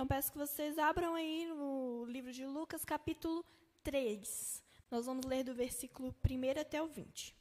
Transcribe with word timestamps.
Então 0.00 0.08
peço 0.08 0.32
que 0.32 0.38
vocês 0.38 0.78
abram 0.78 1.14
aí 1.14 1.44
no 1.46 2.06
livro 2.06 2.32
de 2.32 2.46
Lucas, 2.46 2.86
capítulo 2.86 3.44
3. 3.82 4.62
Nós 4.90 5.04
vamos 5.04 5.26
ler 5.26 5.44
do 5.44 5.54
versículo 5.54 6.16
1 6.24 6.58
até 6.58 6.82
o 6.82 6.86
20. 6.86 7.36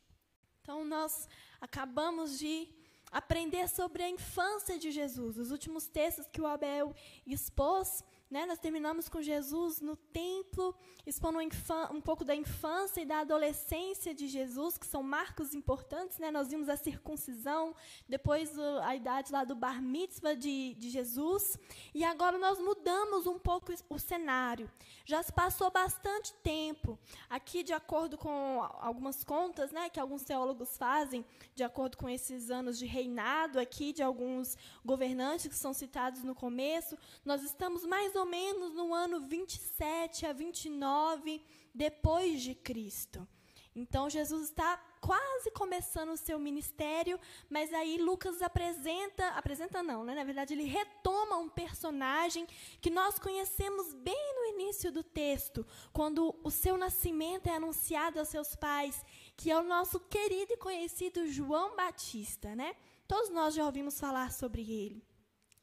Então 0.60 0.84
nós 0.84 1.30
acabamos 1.62 2.38
de 2.38 2.68
aprender 3.10 3.70
sobre 3.70 4.04
a 4.04 4.10
infância 4.10 4.78
de 4.78 4.92
Jesus. 4.92 5.38
Os 5.38 5.52
últimos 5.52 5.88
textos 5.88 6.28
que 6.28 6.42
o 6.42 6.46
Abel 6.46 6.94
expôs 7.26 8.04
né? 8.30 8.46
Nós 8.46 8.60
terminamos 8.60 9.10
com 9.10 9.22
Jesus 9.22 9.82
no 9.82 9.96
templo, 9.96 10.76
expondo 11.06 11.40
um 11.92 12.02
pouco 12.02 12.24
da 12.24 12.36
infância 12.36 13.02
e 13.02 13.06
da 13.06 13.20
adolescência 13.20 14.14
de 14.14 14.28
Jesus, 14.28 14.78
que 14.78 14.86
são 14.86 15.02
marcos 15.02 15.56
importantes. 15.56 16.20
Né? 16.20 16.30
Nós 16.30 16.50
vimos 16.50 16.70
a 16.70 16.78
circuncisão, 16.78 17.76
depois 18.08 18.58
a 18.84 18.96
idade 18.96 19.32
lá 19.32 19.44
do 19.44 19.56
bar 19.56 19.82
mitzvah 19.82 20.36
de, 20.36 20.76
de 20.76 20.90
Jesus. 20.90 21.58
E 21.94 22.04
agora 22.04 22.38
nós 22.38 22.60
mudamos 22.60 23.26
um 23.26 23.40
pouco 23.40 23.74
o 23.90 23.98
cenário. 24.00 24.70
Já 25.06 25.24
se 25.24 25.34
passou 25.34 25.72
bastante 25.72 26.34
tempo. 26.44 27.00
Aqui, 27.28 27.64
de 27.64 27.74
acordo 27.74 28.16
com 28.16 28.62
algumas 28.80 29.24
contas 29.24 29.72
né, 29.72 29.90
que 29.90 30.00
alguns 30.00 30.24
teólogos 30.24 30.78
fazem, 30.78 31.26
de 31.56 31.64
acordo 31.64 31.98
com 31.98 32.08
esses 32.08 32.52
anos 32.52 32.78
de 32.78 32.86
reinado 32.86 33.60
aqui 33.60 33.92
de 33.92 34.04
alguns 34.04 34.56
governantes 34.86 35.48
que 35.48 35.56
são 35.56 35.74
citados 35.74 36.24
no 36.24 36.36
começo, 36.36 36.96
nós 37.26 37.42
estamos 37.42 37.86
mais 37.86 38.19
menos 38.26 38.74
no 38.74 38.94
ano 38.94 39.22
27 39.22 40.26
a 40.26 40.34
29 40.34 41.42
depois 41.74 42.42
de 42.42 42.56
Cristo. 42.56 43.28
Então 43.76 44.10
Jesus 44.10 44.50
está 44.50 44.78
quase 45.00 45.52
começando 45.52 46.10
o 46.10 46.18
seu 46.18 46.38
ministério, 46.40 47.20
mas 47.50 47.74
aí 47.74 47.98
Lucas 47.98 48.42
apresenta, 48.42 49.28
apresenta 49.30 49.82
não, 49.82 50.04
né? 50.04 50.16
Na 50.16 50.24
verdade 50.24 50.54
ele 50.54 50.66
retoma 50.66 51.38
um 51.38 51.48
personagem 51.48 52.46
que 52.82 52.90
nós 52.90 53.18
conhecemos 53.20 53.94
bem 53.94 54.36
no 54.36 54.46
início 54.56 54.92
do 54.92 55.04
texto, 55.04 55.66
quando 55.94 56.36
o 56.44 56.52
seu 56.52 56.78
nascimento 56.78 57.48
é 57.48 57.56
anunciado 57.56 58.20
aos 58.20 58.28
seus 58.28 58.56
pais, 58.56 59.04
que 59.38 59.50
é 59.52 59.58
o 59.58 59.64
nosso 59.64 60.00
querido 60.00 60.54
e 60.54 60.58
conhecido 60.58 61.28
João 61.28 61.76
Batista, 61.76 62.56
né? 62.56 62.76
Todos 63.08 63.30
nós 63.30 63.54
já 63.54 63.66
ouvimos 63.66 64.00
falar 64.00 64.32
sobre 64.32 64.62
ele. 64.70 65.09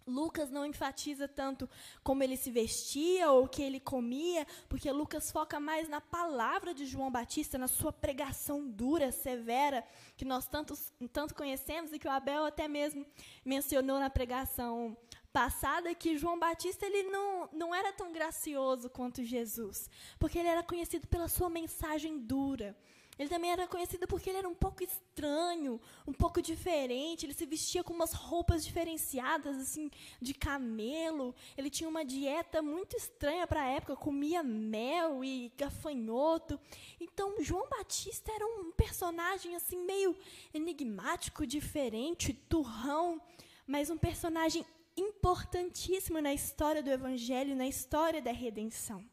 Lucas 0.07 0.51
não 0.51 0.65
enfatiza 0.65 1.27
tanto 1.27 1.69
como 2.03 2.23
ele 2.23 2.37
se 2.37 2.51
vestia 2.51 3.31
ou 3.33 3.45
o 3.45 3.49
que 3.49 3.63
ele 3.63 3.81
comia, 3.81 4.47
porque 4.69 4.91
Lucas 4.91 5.31
foca 5.31 5.59
mais 5.59 5.89
na 5.89 6.01
palavra 6.01 6.73
de 6.73 6.87
João 6.87 7.11
Batista, 7.11 7.59
na 7.59 7.67
sua 7.67 7.93
pregação 7.93 8.69
dura, 8.69 9.11
severa, 9.11 9.85
que 10.17 10.25
nós 10.25 10.47
tantos, 10.47 10.93
tanto 11.13 11.35
conhecemos 11.35 11.93
e 11.93 11.99
que 11.99 12.07
o 12.07 12.11
Abel 12.11 12.45
até 12.45 12.69
mesmo 12.69 13.05
mencionou 13.45 13.99
na 13.99 14.09
pregação 14.09 14.97
passada, 15.33 15.95
que 15.95 16.17
João 16.17 16.39
Batista 16.39 16.87
ele 16.87 17.03
não, 17.11 17.49
não 17.53 17.75
era 17.75 17.93
tão 17.93 18.11
gracioso 18.11 18.89
quanto 18.89 19.23
Jesus, 19.23 19.91
porque 20.19 20.39
ele 20.39 20.49
era 20.49 20.63
conhecido 20.63 21.07
pela 21.09 21.29
sua 21.29 21.51
mensagem 21.51 22.19
dura. 22.19 22.75
Ele 23.19 23.29
também 23.29 23.51
era 23.51 23.67
conhecido 23.67 24.07
porque 24.07 24.29
ele 24.29 24.39
era 24.39 24.49
um 24.49 24.55
pouco 24.55 24.83
estranho, 24.83 25.81
um 26.07 26.13
pouco 26.13 26.43
diferente. 26.43 27.25
Ele 27.25 27.33
se 27.33 27.47
vestia 27.47 27.83
com 27.83 27.95
umas 27.95 28.13
roupas 28.13 28.65
diferenciadas, 28.65 29.57
assim, 29.57 29.91
de 30.21 30.35
camelo. 30.35 31.35
Ele 31.57 31.71
tinha 31.71 31.89
uma 31.89 32.05
dieta 32.05 32.61
muito 32.61 32.97
estranha 32.97 33.47
para 33.47 33.63
a 33.63 33.69
época, 33.69 33.97
comia 33.97 34.43
mel 34.43 35.25
e 35.25 35.51
gafanhoto. 35.57 36.61
Então, 37.01 37.43
João 37.43 37.69
Batista 37.69 38.31
era 38.33 38.47
um 38.47 38.71
personagem 38.73 39.57
assim 39.57 39.79
meio 39.79 40.15
enigmático, 40.53 41.47
diferente, 41.47 42.35
turrão, 42.35 43.21
mas 43.67 43.89
um 43.89 43.97
personagem 43.97 44.65
importantíssimo 44.97 46.21
na 46.21 46.33
história 46.33 46.83
do 46.83 46.91
evangelho, 46.91 47.57
na 47.57 47.67
história 47.67 48.21
da 48.21 48.33
redenção. 48.33 49.05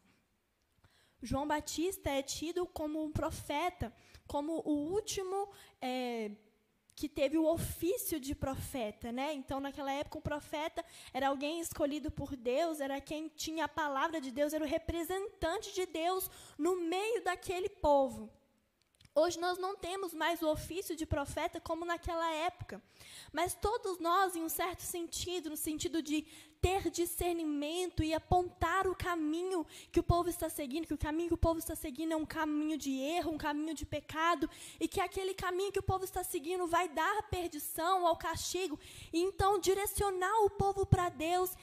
João 1.24 1.46
Batista 1.48 2.10
é 2.10 2.22
tido 2.22 2.66
como 2.66 3.02
um 3.02 3.10
profeta, 3.10 3.90
como 4.26 4.62
o 4.66 4.92
último 4.92 5.48
é, 5.80 6.30
que 6.94 7.08
teve 7.08 7.38
o 7.38 7.46
ofício 7.46 8.20
de 8.20 8.34
profeta, 8.34 9.10
né? 9.10 9.32
Então, 9.32 9.58
naquela 9.58 9.90
época, 9.90 10.18
o 10.18 10.22
profeta 10.22 10.84
era 11.14 11.28
alguém 11.28 11.60
escolhido 11.60 12.10
por 12.10 12.36
Deus, 12.36 12.78
era 12.78 13.00
quem 13.00 13.28
tinha 13.28 13.64
a 13.64 13.68
palavra 13.68 14.20
de 14.20 14.30
Deus, 14.30 14.52
era 14.52 14.64
o 14.64 14.68
representante 14.68 15.72
de 15.72 15.86
Deus 15.86 16.30
no 16.58 16.76
meio 16.76 17.24
daquele 17.24 17.70
povo. 17.70 18.30
Hoje 19.16 19.38
nós 19.38 19.58
não 19.58 19.76
temos 19.76 20.12
mais 20.12 20.42
o 20.42 20.50
ofício 20.50 20.96
de 20.96 21.06
profeta 21.06 21.60
como 21.60 21.84
naquela 21.84 22.28
época. 22.34 22.82
Mas 23.32 23.54
todos 23.54 24.00
nós, 24.00 24.34
em 24.34 24.42
um 24.42 24.48
certo 24.48 24.80
sentido, 24.80 25.48
no 25.48 25.56
sentido 25.56 26.02
de 26.02 26.26
ter 26.64 26.88
discernimento 26.88 28.02
e 28.02 28.14
apontar 28.14 28.86
o 28.86 28.94
caminho 28.94 29.66
que 29.92 30.00
o 30.00 30.02
povo 30.02 30.30
está 30.30 30.48
seguindo, 30.48 30.86
que 30.86 30.94
o 30.94 30.98
caminho 31.06 31.28
que 31.28 31.34
o 31.34 31.44
povo 31.46 31.58
está 31.58 31.76
seguindo 31.76 32.12
é 32.12 32.16
um 32.16 32.24
caminho 32.24 32.78
de 32.78 32.90
erro, 32.90 33.32
um 33.32 33.36
caminho 33.36 33.74
de 33.74 33.84
pecado, 33.84 34.48
e 34.80 34.88
que 34.88 34.98
aquele 34.98 35.34
caminho 35.34 35.70
que 35.70 35.78
o 35.78 35.82
povo 35.82 36.04
está 36.04 36.24
seguindo 36.24 36.66
vai 36.66 36.88
dar 36.88 37.18
a 37.18 37.22
perdição, 37.22 38.06
ao 38.06 38.16
castigo, 38.16 38.80
e 39.12 39.20
então 39.20 39.58
direcionar 39.58 40.34
o 40.46 40.48
povo 40.48 40.86
para 40.86 41.10
Deus. 41.10 41.54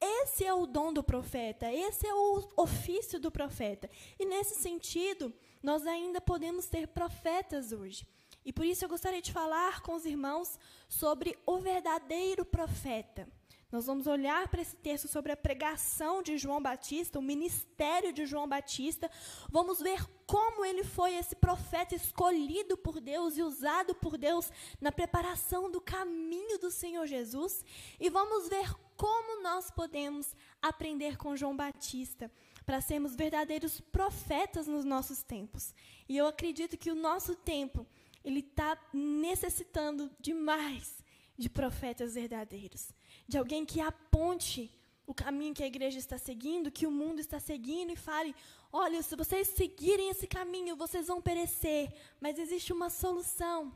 Esse 0.00 0.46
é 0.46 0.54
o 0.54 0.64
dom 0.64 0.90
do 0.90 1.04
profeta, 1.04 1.70
esse 1.70 2.06
é 2.06 2.14
o 2.14 2.48
ofício 2.56 3.20
do 3.20 3.30
profeta. 3.30 3.90
E 4.18 4.24
nesse 4.24 4.54
sentido, 4.54 5.34
nós 5.62 5.86
ainda 5.86 6.18
podemos 6.18 6.64
ter 6.66 6.88
profetas 6.88 7.72
hoje. 7.72 8.06
E 8.42 8.54
por 8.54 8.64
isso 8.64 8.86
eu 8.86 8.88
gostaria 8.88 9.20
de 9.20 9.32
falar 9.32 9.82
com 9.82 9.94
os 9.94 10.06
irmãos 10.06 10.58
sobre 10.88 11.38
o 11.44 11.58
verdadeiro 11.58 12.42
profeta. 12.42 13.28
Nós 13.70 13.86
vamos 13.86 14.06
olhar 14.06 14.46
para 14.46 14.62
esse 14.62 14.76
texto 14.76 15.08
sobre 15.08 15.32
a 15.32 15.36
pregação 15.36 16.22
de 16.22 16.38
João 16.38 16.62
Batista, 16.62 17.18
o 17.18 17.22
ministério 17.22 18.12
de 18.12 18.24
João 18.24 18.48
Batista. 18.48 19.10
Vamos 19.50 19.80
ver 19.80 20.06
como 20.24 20.64
ele 20.64 20.84
foi 20.84 21.14
esse 21.14 21.34
profeta 21.34 21.94
escolhido 21.94 22.76
por 22.76 23.00
Deus 23.00 23.36
e 23.36 23.42
usado 23.42 23.92
por 23.96 24.16
Deus 24.16 24.52
na 24.80 24.92
preparação 24.92 25.68
do 25.68 25.80
caminho 25.80 26.60
do 26.60 26.70
Senhor 26.70 27.06
Jesus. 27.06 27.64
E 27.98 28.08
vamos 28.08 28.48
ver 28.48 28.72
como 28.96 29.42
nós 29.42 29.68
podemos 29.68 30.34
aprender 30.62 31.16
com 31.16 31.36
João 31.36 31.56
Batista 31.56 32.30
para 32.64 32.80
sermos 32.80 33.16
verdadeiros 33.16 33.80
profetas 33.80 34.68
nos 34.68 34.84
nossos 34.84 35.24
tempos. 35.24 35.74
E 36.08 36.16
eu 36.16 36.28
acredito 36.28 36.78
que 36.78 36.92
o 36.92 36.96
nosso 36.96 37.34
tempo 37.34 37.84
ele 38.24 38.40
está 38.40 38.78
necessitando 38.92 40.08
demais 40.20 41.04
de 41.36 41.50
profetas 41.50 42.14
verdadeiros 42.14 42.94
de 43.26 43.38
alguém 43.38 43.64
que 43.64 43.80
aponte 43.80 44.70
o 45.06 45.14
caminho 45.14 45.54
que 45.54 45.62
a 45.62 45.66
igreja 45.66 45.98
está 45.98 46.18
seguindo, 46.18 46.70
que 46.70 46.86
o 46.86 46.90
mundo 46.90 47.20
está 47.20 47.38
seguindo 47.38 47.92
e 47.92 47.96
fale: 47.96 48.34
olha, 48.72 49.02
se 49.02 49.14
vocês 49.16 49.48
seguirem 49.48 50.10
esse 50.10 50.26
caminho, 50.26 50.76
vocês 50.76 51.06
vão 51.06 51.20
perecer, 51.20 51.92
mas 52.20 52.38
existe 52.38 52.72
uma 52.72 52.90
solução. 52.90 53.72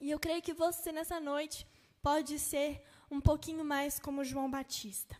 E 0.00 0.10
eu 0.10 0.18
creio 0.18 0.42
que 0.42 0.52
você, 0.52 0.92
nessa 0.92 1.18
noite, 1.18 1.66
pode 2.02 2.38
ser 2.38 2.82
um 3.10 3.20
pouquinho 3.20 3.64
mais 3.64 3.98
como 3.98 4.24
João 4.24 4.50
Batista. 4.50 5.16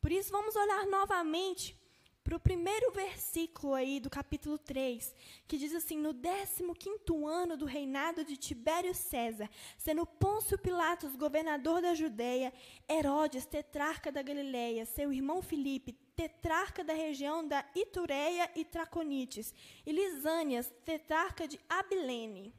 Por 0.00 0.12
isso, 0.12 0.30
vamos 0.30 0.54
olhar 0.54 0.86
novamente 0.86 1.76
para 2.24 2.36
o 2.36 2.40
primeiro 2.40 2.90
versículo 2.90 3.74
aí 3.74 4.00
do 4.00 4.08
capítulo 4.08 4.56
3, 4.56 5.14
que 5.46 5.58
diz 5.58 5.74
assim: 5.74 5.98
No 5.98 6.14
15 6.14 7.04
ano 7.26 7.54
do 7.54 7.66
reinado 7.66 8.24
de 8.24 8.38
Tibério 8.38 8.94
César, 8.94 9.48
sendo 9.76 10.06
Pôncio 10.06 10.58
Pilatos 10.58 11.14
governador 11.14 11.82
da 11.82 11.92
Judéia, 11.94 12.50
Herodes, 12.88 13.44
tetrarca 13.44 14.10
da 14.10 14.22
Galiléia, 14.22 14.86
seu 14.86 15.12
irmão 15.12 15.42
Filipe, 15.42 15.92
tetrarca 16.16 16.82
da 16.82 16.94
região 16.94 17.46
da 17.46 17.62
Itureia 17.74 18.50
e 18.56 18.64
Traconites, 18.64 19.52
e 19.84 19.92
Lisânias, 19.92 20.72
tetrarca 20.82 21.46
de 21.46 21.60
Abilene. 21.68 22.54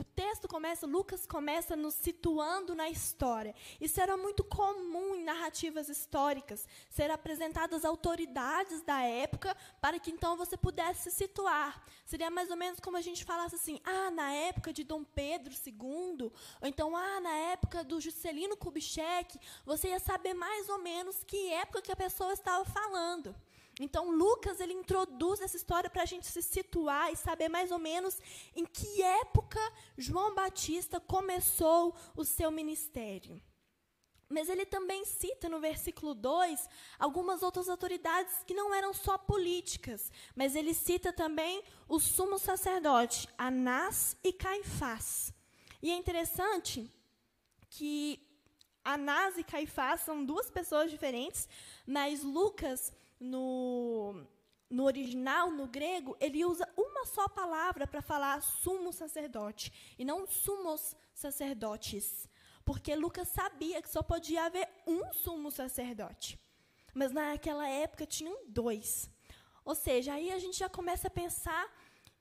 O 0.00 0.04
texto 0.04 0.48
começa, 0.48 0.86
Lucas 0.86 1.26
começa 1.26 1.76
nos 1.76 1.92
situando 1.92 2.74
na 2.74 2.88
história. 2.88 3.54
Isso 3.78 4.00
era 4.00 4.16
muito 4.16 4.42
comum 4.42 5.14
em 5.14 5.22
narrativas 5.22 5.90
históricas, 5.90 6.66
ser 6.88 7.10
apresentadas 7.10 7.84
autoridades 7.84 8.80
da 8.80 9.02
época 9.02 9.54
para 9.78 9.98
que 9.98 10.10
então 10.10 10.38
você 10.38 10.56
pudesse 10.56 11.10
se 11.10 11.18
situar. 11.18 11.84
Seria 12.06 12.30
mais 12.30 12.50
ou 12.50 12.56
menos 12.56 12.80
como 12.80 12.96
a 12.96 13.02
gente 13.02 13.26
falasse 13.26 13.56
assim: 13.56 13.78
ah, 13.84 14.10
na 14.10 14.32
época 14.32 14.72
de 14.72 14.84
Dom 14.84 15.04
Pedro 15.04 15.52
II, 15.52 16.32
ou 16.62 16.66
então, 16.66 16.96
ah, 16.96 17.20
na 17.20 17.34
época 17.52 17.84
do 17.84 18.00
Juscelino 18.00 18.56
Kubitschek, 18.56 19.38
você 19.66 19.88
ia 19.88 20.00
saber 20.00 20.32
mais 20.32 20.70
ou 20.70 20.78
menos 20.78 21.22
que 21.24 21.52
época 21.52 21.82
que 21.82 21.92
a 21.92 21.96
pessoa 21.96 22.32
estava 22.32 22.64
falando. 22.64 23.36
Então, 23.82 24.10
Lucas 24.10 24.60
ele 24.60 24.74
introduz 24.74 25.40
essa 25.40 25.56
história 25.56 25.88
para 25.88 26.02
a 26.02 26.06
gente 26.06 26.26
se 26.26 26.42
situar 26.42 27.10
e 27.10 27.16
saber 27.16 27.48
mais 27.48 27.70
ou 27.70 27.78
menos 27.78 28.20
em 28.54 28.66
que 28.66 29.02
época 29.02 29.58
João 29.96 30.34
Batista 30.34 31.00
começou 31.00 31.96
o 32.14 32.22
seu 32.22 32.50
ministério. 32.50 33.40
Mas 34.28 34.48
ele 34.48 34.64
também 34.64 35.04
cita 35.04 35.48
no 35.48 35.58
versículo 35.58 36.14
2 36.14 36.68
algumas 36.98 37.42
outras 37.42 37.68
autoridades 37.68 38.44
que 38.46 38.54
não 38.54 38.72
eram 38.72 38.92
só 38.92 39.18
políticas, 39.18 40.12
mas 40.36 40.54
ele 40.54 40.72
cita 40.72 41.12
também 41.12 41.64
o 41.88 41.98
sumo 41.98 42.38
sacerdote, 42.38 43.28
Anás 43.36 44.16
e 44.22 44.32
Caifás. 44.32 45.32
E 45.82 45.90
é 45.90 45.94
interessante 45.94 46.88
que 47.70 48.24
Anás 48.84 49.36
e 49.36 49.42
Caifás 49.42 50.02
são 50.02 50.24
duas 50.24 50.50
pessoas 50.50 50.90
diferentes, 50.90 51.48
mas 51.86 52.22
Lucas, 52.22 52.92
no, 53.20 54.26
no 54.70 54.84
original, 54.84 55.50
no 55.50 55.66
grego, 55.66 56.16
ele 56.18 56.44
usa 56.44 56.66
uma 56.76 57.04
só 57.04 57.28
palavra 57.28 57.86
para 57.86 58.00
falar 58.00 58.40
sumo 58.40 58.92
sacerdote, 58.92 59.94
e 59.98 60.04
não 60.04 60.26
sumos 60.26 60.96
sacerdotes. 61.14 62.28
Porque 62.64 62.94
Lucas 62.94 63.28
sabia 63.28 63.82
que 63.82 63.90
só 63.90 64.02
podia 64.02 64.44
haver 64.44 64.68
um 64.86 65.12
sumo 65.12 65.50
sacerdote. 65.50 66.38
Mas 66.94 67.12
naquela 67.12 67.68
época 67.68 68.06
tinham 68.06 68.44
dois. 68.46 69.10
Ou 69.64 69.74
seja, 69.74 70.14
aí 70.14 70.30
a 70.30 70.38
gente 70.38 70.58
já 70.58 70.68
começa 70.68 71.08
a 71.08 71.10
pensar 71.10 71.68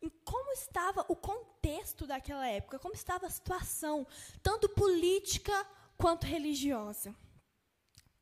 em 0.02 0.10
como 0.24 0.52
estava 0.54 1.06
o 1.08 1.16
contexto 1.16 2.08
daquela 2.08 2.48
época, 2.48 2.80
como 2.80 2.94
estava 2.94 3.28
a 3.28 3.30
situação, 3.30 4.08
tanto 4.42 4.70
política 4.70 5.54
quanto 5.98 6.26
religiosa. 6.26 7.16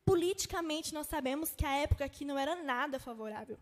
Politicamente, 0.07 0.93
nós 0.93 1.07
sabemos 1.07 1.53
que 1.53 1.65
a 1.65 1.75
época 1.79 2.05
aqui 2.05 2.23
não 2.23 2.39
era 2.39 2.55
nada 2.55 2.97
favorável. 2.97 3.59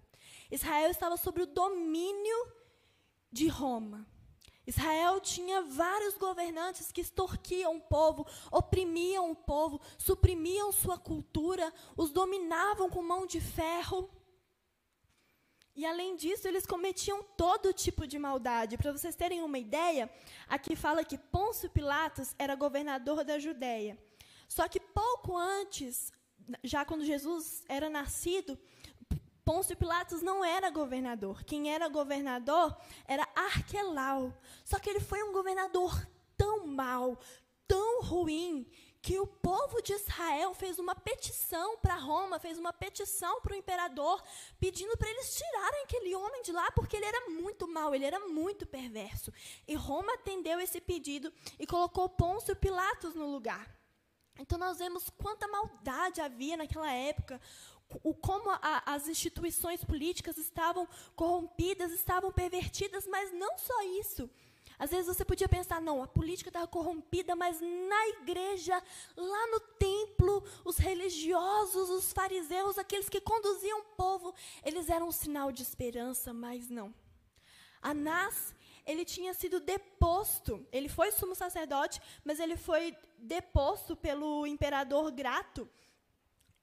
Israel 0.52 0.92
estava 0.92 1.18
sob 1.18 1.42
o 1.42 1.48
domínio 1.48 2.40
de 3.32 3.48
Roma. 3.48 4.06
Israel 4.68 5.20
tinha 5.20 5.64
vários 5.64 6.16
governantes 6.20 6.92
que 6.92 7.02
extorquiam 7.02 7.78
o 7.78 7.82
povo, 7.82 8.28
oprimiam 8.52 9.32
o 9.32 9.36
povo, 9.36 9.82
suprimiam 9.98 10.72
sua 10.72 11.00
cultura, 11.00 11.74
os 11.98 12.12
dominavam 12.12 12.92
com 12.92 13.02
mão 13.02 13.26
de 13.26 13.42
ferro. 13.42 14.08
E 15.76 15.84
além 15.84 16.16
disso, 16.16 16.48
eles 16.48 16.68
cometiam 16.68 17.24
todo 17.36 17.74
tipo 17.74 18.06
de 18.06 18.20
maldade. 18.20 18.78
Para 18.78 18.92
vocês 18.92 19.16
terem 19.16 19.42
uma 19.42 19.58
ideia, 19.58 20.08
aqui 20.48 20.76
fala 20.76 21.04
que 21.04 21.18
Pôncio 21.18 21.72
Pilatos 21.72 22.36
era 22.38 22.54
governador 22.54 23.24
da 23.24 23.40
Judéia. 23.40 23.98
Só 24.48 24.68
que 24.68 24.80
pouco 24.80 25.36
antes, 25.36 26.14
já 26.64 26.86
quando 26.86 27.06
Jesus 27.06 27.64
era 27.68 27.90
nascido, 27.90 28.58
Pôncio 29.44 29.78
Pilatos 29.78 30.22
não 30.22 30.44
era 30.44 30.72
governador. 30.72 31.44
Quem 31.44 31.72
era 31.72 31.88
governador 31.88 32.76
era 33.08 33.28
Arquelau. 33.36 34.34
Só 34.64 34.80
que 34.80 34.90
ele 34.90 35.00
foi 35.00 35.22
um 35.24 35.32
governador 35.32 36.08
tão 36.36 36.66
mau, 36.66 37.20
tão 37.68 38.02
ruim, 38.02 38.68
que 39.06 39.20
o 39.20 39.28
povo 39.28 39.84
de 39.84 39.94
Israel 39.94 40.56
fez 40.56 40.80
uma 40.80 40.96
petição 40.96 41.78
para 41.78 41.94
Roma, 41.94 42.40
fez 42.40 42.58
uma 42.58 42.74
petição 42.74 43.40
para 43.40 43.54
o 43.54 43.56
imperador, 43.56 44.20
pedindo 44.60 44.98
para 44.98 45.08
eles 45.08 45.36
tirarem 45.36 45.84
aquele 45.84 46.16
homem 46.16 46.42
de 46.42 46.52
lá, 46.52 46.72
porque 46.72 46.98
ele 46.98 47.06
era 47.06 47.30
muito 47.30 47.68
mau, 47.68 47.94
ele 47.94 48.04
era 48.04 48.20
muito 48.22 48.66
perverso. 48.66 49.32
E 49.68 49.76
Roma 49.76 50.12
atendeu 50.16 50.60
esse 50.60 50.82
pedido 50.82 51.32
e 51.60 51.68
colocou 51.68 52.10
Pôncio 52.10 52.56
Pilatos 52.56 53.14
no 53.14 53.28
lugar. 53.28 53.75
Então 54.40 54.58
nós 54.58 54.80
vemos 54.80 55.10
quanta 55.10 55.48
maldade 55.48 56.22
havia 56.22 56.58
naquela 56.58 56.92
época, 56.92 57.40
o 58.04 58.14
como 58.14 58.50
a, 58.50 58.84
as 58.86 59.08
instituições 59.08 59.84
políticas 59.84 60.38
estavam 60.38 60.88
corrompidas, 61.16 61.92
estavam 61.92 62.32
pervertidas, 62.32 63.08
mas 63.08 63.32
não 63.32 63.58
só 63.58 63.82
isso. 64.00 64.30
Às 64.78 64.90
vezes 64.90 65.08
você 65.08 65.24
podia 65.24 65.48
pensar, 65.48 65.80
não, 65.80 66.04
a 66.04 66.08
política 66.08 66.50
estava 66.50 66.68
corrompida, 66.68 67.36
mas 67.36 67.62
na 67.62 68.08
igreja, 68.10 68.82
lá 69.16 69.48
no 69.48 69.60
templo, 69.60 70.44
os 70.66 70.78
religiosos, 70.78 71.90
os 71.90 72.12
fariseus, 72.12 72.78
aqueles 72.78 73.08
que 73.08 73.22
conduziam 73.22 73.80
o 73.80 73.96
povo, 73.96 74.34
eles 74.64 74.90
eram 74.90 75.08
um 75.08 75.12
sinal 75.14 75.52
de 75.52 75.62
esperança, 75.62 76.34
mas 76.34 76.70
não. 76.70 76.94
Anás, 77.82 78.55
ele 78.86 79.04
tinha 79.04 79.34
sido 79.34 79.60
deposto, 79.60 80.66
ele 80.72 80.88
foi 80.88 81.12
sumo 81.12 81.36
sacerdote, 81.36 82.00
mas 82.24 82.40
ele 82.40 82.56
foi 82.56 82.96
deposto 83.18 83.96
pelo 83.96 84.46
imperador 84.46 85.12
Grato, 85.12 85.70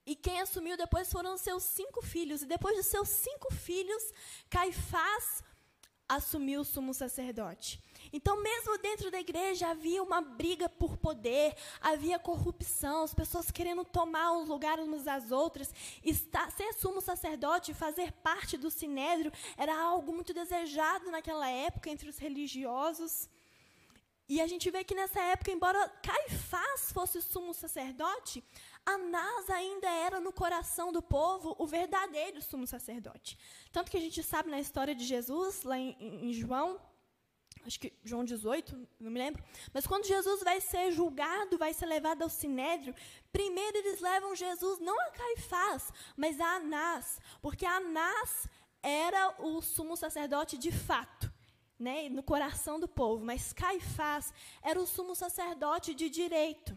e 0.05 0.17
quem 0.17 0.41
assumiu 0.41 0.77
depois 0.77 1.11
foram 1.11 1.37
seus 1.37 1.63
cinco 1.63 2.03
filhos. 2.03 2.43
E 2.43 2.47
depois 2.47 2.77
de 2.77 2.83
seus 2.83 3.09
cinco 3.09 3.53
filhos, 3.55 4.13
Caifás 4.51 5.43
assumiu 6.09 6.63
o 6.63 6.65
sumo 6.65 6.93
sacerdote. 6.93 7.81
Então, 8.13 8.43
mesmo 8.43 8.77
dentro 8.79 9.11
da 9.11 9.19
igreja, 9.19 9.69
havia 9.69 10.03
uma 10.03 10.21
briga 10.21 10.69
por 10.69 10.97
poder, 10.99 11.55
havia 11.81 12.19
corrupção, 12.19 13.05
as 13.05 13.15
pessoas 13.15 13.51
querendo 13.51 13.85
tomar 13.85 14.33
os 14.33 14.49
lugares 14.49 14.85
umas 14.85 15.05
das 15.05 15.31
outras. 15.31 15.73
Estar, 16.05 16.51
ser 16.51 16.75
sumo 16.75 17.01
sacerdote, 17.01 17.73
fazer 17.73 18.13
parte 18.13 18.59
do 18.59 18.71
sinédrio, 18.71 19.33
era 19.57 19.75
algo 19.75 20.13
muito 20.13 20.35
desejado 20.35 21.11
naquela 21.11 21.49
época 21.49 21.89
entre 21.89 22.09
os 22.09 22.19
religiosos. 22.19 23.29
E 24.29 24.41
a 24.41 24.47
gente 24.47 24.71
vê 24.71 24.85
que 24.85 24.95
nessa 24.95 25.21
época, 25.21 25.51
embora 25.51 25.89
Caifás 26.03 26.93
fosse 26.93 27.21
sumo 27.21 27.53
sacerdote, 27.53 28.43
Anás 28.85 29.51
ainda 29.51 29.89
era 29.89 30.21
no 30.21 30.33
coração 30.33 30.93
do 30.93 31.03
povo 31.03 31.55
o 31.59 31.67
verdadeiro 31.67 32.41
sumo 32.43 32.67
sacerdote. 32.67 33.39
Tanto 33.71 33.91
que 33.91 33.97
a 33.97 34.01
gente 34.01 34.23
sabe 34.23 34.51
na 34.51 34.59
história 34.59 34.95
de 34.95 35.05
Jesus, 35.05 35.63
lá 35.63 35.79
em, 35.79 35.97
em 36.01 36.33
João, 36.33 36.81
acho 37.67 37.79
que 37.79 37.93
João 38.05 38.25
18, 38.25 38.89
não 39.01 39.11
me 39.11 39.19
lembro, 39.19 39.43
mas 39.73 39.87
quando 39.87 40.07
Jesus 40.07 40.43
vai 40.43 40.61
ser 40.61 40.93
julgado, 40.93 41.59
vai 41.59 41.73
ser 41.73 41.87
levado 41.87 42.23
ao 42.23 42.29
sinédrio, 42.29 42.95
primeiro 43.33 43.77
eles 43.79 44.01
levam 44.01 44.35
Jesus 44.35 44.79
não 44.81 44.99
a 45.01 45.11
Caifás, 45.11 45.93
mas 46.17 46.41
a 46.41 46.57
Anás, 46.57 47.21
porque 47.41 47.65
Anás 47.65 48.49
era 48.83 49.35
o 49.39 49.63
sumo 49.63 49.97
sacerdote 49.97 50.59
de 50.59 50.73
fato. 50.73 51.31
Né, 51.79 52.09
no 52.09 52.23
coração 52.23 52.79
do 52.79 52.87
povo, 52.87 53.25
mas 53.25 53.53
Caifás 53.53 54.33
era 54.63 54.81
o 54.81 54.87
sumo 54.87 55.17
sacerdote 55.17 55.93
de 55.95 56.09
direito. 56.09 56.77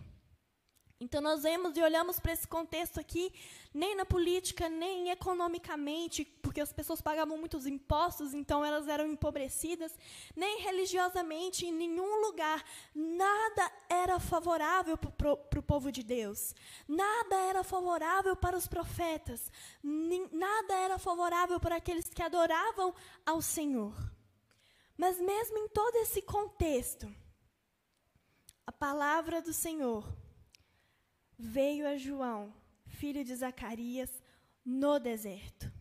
Então, 0.97 1.19
nós 1.19 1.43
vemos 1.43 1.75
e 1.75 1.81
olhamos 1.81 2.21
para 2.21 2.31
esse 2.31 2.47
contexto 2.47 3.01
aqui, 3.01 3.33
nem 3.73 3.97
na 3.97 4.05
política, 4.05 4.69
nem 4.69 5.09
economicamente, 5.09 6.23
porque 6.41 6.61
as 6.61 6.71
pessoas 6.71 7.01
pagavam 7.01 7.37
muitos 7.37 7.65
impostos, 7.65 8.33
então 8.33 8.63
elas 8.63 8.87
eram 8.87 9.05
empobrecidas, 9.05 9.91
nem 10.33 10.61
religiosamente, 10.61 11.65
em 11.65 11.73
nenhum 11.73 12.21
lugar. 12.21 12.63
Nada 12.93 13.71
era 13.89 14.21
favorável 14.21 14.97
para 14.97 15.59
o 15.59 15.63
povo 15.63 15.91
de 15.91 16.01
Deus. 16.01 16.55
Nada 16.87 17.35
era 17.41 17.61
favorável 17.61 18.33
para 18.33 18.55
os 18.55 18.65
profetas. 18.65 19.51
Nada 19.83 20.75
era 20.75 20.97
favorável 20.97 21.59
para 21.59 21.75
aqueles 21.75 22.07
que 22.07 22.23
adoravam 22.23 22.95
ao 23.25 23.41
Senhor. 23.41 23.93
Mas, 24.95 25.19
mesmo 25.19 25.57
em 25.57 25.67
todo 25.67 25.97
esse 25.97 26.21
contexto, 26.21 27.13
a 28.65 28.71
palavra 28.71 29.41
do 29.41 29.51
Senhor 29.51 30.24
veio 31.37 31.87
a 31.87 31.97
João, 31.97 32.53
filho 32.85 33.23
de 33.23 33.35
Zacarias, 33.35 34.09
no 34.65 34.99
deserto. 34.99 35.71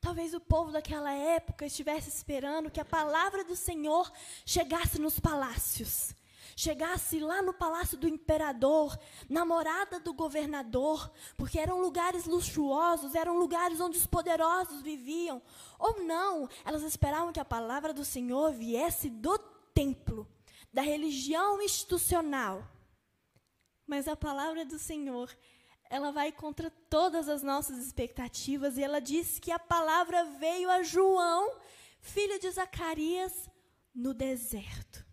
Talvez 0.00 0.32
o 0.34 0.40
povo 0.40 0.70
daquela 0.70 1.12
época 1.12 1.66
estivesse 1.66 2.08
esperando 2.08 2.70
que 2.70 2.80
a 2.80 2.84
palavra 2.84 3.42
do 3.44 3.56
Senhor 3.56 4.10
chegasse 4.44 5.00
nos 5.00 5.18
palácios, 5.18 6.14
chegasse 6.54 7.18
lá 7.18 7.42
no 7.42 7.52
palácio 7.52 7.98
do 7.98 8.06
imperador, 8.06 8.96
na 9.28 9.44
morada 9.44 9.98
do 9.98 10.14
governador, 10.14 11.10
porque 11.36 11.58
eram 11.58 11.80
lugares 11.80 12.24
luxuosos, 12.24 13.16
eram 13.16 13.36
lugares 13.36 13.80
onde 13.80 13.98
os 13.98 14.06
poderosos 14.06 14.80
viviam. 14.80 15.42
Ou 15.78 16.04
não, 16.04 16.48
elas 16.64 16.84
esperavam 16.84 17.32
que 17.32 17.40
a 17.40 17.44
palavra 17.44 17.92
do 17.92 18.04
Senhor 18.04 18.52
viesse 18.52 19.10
do 19.10 19.36
templo, 19.74 20.26
da 20.72 20.82
religião 20.82 21.60
institucional 21.60 22.75
mas 23.86 24.08
a 24.08 24.16
palavra 24.16 24.64
do 24.64 24.78
Senhor, 24.78 25.34
ela 25.88 26.10
vai 26.10 26.32
contra 26.32 26.70
todas 26.90 27.28
as 27.28 27.42
nossas 27.42 27.78
expectativas 27.78 28.76
e 28.76 28.82
ela 28.82 29.00
diz 29.00 29.38
que 29.38 29.52
a 29.52 29.58
palavra 29.58 30.24
veio 30.38 30.68
a 30.70 30.82
João, 30.82 31.58
filho 32.00 32.38
de 32.40 32.50
Zacarias, 32.50 33.48
no 33.94 34.12
deserto. 34.12 35.06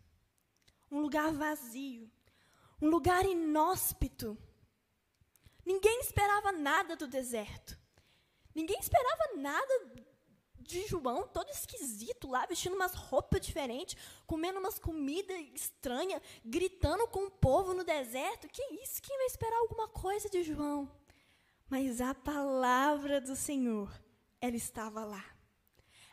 Um 0.92 1.00
lugar 1.00 1.32
vazio, 1.32 2.12
um 2.82 2.90
lugar 2.90 3.26
inóspito. 3.26 4.38
Ninguém 5.66 6.02
esperava 6.02 6.52
nada 6.52 6.96
do 6.96 7.08
deserto. 7.08 7.78
Ninguém 8.54 8.80
esperava 8.80 9.36
nada 9.38 10.03
de 10.64 10.88
João, 10.88 11.28
todo 11.28 11.50
esquisito 11.50 12.30
lá, 12.30 12.46
vestindo 12.46 12.76
umas 12.76 12.96
roupas 12.96 13.42
diferentes, 13.42 13.96
comendo 14.26 14.60
umas 14.60 14.80
comidas 14.80 15.38
estranhas, 15.54 16.22
gritando 16.44 17.08
com 17.08 17.26
o 17.26 17.32
povo 17.32 17.74
no 17.74 17.84
deserto. 17.84 18.48
Que 18.48 18.62
isso? 18.82 19.02
Quem 19.02 19.18
vai 19.18 19.28
esperar 19.28 19.58
alguma 19.58 19.88
coisa 19.88 20.30
de 20.30 20.44
João? 20.44 20.90
Mas 21.70 22.02
a 22.02 22.14
palavra 22.14 23.20
do 23.20 23.36
Senhor, 23.36 23.92
ela 24.40 24.56
estava 24.56 25.04
lá. 25.04 25.24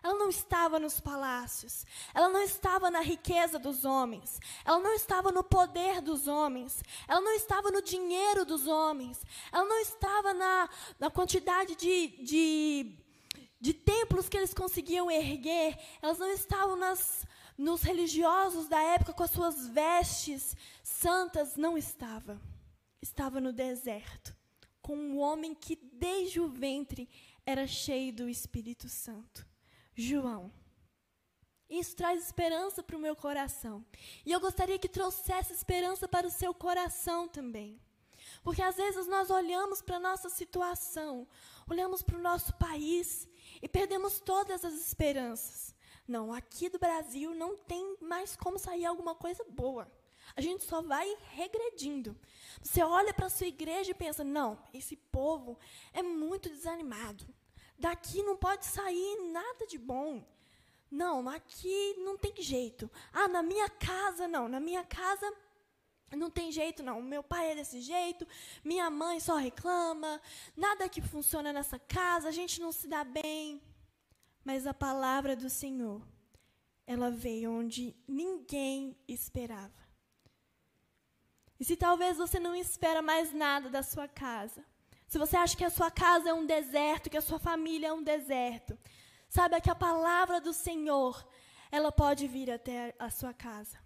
Ela 0.02 0.14
não 0.14 0.30
estava 0.30 0.78
nos 0.78 0.98
palácios, 0.98 1.84
ela 2.14 2.30
não 2.30 2.40
estava 2.42 2.90
na 2.90 3.02
riqueza 3.02 3.58
dos 3.58 3.84
homens, 3.84 4.40
ela 4.64 4.78
não 4.78 4.94
estava 4.94 5.30
no 5.30 5.44
poder 5.44 6.00
dos 6.00 6.26
homens, 6.26 6.82
ela 7.06 7.20
não 7.20 7.34
estava 7.34 7.70
no 7.70 7.82
dinheiro 7.82 8.46
dos 8.46 8.66
homens, 8.66 9.20
ela 9.52 9.66
não 9.66 9.78
estava 9.80 10.32
na, 10.32 10.70
na 10.98 11.10
quantidade 11.10 11.76
de, 11.76 12.08
de 12.24 12.96
de 13.60 13.74
templos 13.74 14.28
que 14.28 14.36
eles 14.36 14.54
conseguiam 14.54 15.10
erguer, 15.10 15.78
elas 16.00 16.18
não 16.18 16.30
estavam 16.32 16.76
nas, 16.76 17.26
nos 17.58 17.82
religiosos 17.82 18.68
da 18.68 18.80
época 18.80 19.12
com 19.12 19.22
as 19.22 19.30
suas 19.30 19.68
vestes 19.68 20.56
santas, 20.82 21.56
não 21.56 21.76
estava. 21.76 22.40
estava 23.02 23.40
no 23.40 23.52
deserto, 23.52 24.34
com 24.80 24.96
um 24.96 25.18
homem 25.18 25.54
que 25.54 25.76
desde 25.76 26.40
o 26.40 26.48
ventre 26.48 27.08
era 27.44 27.66
cheio 27.66 28.12
do 28.12 28.28
Espírito 28.28 28.88
Santo, 28.88 29.46
João. 29.94 30.50
Isso 31.68 31.94
traz 31.94 32.24
esperança 32.24 32.82
para 32.82 32.96
o 32.96 33.00
meu 33.00 33.14
coração. 33.14 33.84
E 34.26 34.32
eu 34.32 34.40
gostaria 34.40 34.78
que 34.78 34.88
trouxesse 34.88 35.52
esperança 35.52 36.08
para 36.08 36.26
o 36.26 36.30
seu 36.30 36.52
coração 36.52 37.28
também. 37.28 37.80
Porque 38.42 38.60
às 38.60 38.76
vezes 38.76 39.06
nós 39.06 39.30
olhamos 39.30 39.80
para 39.80 39.96
a 39.96 40.00
nossa 40.00 40.28
situação, 40.28 41.28
olhamos 41.68 42.02
para 42.02 42.18
o 42.18 42.22
nosso 42.22 42.52
país 42.54 43.28
e 43.62 43.68
perdemos 43.68 44.20
todas 44.20 44.64
as 44.64 44.74
esperanças. 44.74 45.74
Não, 46.06 46.32
aqui 46.32 46.68
do 46.68 46.78
Brasil 46.78 47.34
não 47.34 47.56
tem 47.56 47.96
mais 48.00 48.34
como 48.34 48.58
sair 48.58 48.84
alguma 48.84 49.14
coisa 49.14 49.44
boa. 49.48 49.90
A 50.36 50.40
gente 50.40 50.64
só 50.64 50.80
vai 50.80 51.16
regredindo. 51.32 52.16
Você 52.62 52.82
olha 52.82 53.12
para 53.12 53.26
a 53.26 53.30
sua 53.30 53.46
igreja 53.46 53.90
e 53.90 53.94
pensa: 53.94 54.24
não, 54.24 54.58
esse 54.72 54.96
povo 54.96 55.58
é 55.92 56.02
muito 56.02 56.48
desanimado. 56.48 57.26
Daqui 57.78 58.22
não 58.22 58.36
pode 58.36 58.66
sair 58.66 59.30
nada 59.32 59.66
de 59.66 59.78
bom. 59.78 60.24
Não, 60.90 61.28
aqui 61.28 61.94
não 61.98 62.18
tem 62.18 62.34
jeito. 62.42 62.90
Ah, 63.12 63.28
na 63.28 63.42
minha 63.42 63.68
casa 63.68 64.26
não. 64.26 64.48
Na 64.48 64.58
minha 64.58 64.84
casa 64.84 65.32
não 66.16 66.30
tem 66.30 66.50
jeito 66.50 66.82
não. 66.82 67.00
Meu 67.00 67.22
pai 67.22 67.52
é 67.52 67.54
desse 67.54 67.80
jeito, 67.80 68.26
minha 68.64 68.90
mãe 68.90 69.20
só 69.20 69.36
reclama, 69.36 70.20
nada 70.56 70.88
que 70.88 71.00
funciona 71.00 71.52
nessa 71.52 71.78
casa, 71.78 72.28
a 72.28 72.32
gente 72.32 72.60
não 72.60 72.72
se 72.72 72.88
dá 72.88 73.04
bem. 73.04 73.62
Mas 74.44 74.66
a 74.66 74.74
palavra 74.74 75.36
do 75.36 75.50
Senhor, 75.50 76.02
ela 76.86 77.10
veio 77.10 77.52
onde 77.52 77.94
ninguém 78.08 78.96
esperava. 79.06 79.80
E 81.58 81.64
se 81.64 81.76
talvez 81.76 82.16
você 82.16 82.40
não 82.40 82.56
espera 82.56 83.02
mais 83.02 83.32
nada 83.32 83.68
da 83.68 83.82
sua 83.82 84.08
casa, 84.08 84.64
se 85.06 85.18
você 85.18 85.36
acha 85.36 85.56
que 85.56 85.64
a 85.64 85.70
sua 85.70 85.90
casa 85.90 86.30
é 86.30 86.32
um 86.32 86.46
deserto, 86.46 87.10
que 87.10 87.18
a 87.18 87.20
sua 87.20 87.38
família 87.38 87.88
é 87.88 87.92
um 87.92 88.02
deserto, 88.02 88.78
saiba 89.28 89.60
que 89.60 89.70
a 89.70 89.74
palavra 89.74 90.40
do 90.40 90.52
Senhor, 90.52 91.26
ela 91.70 91.92
pode 91.92 92.26
vir 92.26 92.50
até 92.50 92.94
a 92.98 93.10
sua 93.10 93.34
casa. 93.34 93.76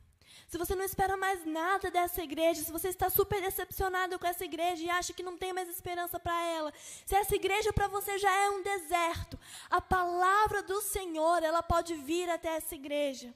Se 0.48 0.58
você 0.58 0.74
não 0.74 0.84
espera 0.84 1.16
mais 1.16 1.44
nada 1.44 1.90
dessa 1.90 2.22
igreja, 2.22 2.62
se 2.62 2.72
você 2.72 2.88
está 2.88 3.10
super 3.10 3.40
decepcionado 3.40 4.18
com 4.18 4.26
essa 4.26 4.44
igreja 4.44 4.84
e 4.84 4.90
acha 4.90 5.12
que 5.12 5.22
não 5.22 5.36
tem 5.36 5.52
mais 5.52 5.68
esperança 5.68 6.18
para 6.20 6.38
ela, 6.46 6.72
se 7.04 7.14
essa 7.14 7.34
igreja 7.34 7.72
para 7.72 7.88
você 7.88 8.18
já 8.18 8.32
é 8.32 8.50
um 8.50 8.62
deserto, 8.62 9.38
a 9.70 9.80
palavra 9.80 10.62
do 10.62 10.80
Senhor, 10.80 11.42
ela 11.42 11.62
pode 11.62 11.94
vir 11.94 12.28
até 12.30 12.56
essa 12.56 12.74
igreja. 12.74 13.34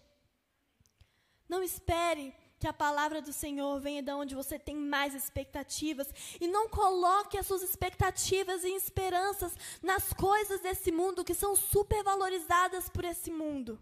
Não 1.49 1.63
espere 1.63 2.35
que 2.59 2.67
a 2.67 2.73
palavra 2.73 3.23
do 3.23 3.33
Senhor 3.33 3.81
venha 3.81 4.03
de 4.03 4.11
onde 4.11 4.35
você 4.35 4.59
tem 4.59 4.77
mais 4.77 5.15
expectativas 5.15 6.09
e 6.41 6.49
não 6.49 6.69
coloque 6.69 7.39
as 7.39 7.47
suas 7.47 7.63
expectativas 7.63 8.65
e 8.65 8.75
esperanças 8.75 9.55
nas 9.83 10.13
coisas 10.13 10.61
desse 10.61 10.91
mundo 10.91 11.25
que 11.25 11.35
são 11.35 11.55
supervalorizadas 11.55 12.89
por 12.89 13.05
esse 13.05 13.31
mundo. 13.31 13.79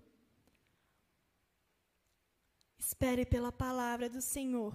Espere 2.87 3.27
pela 3.27 3.51
palavra 3.51 4.09
do 4.09 4.21
Senhor, 4.21 4.73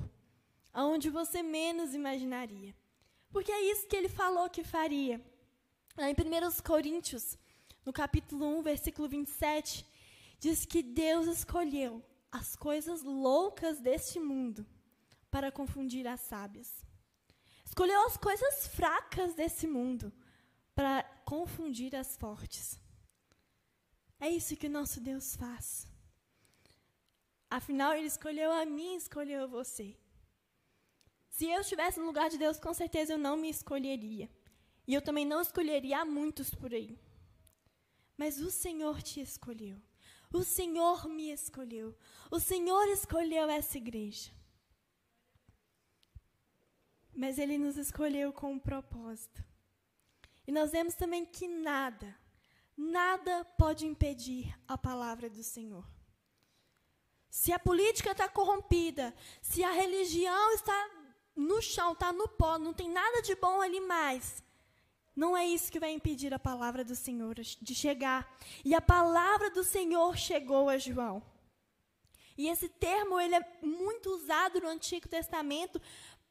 aonde 0.73 1.09
você 1.09 1.41
menos 1.41 1.93
imaginaria. 1.93 2.75
Porque 3.29 3.49
é 3.49 3.71
isso 3.71 3.87
que 3.87 3.95
ele 3.95 4.09
falou 4.09 4.49
que 4.49 4.65
faria. 4.65 5.25
Lá 5.95 6.09
em 6.09 6.13
1 6.13 6.61
Coríntios, 6.61 7.37
no 7.85 7.93
capítulo 7.93 8.45
1, 8.59 8.63
versículo 8.63 9.07
27, 9.07 9.85
diz 10.37 10.65
que 10.65 10.83
Deus 10.83 11.25
escolheu 11.25 12.03
as 12.29 12.53
coisas 12.53 13.01
loucas 13.01 13.79
deste 13.79 14.19
mundo 14.19 14.67
para 15.29 15.49
confundir 15.49 16.05
as 16.05 16.19
sábias. 16.19 16.85
Escolheu 17.65 18.05
as 18.07 18.17
coisas 18.17 18.67
fracas 18.67 19.33
desse 19.35 19.65
mundo 19.65 20.11
para 20.75 21.01
confundir 21.23 21.95
as 21.95 22.17
fortes. 22.17 22.77
É 24.19 24.29
isso 24.29 24.57
que 24.57 24.67
o 24.67 24.75
nosso 24.79 24.99
Deus 24.99 25.37
faz. 25.37 25.89
Afinal, 27.51 27.93
Ele 27.93 28.08
escolheu 28.08 28.50
a 28.50 28.65
mim, 28.65 28.96
escolheu 28.96 29.46
você. 29.46 29.98
Se 31.29 31.48
eu 31.50 31.60
estivesse 31.60 32.00
no 32.00 32.05
lugar 32.05 32.29
de 32.29 32.38
Deus, 32.38 32.58
com 32.58 32.74
certeza 32.74 33.12
eu 33.12 33.17
não 33.17 33.36
me 33.36 33.50
escolheria. 33.50 34.29
E 34.88 34.93
eu 34.93 35.01
também 35.01 35.25
não 35.25 35.41
escolheria 35.41 36.05
muitos 36.05 36.50
por 36.55 36.74
aí. 36.74 36.98
Mas 38.15 38.39
o 38.39 38.50
Senhor 38.50 39.01
te 39.01 39.20
escolheu. 39.20 39.77
O 40.31 40.43
Senhor 40.43 41.10
me 41.10 41.29
escolheu. 41.29 41.93
O 42.29 42.39
Senhor 42.39 42.88
escolheu 42.88 43.50
essa 43.50 43.77
igreja. 43.77 44.31
Mas 47.13 47.38
Ele 47.38 47.58
nos 47.58 47.75
escolheu 47.75 48.31
com 48.31 48.53
um 48.53 48.60
propósito. 48.60 49.43
E 50.48 50.53
nós 50.53 50.72
vemos 50.72 50.93
também 50.93 51.25
que 51.25 51.50
nada, 51.50 52.17
nada 52.77 53.43
pode 53.58 53.86
impedir 53.86 54.58
a 54.65 54.77
palavra 54.77 55.29
do 55.29 55.43
Senhor. 55.43 55.86
Se 57.31 57.53
a 57.53 57.57
política 57.57 58.11
está 58.11 58.27
corrompida, 58.27 59.15
se 59.41 59.63
a 59.63 59.71
religião 59.71 60.53
está 60.53 60.89
no 61.33 61.61
chão, 61.61 61.93
está 61.93 62.11
no 62.11 62.27
pó, 62.27 62.59
não 62.59 62.73
tem 62.73 62.89
nada 62.89 63.21
de 63.21 63.33
bom 63.35 63.61
ali 63.61 63.79
mais, 63.79 64.43
não 65.15 65.35
é 65.35 65.45
isso 65.45 65.71
que 65.71 65.79
vai 65.79 65.91
impedir 65.91 66.33
a 66.33 66.39
palavra 66.39 66.83
do 66.83 66.93
Senhor 66.93 67.35
de 67.35 67.73
chegar. 67.73 68.29
E 68.65 68.75
a 68.75 68.81
palavra 68.81 69.50
do 69.50 69.63
Senhor 69.63 70.17
chegou 70.17 70.67
a 70.67 70.77
João. 70.77 71.23
E 72.38 72.50
esse 72.50 72.67
termo 72.67 73.19
ele 73.19 73.35
é 73.35 73.59
muito 73.61 74.09
usado 74.09 74.59
no 74.59 74.67
Antigo 74.67 75.07
Testamento 75.07 75.81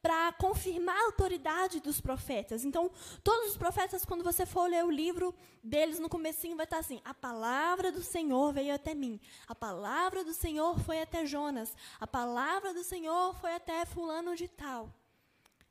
para 0.01 0.31
confirmar 0.33 0.95
a 0.95 1.05
autoridade 1.05 1.79
dos 1.79 2.01
profetas. 2.01 2.65
Então, 2.65 2.89
todos 3.23 3.51
os 3.51 3.57
profetas, 3.57 4.03
quando 4.03 4.23
você 4.23 4.45
for 4.45 4.69
ler 4.69 4.83
o 4.83 4.91
livro 4.91 5.33
deles 5.63 5.99
no 5.99 6.09
comecinho, 6.09 6.57
vai 6.57 6.65
estar 6.65 6.79
assim: 6.79 7.01
a 7.05 7.13
palavra 7.13 7.91
do 7.91 8.01
Senhor 8.01 8.51
veio 8.51 8.73
até 8.73 8.95
mim. 8.95 9.19
A 9.47 9.53
palavra 9.53 10.23
do 10.23 10.33
Senhor 10.33 10.79
foi 10.79 11.01
até 11.01 11.25
Jonas. 11.25 11.75
A 11.99 12.07
palavra 12.07 12.73
do 12.73 12.83
Senhor 12.83 13.35
foi 13.35 13.53
até 13.53 13.85
fulano 13.85 14.35
de 14.35 14.47
tal. 14.47 14.91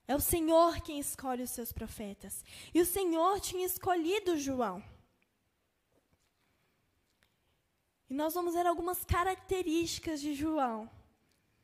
É 0.07 0.15
o 0.15 0.21
Senhor 0.21 0.81
quem 0.81 0.99
escolhe 0.99 1.43
os 1.43 1.51
seus 1.51 1.73
profetas. 1.73 2.45
E 2.75 2.81
o 2.81 2.87
Senhor 2.87 3.41
tinha 3.41 3.67
escolhido 3.67 4.37
João. 4.37 4.83
E 8.09 8.15
nós 8.15 8.35
vamos 8.35 8.55
ver 8.55 8.67
algumas 8.67 9.05
características 9.05 10.21
de 10.21 10.35
João, 10.35 10.91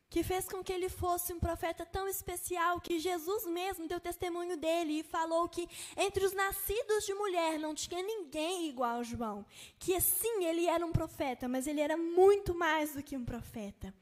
que 0.08 0.22
fez 0.22 0.48
com 0.48 0.62
que 0.62 0.72
ele 0.72 0.88
fosse 0.88 1.32
um 1.32 1.40
profeta 1.40 1.84
tão 1.84 2.08
especial 2.08 2.80
que 2.80 2.98
Jesus 2.98 3.44
mesmo 3.46 3.88
deu 3.88 3.98
testemunho 3.98 4.56
dele 4.56 5.00
e 5.00 5.02
falou 5.02 5.48
que 5.48 5.68
entre 5.96 6.24
os 6.24 6.32
nascidos 6.32 7.04
de 7.04 7.12
mulher 7.14 7.58
não 7.58 7.74
tinha 7.74 8.02
ninguém 8.02 8.68
igual 8.68 9.00
a 9.00 9.02
João. 9.02 9.44
Que 9.78 10.00
sim, 10.00 10.44
ele 10.44 10.66
era 10.66 10.86
um 10.86 10.92
profeta, 10.92 11.48
mas 11.48 11.66
ele 11.66 11.80
era 11.80 11.96
muito 11.96 12.54
mais 12.54 12.94
do 12.94 13.02
que 13.02 13.16
um 13.16 13.24
profeta. 13.24 13.92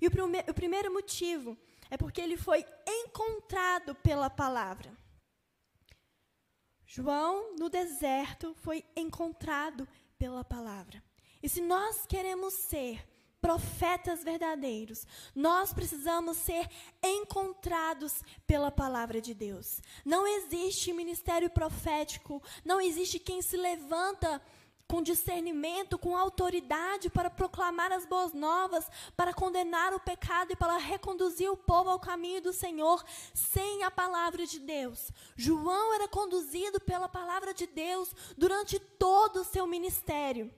E 0.00 0.06
o, 0.06 0.10
prime 0.10 0.44
o 0.48 0.54
primeiro 0.54 0.92
motivo 0.92 1.56
é 1.90 1.96
porque 1.96 2.20
ele 2.20 2.36
foi 2.36 2.64
encontrado 2.86 3.94
pela 3.94 4.28
palavra. 4.28 4.96
João, 6.84 7.54
no 7.56 7.68
deserto, 7.68 8.54
foi 8.54 8.84
encontrado 8.96 9.86
pela 10.18 10.42
palavra. 10.42 11.02
E 11.42 11.48
se 11.48 11.60
nós 11.60 12.04
queremos 12.06 12.54
ser 12.54 13.07
profetas 13.40 14.24
verdadeiros, 14.24 15.06
nós 15.34 15.72
precisamos 15.72 16.36
ser 16.36 16.68
encontrados 17.02 18.22
pela 18.46 18.70
palavra 18.70 19.20
de 19.20 19.34
Deus. 19.34 19.80
Não 20.04 20.26
existe 20.26 20.92
ministério 20.92 21.50
profético, 21.50 22.42
não 22.64 22.80
existe 22.80 23.18
quem 23.18 23.40
se 23.40 23.56
levanta 23.56 24.42
com 24.88 25.02
discernimento, 25.02 25.98
com 25.98 26.16
autoridade 26.16 27.10
para 27.10 27.28
proclamar 27.28 27.92
as 27.92 28.06
boas 28.06 28.32
novas, 28.32 28.88
para 29.14 29.34
condenar 29.34 29.92
o 29.92 30.00
pecado 30.00 30.52
e 30.52 30.56
para 30.56 30.78
reconduzir 30.78 31.50
o 31.50 31.56
povo 31.56 31.90
ao 31.90 32.00
caminho 32.00 32.40
do 32.40 32.54
Senhor 32.54 33.04
sem 33.34 33.84
a 33.84 33.90
palavra 33.90 34.46
de 34.46 34.58
Deus. 34.58 35.12
João 35.36 35.94
era 35.94 36.08
conduzido 36.08 36.80
pela 36.80 37.06
palavra 37.06 37.52
de 37.52 37.66
Deus 37.66 38.14
durante 38.36 38.78
todo 38.78 39.42
o 39.42 39.44
seu 39.44 39.66
ministério. 39.66 40.50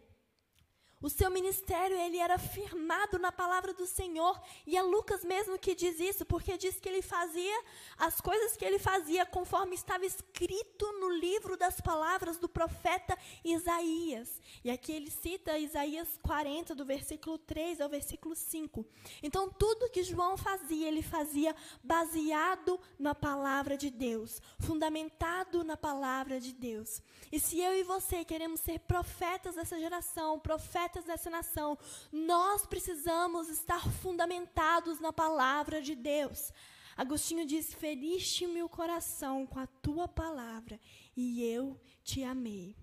O 1.03 1.09
seu 1.09 1.31
ministério 1.31 1.97
ele 1.97 2.19
era 2.19 2.37
firmado 2.37 3.19
na 3.19 3.33
palavra 3.33 3.73
do 3.73 3.87
Senhor 3.87 4.39
e 4.67 4.77
é 4.77 4.83
Lucas 4.83 5.25
mesmo 5.25 5.59
que 5.59 5.75
diz 5.75 5.99
isso, 5.99 6.27
porque 6.27 6.59
diz 6.59 6.79
que 6.79 6.87
ele 6.87 7.01
fazia 7.01 7.63
as 7.97 8.21
coisas 8.21 8.55
que 8.55 8.67
ele 8.67 8.79
fazia 8.79 9.25
conforme 9.25 9.75
estava 9.75 10.05
escrito 10.05 10.93
no 11.01 11.09
livro 11.09 11.57
das 11.57 11.81
palavras 11.81 12.37
do 12.37 12.51
profeta 12.51 13.17
Isaías. 13.43 14.43
E 14.63 14.71
aqui 14.71 14.93
ele 14.93 15.11
cita 15.11 15.59
Isaías 15.59 16.07
40 16.23 16.75
do 16.75 16.85
versículo 16.85 17.39
3 17.39 17.81
ao 17.81 17.89
versículo 17.89 18.37
5. 18.37 18.85
Então 19.23 19.49
tudo 19.49 19.89
que 19.89 20.03
João 20.03 20.37
fazia, 20.37 20.87
ele 20.87 21.03
fazia 21.03 21.57
baseado 21.83 22.79
na 22.99 23.15
palavra 23.15 23.75
de 23.75 23.89
Deus, 23.89 24.43
fundamentado 24.59 25.65
na 25.65 25.79
palavra 25.79 26.39
de 26.39 26.53
Deus. 26.53 27.01
E 27.33 27.41
se 27.41 27.59
eu 27.59 27.73
e 27.75 27.83
você 27.85 28.23
queremos 28.23 28.61
ser 28.61 28.81
profetas 28.81 29.55
dessa 29.55 29.79
geração, 29.79 30.39
profetas 30.39 30.90
profetas 30.91 31.05
dessa 31.05 31.31
nação, 31.31 31.79
nós 32.13 32.67
precisamos 32.67 33.49
estar 33.49 33.89
fundamentados 34.03 34.99
na 34.99 35.13
palavra 35.13 35.81
de 35.81 35.95
Deus. 35.95 36.53
Agostinho 36.97 37.47
diz: 37.47 37.73
Feriste-me 37.73 38.63
o 38.63 38.69
coração 38.69 39.47
com 39.47 39.61
a 39.61 39.67
tua 39.67 40.09
palavra, 40.09 40.81
e 41.17 41.45
eu 41.45 41.81
te 42.03 42.23
amei. 42.25 42.77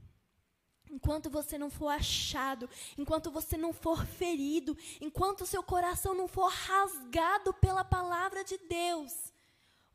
Enquanto 0.89 1.29
você 1.29 1.57
não 1.57 1.69
for 1.69 1.89
achado, 1.89 2.69
enquanto 2.97 3.29
você 3.29 3.57
não 3.57 3.73
for 3.73 4.05
ferido, 4.05 4.77
enquanto 5.01 5.45
seu 5.45 5.61
coração 5.61 6.15
não 6.15 6.29
for 6.29 6.49
rasgado 6.49 7.53
pela 7.55 7.83
palavra 7.83 8.41
de 8.41 8.57
Deus, 8.57 9.33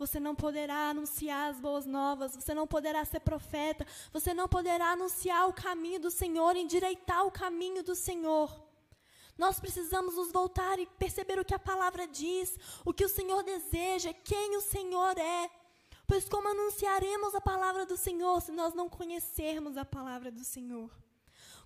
você 0.07 0.19
não 0.19 0.35
poderá 0.35 0.91
anunciar 0.91 1.51
as 1.51 1.61
boas 1.61 1.87
novas, 1.87 2.35
você 2.35 2.53
não 2.53 2.67
poderá 2.67 3.05
ser 3.05 3.21
profeta, 3.21 3.87
você 4.13 4.35
não 4.35 4.49
poderá 4.49 4.93
anunciar 4.93 5.49
o 5.49 5.53
caminho 5.53 6.01
do 6.01 6.11
Senhor, 6.11 6.57
endireitar 6.57 7.25
o 7.25 7.31
caminho 7.31 7.83
do 7.83 7.95
Senhor. 7.95 8.49
Nós 9.39 9.59
precisamos 9.59 10.17
nos 10.17 10.31
voltar 10.31 10.79
e 10.79 10.87
perceber 10.87 11.39
o 11.39 11.45
que 11.45 11.55
a 11.55 11.59
palavra 11.59 12.07
diz, 12.07 12.59
o 12.85 12.93
que 12.93 13.05
o 13.05 13.09
Senhor 13.09 13.43
deseja, 13.43 14.13
quem 14.13 14.57
o 14.57 14.61
Senhor 14.61 15.17
é. 15.19 15.51
Pois 16.07 16.29
como 16.29 16.49
anunciaremos 16.49 17.35
a 17.35 17.41
palavra 17.41 17.87
do 17.87 17.97
Senhor 17.97 18.41
se 18.43 18.53
nós 18.53 18.75
não 18.75 18.89
conhecermos 18.89 19.77
a 19.77 19.85
palavra 19.85 20.31
do 20.31 20.45
Senhor? 20.45 20.91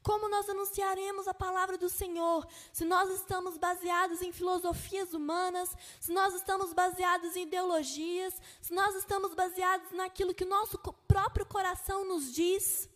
Como 0.07 0.29
nós 0.29 0.49
anunciaremos 0.49 1.27
a 1.27 1.35
palavra 1.35 1.77
do 1.77 1.89
Senhor 1.89 2.47
se 2.73 2.85
nós 2.85 3.11
estamos 3.11 3.59
baseados 3.59 4.23
em 4.23 4.31
filosofias 4.31 5.13
humanas, 5.13 5.77
se 5.99 6.13
nós 6.13 6.33
estamos 6.33 6.73
baseados 6.73 7.35
em 7.35 7.43
ideologias, 7.43 8.41
se 8.63 8.73
nós 8.73 8.95
estamos 8.95 9.35
baseados 9.35 9.91
naquilo 9.91 10.33
que 10.33 10.45
o 10.45 10.49
nosso 10.49 10.79
próprio 11.09 11.45
coração 11.45 12.05
nos 12.07 12.33
diz? 12.33 12.89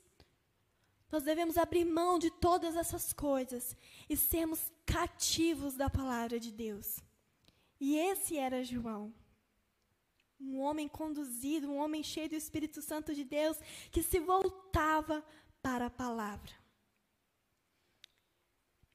Nós 1.11 1.25
devemos 1.25 1.59
abrir 1.59 1.85
mão 1.85 2.17
de 2.17 2.31
todas 2.31 2.77
essas 2.77 3.13
coisas 3.13 3.77
e 4.09 4.17
sermos 4.17 4.61
cativos 4.87 5.75
da 5.75 5.91
palavra 5.91 6.39
de 6.39 6.53
Deus. 6.53 7.01
E 7.81 7.99
esse 7.99 8.39
era 8.39 8.63
João. 8.63 9.13
Um 10.41 10.61
homem 10.61 10.87
conduzido, 10.87 11.73
um 11.73 11.79
homem 11.79 12.05
cheio 12.05 12.29
do 12.29 12.37
Espírito 12.37 12.81
Santo 12.81 13.13
de 13.13 13.25
Deus, 13.25 13.57
que 13.91 14.01
se 14.01 14.21
voltava 14.21 15.25
para 15.61 15.87
a 15.87 15.91
palavra. 15.91 16.60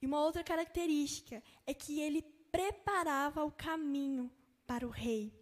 E 0.01 0.05
uma 0.05 0.21
outra 0.23 0.43
característica 0.43 1.41
é 1.65 1.73
que 1.73 1.99
ele 1.99 2.21
preparava 2.51 3.43
o 3.43 3.51
caminho 3.51 4.31
para 4.65 4.85
o 4.85 4.89
rei. 4.89 5.33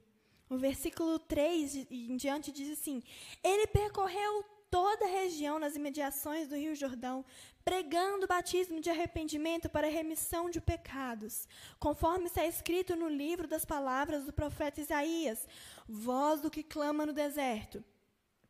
O 0.50 0.58
versículo 0.58 1.18
3 1.20 1.88
em 1.90 2.16
diante 2.18 2.52
diz 2.52 2.80
assim: 2.80 3.02
Ele 3.44 3.68
percorreu 3.68 4.44
toda 4.70 5.06
a 5.06 5.08
região 5.08 5.60
nas 5.60 5.76
imediações 5.76 6.48
do 6.48 6.56
Rio 6.56 6.74
Jordão, 6.74 7.24
pregando 7.64 8.26
o 8.26 8.28
batismo 8.28 8.82
de 8.82 8.90
arrependimento 8.90 9.70
para 9.70 9.88
remissão 9.88 10.50
de 10.50 10.60
pecados, 10.60 11.48
conforme 11.80 12.26
está 12.26 12.44
escrito 12.44 12.96
no 12.96 13.08
livro 13.08 13.48
das 13.48 13.66
palavras 13.66 14.26
do 14.26 14.34
profeta 14.34 14.82
Isaías: 14.82 15.48
Voz 15.88 16.42
do 16.42 16.50
que 16.50 16.64
clama 16.64 17.06
no 17.06 17.14
deserto, 17.14 17.84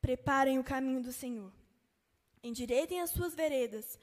preparem 0.01 0.57
o 0.57 0.63
caminho 0.63 1.01
do 1.03 1.12
Senhor, 1.12 1.51
endireitem 2.41 3.01
as 3.01 3.10
suas 3.10 3.36
veredas. 3.36 4.00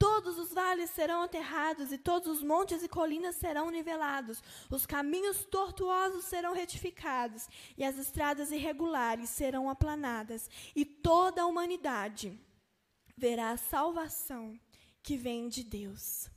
Todos 0.00 0.38
os 0.38 0.50
vales 0.54 0.88
serão 0.88 1.20
aterrados 1.20 1.92
e 1.92 1.98
todos 1.98 2.26
os 2.26 2.42
montes 2.42 2.82
e 2.82 2.88
colinas 2.88 3.36
serão 3.36 3.68
nivelados. 3.68 4.42
Os 4.70 4.86
caminhos 4.86 5.44
tortuosos 5.44 6.24
serão 6.24 6.54
retificados 6.54 7.46
e 7.76 7.84
as 7.84 7.98
estradas 7.98 8.50
irregulares 8.50 9.28
serão 9.28 9.68
aplanadas. 9.68 10.48
E 10.74 10.86
toda 10.86 11.42
a 11.42 11.46
humanidade 11.46 12.32
verá 13.14 13.50
a 13.50 13.58
salvação 13.58 14.58
que 15.02 15.18
vem 15.18 15.50
de 15.50 15.62
Deus. 15.62 16.30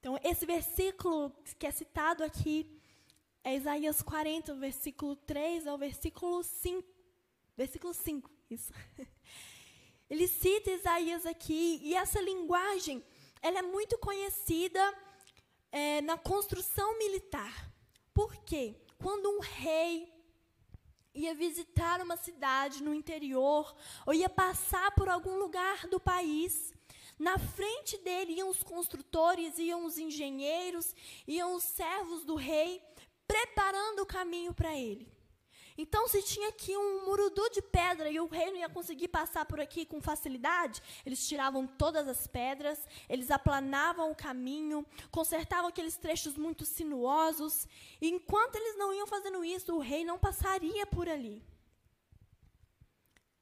Então, 0.00 0.18
esse 0.24 0.46
versículo 0.46 1.36
que 1.58 1.66
é 1.66 1.70
citado 1.70 2.24
aqui 2.24 2.80
é 3.42 3.54
Isaías 3.56 4.00
40, 4.00 4.54
versículo 4.54 5.16
3 5.16 5.66
ao 5.66 5.76
versículo 5.76 6.42
5. 6.42 6.88
Versículo 7.58 7.92
5, 7.92 8.30
isso. 8.48 8.72
Ele 10.08 10.28
cita 10.28 10.70
Isaías 10.70 11.24
aqui, 11.26 11.80
e 11.82 11.94
essa 11.94 12.20
linguagem 12.20 13.04
ela 13.40 13.58
é 13.58 13.62
muito 13.62 13.98
conhecida 13.98 14.80
é, 15.70 16.00
na 16.00 16.16
construção 16.16 16.98
militar. 16.98 17.72
Por 18.12 18.36
quê? 18.44 18.74
Quando 18.98 19.28
um 19.28 19.40
rei 19.40 20.12
ia 21.14 21.34
visitar 21.34 22.00
uma 22.00 22.16
cidade 22.16 22.82
no 22.82 22.92
interior, 22.92 23.74
ou 24.06 24.12
ia 24.12 24.28
passar 24.28 24.90
por 24.92 25.08
algum 25.08 25.36
lugar 25.36 25.86
do 25.86 26.00
país, 26.00 26.72
na 27.18 27.38
frente 27.38 27.96
dele 27.98 28.34
iam 28.34 28.48
os 28.48 28.62
construtores, 28.62 29.58
iam 29.58 29.84
os 29.84 29.98
engenheiros, 29.98 30.94
iam 31.26 31.54
os 31.54 31.62
servos 31.62 32.24
do 32.24 32.34
rei, 32.34 32.82
preparando 33.26 34.00
o 34.00 34.06
caminho 34.06 34.52
para 34.52 34.76
ele. 34.76 35.13
Então, 35.76 36.06
se 36.06 36.22
tinha 36.22 36.48
aqui 36.50 36.76
um 36.76 37.04
murudu 37.04 37.50
de 37.50 37.60
pedra 37.60 38.08
e 38.08 38.20
o 38.20 38.26
rei 38.26 38.50
não 38.50 38.58
ia 38.58 38.68
conseguir 38.68 39.08
passar 39.08 39.44
por 39.44 39.58
aqui 39.58 39.84
com 39.84 40.00
facilidade, 40.00 40.80
eles 41.04 41.26
tiravam 41.26 41.66
todas 41.66 42.06
as 42.06 42.28
pedras, 42.28 42.78
eles 43.08 43.28
aplanavam 43.30 44.10
o 44.10 44.14
caminho, 44.14 44.86
consertavam 45.10 45.68
aqueles 45.68 45.96
trechos 45.96 46.36
muito 46.36 46.64
sinuosos. 46.64 47.66
E 48.00 48.08
enquanto 48.08 48.54
eles 48.54 48.76
não 48.76 48.94
iam 48.94 49.06
fazendo 49.06 49.44
isso, 49.44 49.74
o 49.74 49.80
rei 49.80 50.04
não 50.04 50.16
passaria 50.16 50.86
por 50.86 51.08
ali. 51.08 51.42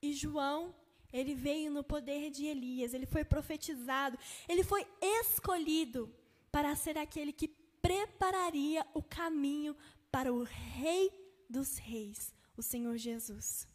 E 0.01 0.14
João, 0.14 0.75
ele 1.12 1.35
veio 1.35 1.71
no 1.71 1.85
poder 1.85 2.31
de 2.31 2.47
Elias, 2.47 2.95
ele 2.95 3.07
foi 3.07 3.25
profetizado, 3.25 4.18
ele 4.49 4.64
foi 4.64 4.87
escolhido 5.01 6.11
para 6.51 6.75
ser 6.75 6.97
aquele 6.97 7.33
que 7.33 7.49
prepararia 7.83 8.87
o 8.95 9.03
caminho 9.03 9.77
para 10.11 10.33
o 10.33 10.45
rei 10.45 11.22
dos 11.53 11.77
reis, 11.77 12.35
o 12.57 12.62
Senhor 12.62 12.97
Jesus. 12.97 13.69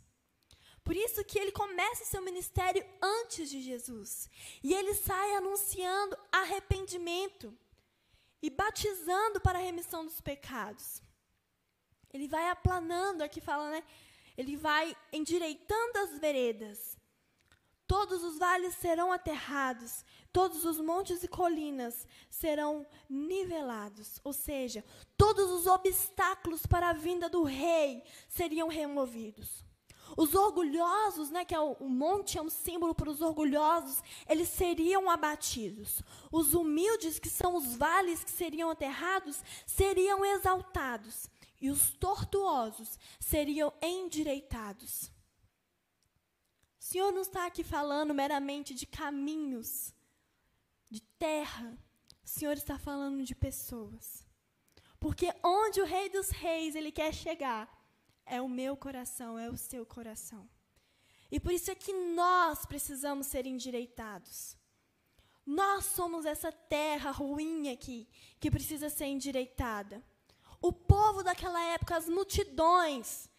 Por 0.84 0.96
isso 0.96 1.24
que 1.30 1.38
ele 1.38 1.52
começa 1.52 2.06
seu 2.06 2.22
ministério 2.22 2.84
antes 3.02 3.50
de 3.50 3.62
Jesus. 3.62 4.30
E 4.64 4.74
ele 4.74 4.94
sai 4.94 5.36
anunciando 5.36 6.18
arrependimento 6.32 7.48
e 8.42 8.50
batizando 8.50 9.42
para 9.42 9.60
a 9.60 9.62
remissão 9.62 10.06
dos 10.06 10.22
pecados. 10.22 11.02
Ele 12.14 12.28
vai 12.28 12.50
aplanando, 12.50 13.24
aqui 13.24 13.42
fala, 13.42 13.70
né? 13.70 13.84
Ele 14.38 14.56
vai 14.56 14.96
endireitando 15.12 15.98
as 16.00 16.20
veredas. 16.20 16.98
Todos 17.88 18.22
os 18.22 18.38
vales 18.38 18.76
serão 18.76 19.14
aterrados, 19.14 20.04
todos 20.34 20.66
os 20.66 20.78
montes 20.78 21.24
e 21.24 21.28
colinas 21.28 22.06
serão 22.30 22.86
nivelados, 23.10 24.20
ou 24.26 24.34
seja, 24.34 24.84
todos 25.18 25.50
os 25.50 25.66
obstáculos 25.68 26.66
para 26.66 26.90
a 26.90 26.94
vinda 26.94 27.30
do 27.30 27.44
rei 27.44 28.04
seriam 28.28 28.68
removidos. 28.68 29.66
Os 30.18 30.36
orgulhosos, 30.36 31.30
né, 31.30 31.46
que 31.46 31.56
é 31.56 31.60
o, 31.60 31.74
o 31.74 31.90
monte 31.90 32.38
é 32.38 32.42
um 32.42 32.50
símbolo 32.50 32.94
para 32.94 33.10
os 33.10 33.22
orgulhosos, 33.22 34.02
eles 34.28 34.50
seriam 34.50 35.10
abatidos. 35.10 36.02
Os 36.32 36.54
humildes, 36.54 37.20
que 37.20 37.30
são 37.30 37.56
os 37.56 37.76
vales 37.76 38.24
que 38.24 38.32
seriam 38.32 38.70
aterrados, 38.70 39.42
seriam 39.66 40.26
exaltados. 40.26 41.30
E 41.62 41.70
os 41.70 41.92
tortuosos 41.92 42.98
seriam 43.20 43.74
endireitados. 43.82 45.12
Senhor 46.88 47.12
não 47.12 47.22
está 47.22 47.46
aqui 47.46 47.66
falando 47.66 48.14
meramente 48.14 48.74
de 48.74 48.86
caminhos, 48.86 49.94
de 50.90 51.02
terra. 51.02 51.78
O 52.24 52.30
Senhor 52.30 52.54
está 52.54 52.80
falando 52.80 53.26
de 53.26 53.36
pessoas. 53.36 54.26
Porque 54.98 55.34
onde 55.44 55.82
o 55.82 55.86
Rei 55.86 56.08
dos 56.10 56.30
Reis 56.30 56.76
ele 56.76 56.94
quer 56.94 57.14
chegar 57.14 57.68
é 58.26 58.42
o 58.42 58.48
meu 58.48 58.78
coração, 58.78 59.38
é 59.38 59.50
o 59.50 59.58
seu 59.58 59.86
coração. 59.86 60.50
E 61.30 61.42
por 61.42 61.52
isso 61.52 61.70
é 61.70 61.76
que 61.76 61.92
nós 61.92 62.66
precisamos 62.66 63.28
ser 63.28 63.46
endireitados. 63.46 64.56
Nós 65.46 65.84
somos 65.84 66.26
essa 66.26 66.54
terra 66.54 67.12
ruim 67.12 67.70
aqui 67.70 68.08
que 68.40 68.50
precisa 68.50 68.90
ser 68.90 69.08
endireitada. 69.08 70.02
O 70.62 70.72
povo 70.72 71.22
daquela 71.22 71.62
época, 71.62 71.98
as 71.98 72.08
multidões, 72.08 73.30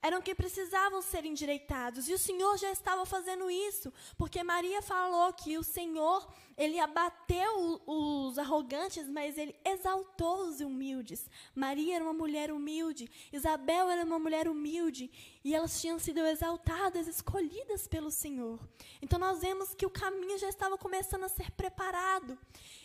eram 0.00 0.22
que 0.22 0.34
precisavam 0.34 1.02
ser 1.02 1.24
endireitados. 1.24 2.08
E 2.08 2.14
o 2.14 2.18
Senhor 2.18 2.56
já 2.56 2.70
estava 2.70 3.04
fazendo 3.04 3.50
isso, 3.50 3.92
porque 4.16 4.42
Maria 4.42 4.80
falou 4.80 5.32
que 5.32 5.58
o 5.58 5.62
Senhor, 5.62 6.26
ele 6.56 6.78
abateu 6.78 7.82
os 7.86 8.38
arrogantes, 8.38 9.08
mas 9.08 9.36
ele 9.36 9.54
exaltou 9.64 10.48
os 10.48 10.60
humildes. 10.60 11.28
Maria 11.54 11.96
era 11.96 12.04
uma 12.04 12.12
mulher 12.12 12.52
humilde, 12.52 13.10
Isabel 13.32 13.90
era 13.90 14.04
uma 14.04 14.18
mulher 14.18 14.48
humilde, 14.48 15.10
e 15.44 15.54
elas 15.54 15.80
tinham 15.80 15.98
sido 15.98 16.20
exaltadas, 16.20 17.08
escolhidas 17.08 17.88
pelo 17.88 18.10
Senhor. 18.10 18.60
Então 19.02 19.18
nós 19.18 19.40
vemos 19.40 19.74
que 19.74 19.86
o 19.86 19.90
caminho 19.90 20.38
já 20.38 20.48
estava 20.48 20.78
começando 20.78 21.24
a 21.24 21.28
ser 21.28 21.50
preparado. 21.52 22.38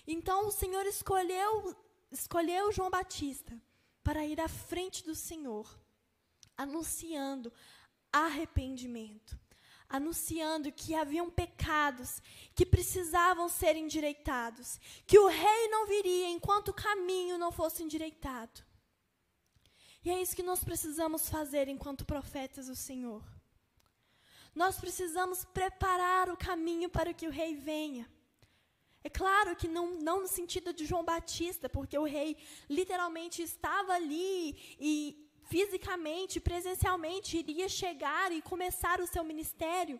Então 0.08 0.48
o 0.48 0.52
Senhor 0.52 0.86
escolheu 0.86 1.76
escolheu 2.12 2.72
João 2.72 2.92
Batista 2.92 3.60
para 4.04 4.24
ir 4.24 4.40
à 4.40 4.48
frente 4.48 5.04
do 5.04 5.16
Senhor 5.16 5.83
anunciando 6.58 7.52
arrependimento, 8.12 9.40
anunciando 9.90 10.72
que 10.72 10.94
haviam 10.94 11.30
pecados 11.30 12.22
que 12.56 12.66
precisavam 12.66 13.50
ser 13.50 13.76
endireitados, 13.76 14.80
que 15.06 15.18
o 15.18 15.28
rei 15.28 15.68
não 15.70 15.88
viria 15.88 16.30
enquanto 16.30 16.70
o 16.70 16.74
caminho 16.74 17.38
não 17.38 17.52
fosse 17.52 17.84
endireitado. 17.84 18.64
E 20.06 20.12
é 20.12 20.22
isso 20.22 20.36
que 20.36 20.44
nós 20.44 20.64
precisamos 20.64 21.30
fazer 21.30 21.68
enquanto 21.68 22.06
profetas 22.06 22.68
do 22.68 22.76
Senhor. 22.76 23.24
Nós 24.54 24.78
precisamos 24.78 25.46
preparar 25.46 26.30
o 26.30 26.38
caminho 26.38 26.90
para 26.90 27.14
que 27.14 27.28
o 27.28 27.32
rei 27.32 27.56
venha. 27.56 28.08
É 29.04 29.10
claro 29.10 29.56
que 29.56 29.68
não, 29.68 29.96
não 30.00 30.22
no 30.22 30.28
sentido 30.28 30.72
de 30.72 30.86
João 30.86 31.04
Batista, 31.04 31.68
porque 31.68 31.98
o 31.98 32.04
rei 32.04 32.38
literalmente 32.70 33.42
estava 33.42 33.94
ali 33.94 34.76
e 34.80 35.30
fisicamente, 35.50 36.40
presencialmente 36.40 37.38
iria 37.38 37.70
chegar 37.70 38.32
e 38.32 38.42
começar 38.42 39.00
o 39.00 39.08
seu 39.08 39.24
ministério. 39.24 40.00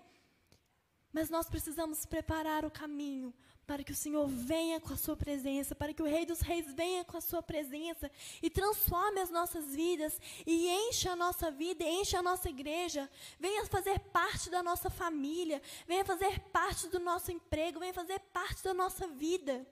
Mas 1.12 1.30
nós 1.30 1.48
precisamos 1.48 2.06
preparar 2.06 2.66
o 2.66 2.72
caminho 2.72 3.34
para 3.66 3.84
que 3.84 3.92
o 3.92 3.96
Senhor 3.96 4.28
venha 4.28 4.80
com 4.80 4.94
a 4.94 4.98
sua 4.98 5.16
presença, 5.16 5.74
para 5.74 5.94
que 5.94 6.02
o 6.02 6.06
Rei 6.06 6.26
dos 6.26 6.42
Reis 6.42 6.74
venha 6.74 7.06
com 7.06 7.18
a 7.18 7.22
sua 7.22 7.42
presença 7.42 8.12
e 8.42 8.50
transforme 8.50 9.22
as 9.22 9.30
nossas 9.30 9.74
vidas 9.74 10.20
e 10.46 10.68
encha 10.68 11.12
a 11.12 11.16
nossa 11.16 11.50
vida, 11.50 11.84
encha 11.84 12.20
a 12.20 12.24
nossa 12.24 12.50
igreja, 12.50 13.10
venha 13.40 13.66
fazer 13.68 14.00
parte 14.00 14.50
da 14.50 14.62
nossa 14.62 14.90
família, 14.90 15.62
venha 15.88 16.04
fazer 16.04 16.40
parte 16.52 16.88
do 16.90 17.00
nosso 17.00 17.32
emprego, 17.32 17.80
venha 17.80 17.94
fazer 17.94 18.20
parte 18.20 18.64
da 18.64 18.74
nossa 18.74 19.08
vida. 19.08 19.66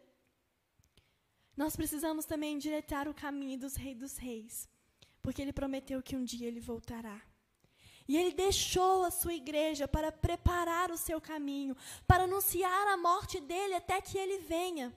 Nós 1.55 1.75
precisamos 1.75 2.25
também 2.25 2.55
endireitar 2.55 3.09
o 3.09 3.13
caminho 3.13 3.59
dos 3.59 3.75
Reis 3.75 3.97
dos 3.97 4.17
Reis, 4.17 4.69
porque 5.21 5.41
ele 5.41 5.53
prometeu 5.53 6.01
que 6.01 6.15
um 6.15 6.23
dia 6.23 6.47
ele 6.47 6.59
voltará. 6.59 7.21
E 8.07 8.17
ele 8.17 8.33
deixou 8.33 9.03
a 9.03 9.11
sua 9.11 9.33
igreja 9.33 9.87
para 9.87 10.11
preparar 10.11 10.91
o 10.91 10.97
seu 10.97 11.21
caminho, 11.21 11.75
para 12.07 12.23
anunciar 12.23 12.87
a 12.87 12.97
morte 12.97 13.39
dele 13.39 13.75
até 13.75 14.01
que 14.01 14.17
ele 14.17 14.39
venha. 14.39 14.93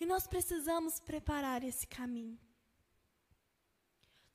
E 0.00 0.06
nós 0.06 0.26
precisamos 0.26 1.00
preparar 1.00 1.62
esse 1.62 1.86
caminho. 1.86 2.38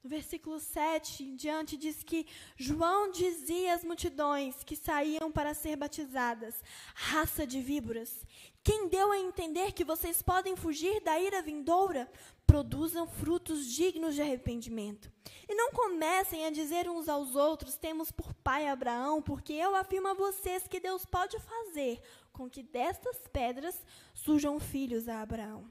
No 0.01 0.09
versículo 0.09 0.59
7 0.59 1.23
em 1.23 1.35
diante 1.35 1.75
diz 1.75 2.03
que 2.03 2.25
João 2.55 3.11
dizia 3.11 3.73
às 3.73 3.83
multidões 3.83 4.63
que 4.63 4.75
saíam 4.75 5.29
para 5.29 5.53
ser 5.53 5.75
batizadas: 5.75 6.63
raça 6.95 7.45
de 7.45 7.61
víboras, 7.61 8.25
quem 8.63 8.87
deu 8.87 9.11
a 9.11 9.17
entender 9.17 9.73
que 9.73 9.83
vocês 9.83 10.21
podem 10.21 10.55
fugir 10.55 11.01
da 11.01 11.19
ira 11.19 11.41
vindoura? 11.41 12.09
Produzam 12.49 13.05
frutos 13.05 13.67
dignos 13.67 14.15
de 14.15 14.23
arrependimento. 14.23 15.11
E 15.47 15.53
não 15.53 15.71
comecem 15.71 16.47
a 16.47 16.49
dizer 16.49 16.89
uns 16.89 17.07
aos 17.07 17.35
outros: 17.35 17.75
temos 17.75 18.11
por 18.11 18.33
pai 18.33 18.67
Abraão, 18.67 19.21
porque 19.21 19.53
eu 19.53 19.75
afirmo 19.75 20.07
a 20.07 20.15
vocês 20.15 20.67
que 20.67 20.79
Deus 20.79 21.05
pode 21.05 21.37
fazer 21.39 22.01
com 22.33 22.49
que 22.49 22.63
destas 22.63 23.19
pedras 23.31 23.79
surjam 24.15 24.59
filhos 24.59 25.07
a 25.07 25.21
Abraão. 25.21 25.69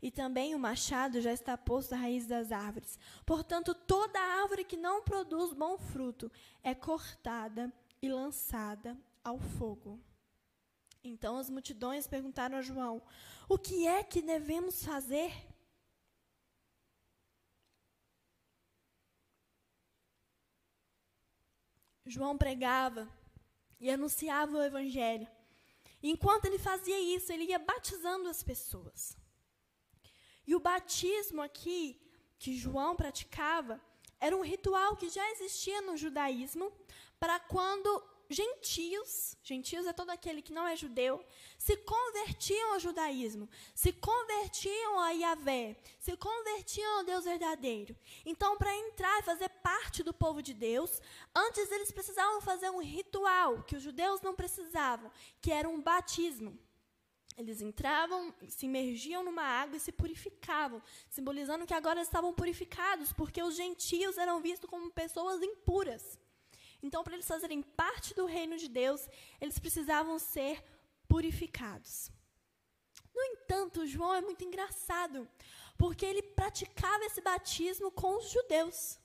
E 0.00 0.08
também 0.08 0.54
o 0.54 0.60
machado 0.60 1.20
já 1.20 1.32
está 1.32 1.58
posto 1.58 1.94
à 1.94 1.96
raiz 1.96 2.24
das 2.24 2.52
árvores. 2.52 2.96
Portanto, 3.24 3.74
toda 3.74 4.20
árvore 4.20 4.62
que 4.62 4.76
não 4.76 5.02
produz 5.02 5.52
bom 5.52 5.76
fruto 5.76 6.30
é 6.62 6.72
cortada 6.72 7.72
e 8.00 8.08
lançada 8.08 8.96
ao 9.24 9.40
fogo. 9.40 9.98
Então 11.02 11.36
as 11.36 11.50
multidões 11.50 12.06
perguntaram 12.06 12.58
a 12.58 12.62
João: 12.62 13.02
O 13.48 13.58
que 13.58 13.88
é 13.88 14.04
que 14.04 14.22
devemos 14.22 14.84
fazer? 14.84 15.32
João 22.06 22.38
pregava 22.38 23.08
e 23.80 23.90
anunciava 23.90 24.56
o 24.56 24.62
evangelho. 24.62 25.28
E 26.02 26.10
enquanto 26.10 26.46
ele 26.46 26.58
fazia 26.58 26.98
isso, 26.98 27.32
ele 27.32 27.44
ia 27.44 27.58
batizando 27.58 28.28
as 28.28 28.42
pessoas. 28.42 29.16
E 30.46 30.54
o 30.54 30.60
batismo 30.60 31.42
aqui 31.42 32.00
que 32.38 32.56
João 32.56 32.94
praticava 32.94 33.80
era 34.20 34.36
um 34.36 34.42
ritual 34.42 34.96
que 34.96 35.08
já 35.08 35.30
existia 35.32 35.80
no 35.82 35.96
judaísmo 35.96 36.72
para 37.18 37.40
quando 37.40 38.02
gentios, 38.28 39.36
gentios 39.42 39.86
é 39.86 39.92
todo 39.92 40.10
aquele 40.10 40.42
que 40.42 40.52
não 40.52 40.66
é 40.66 40.76
judeu, 40.76 41.24
se 41.58 41.76
convertiam 41.78 42.74
ao 42.74 42.80
judaísmo, 42.80 43.48
se 43.74 43.92
convertiam 43.92 45.00
a 45.00 45.10
Yahvé, 45.10 45.76
se 45.98 46.16
convertiam 46.16 46.98
ao 46.98 47.04
Deus 47.04 47.24
verdadeiro. 47.24 47.96
Então, 48.24 48.56
para 48.56 48.76
entrar 48.76 49.18
e 49.20 49.22
fazer 49.22 49.48
parte 49.48 50.02
do 50.02 50.12
povo 50.12 50.42
de 50.42 50.54
Deus, 50.54 51.00
antes 51.34 51.70
eles 51.70 51.90
precisavam 51.90 52.40
fazer 52.40 52.70
um 52.70 52.82
ritual 52.82 53.62
que 53.62 53.76
os 53.76 53.82
judeus 53.82 54.20
não 54.20 54.34
precisavam, 54.34 55.10
que 55.40 55.52
era 55.52 55.68
um 55.68 55.80
batismo. 55.80 56.58
Eles 57.36 57.60
entravam, 57.60 58.34
se 58.48 58.64
imergiam 58.64 59.22
numa 59.22 59.42
água 59.42 59.76
e 59.76 59.80
se 59.80 59.92
purificavam, 59.92 60.82
simbolizando 61.10 61.66
que 61.66 61.74
agora 61.74 62.00
estavam 62.00 62.32
purificados, 62.32 63.12
porque 63.12 63.42
os 63.42 63.54
gentios 63.54 64.16
eram 64.16 64.40
vistos 64.40 64.70
como 64.70 64.90
pessoas 64.90 65.42
impuras. 65.42 66.18
Então, 66.82 67.02
para 67.02 67.14
eles 67.14 67.26
fazerem 67.26 67.62
parte 67.62 68.14
do 68.14 68.26
reino 68.26 68.56
de 68.56 68.68
Deus, 68.68 69.08
eles 69.40 69.58
precisavam 69.58 70.18
ser 70.18 70.62
purificados. 71.08 72.10
No 73.14 73.22
entanto, 73.22 73.86
João 73.86 74.14
é 74.14 74.20
muito 74.20 74.44
engraçado, 74.44 75.28
porque 75.78 76.04
ele 76.04 76.22
praticava 76.22 77.04
esse 77.04 77.20
batismo 77.20 77.90
com 77.90 78.18
os 78.18 78.30
judeus. 78.30 78.98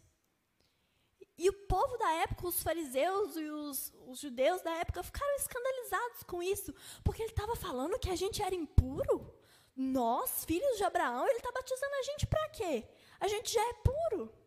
E 1.37 1.49
o 1.49 1.53
povo 1.53 1.97
da 1.97 2.11
época, 2.25 2.47
os 2.47 2.61
fariseus 2.61 3.35
e 3.35 3.49
os, 3.49 3.93
os 4.07 4.19
judeus 4.19 4.61
da 4.61 4.71
época, 4.71 5.01
ficaram 5.01 5.35
escandalizados 5.37 6.23
com 6.23 6.43
isso, 6.43 6.73
porque 7.03 7.23
ele 7.23 7.31
estava 7.31 7.55
falando 7.55 7.97
que 7.97 8.09
a 8.09 8.15
gente 8.15 8.43
era 8.43 8.53
impuro. 8.53 9.33
Nós, 9.75 10.45
filhos 10.45 10.77
de 10.77 10.83
Abraão, 10.83 11.25
ele 11.27 11.37
está 11.37 11.51
batizando 11.51 11.95
a 11.95 12.03
gente 12.03 12.27
para 12.27 12.49
quê? 12.49 12.87
A 13.19 13.27
gente 13.27 13.53
já 13.53 13.61
é 13.61 13.73
puro. 13.73 14.40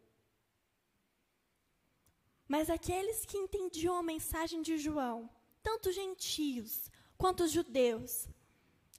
Mas 2.46 2.68
aqueles 2.68 3.24
que 3.24 3.38
entendiam 3.38 3.96
a 3.96 4.02
mensagem 4.02 4.60
de 4.62 4.76
João, 4.76 5.30
tanto 5.62 5.90
gentios 5.92 6.90
quanto 7.16 7.48
judeus, 7.48 8.28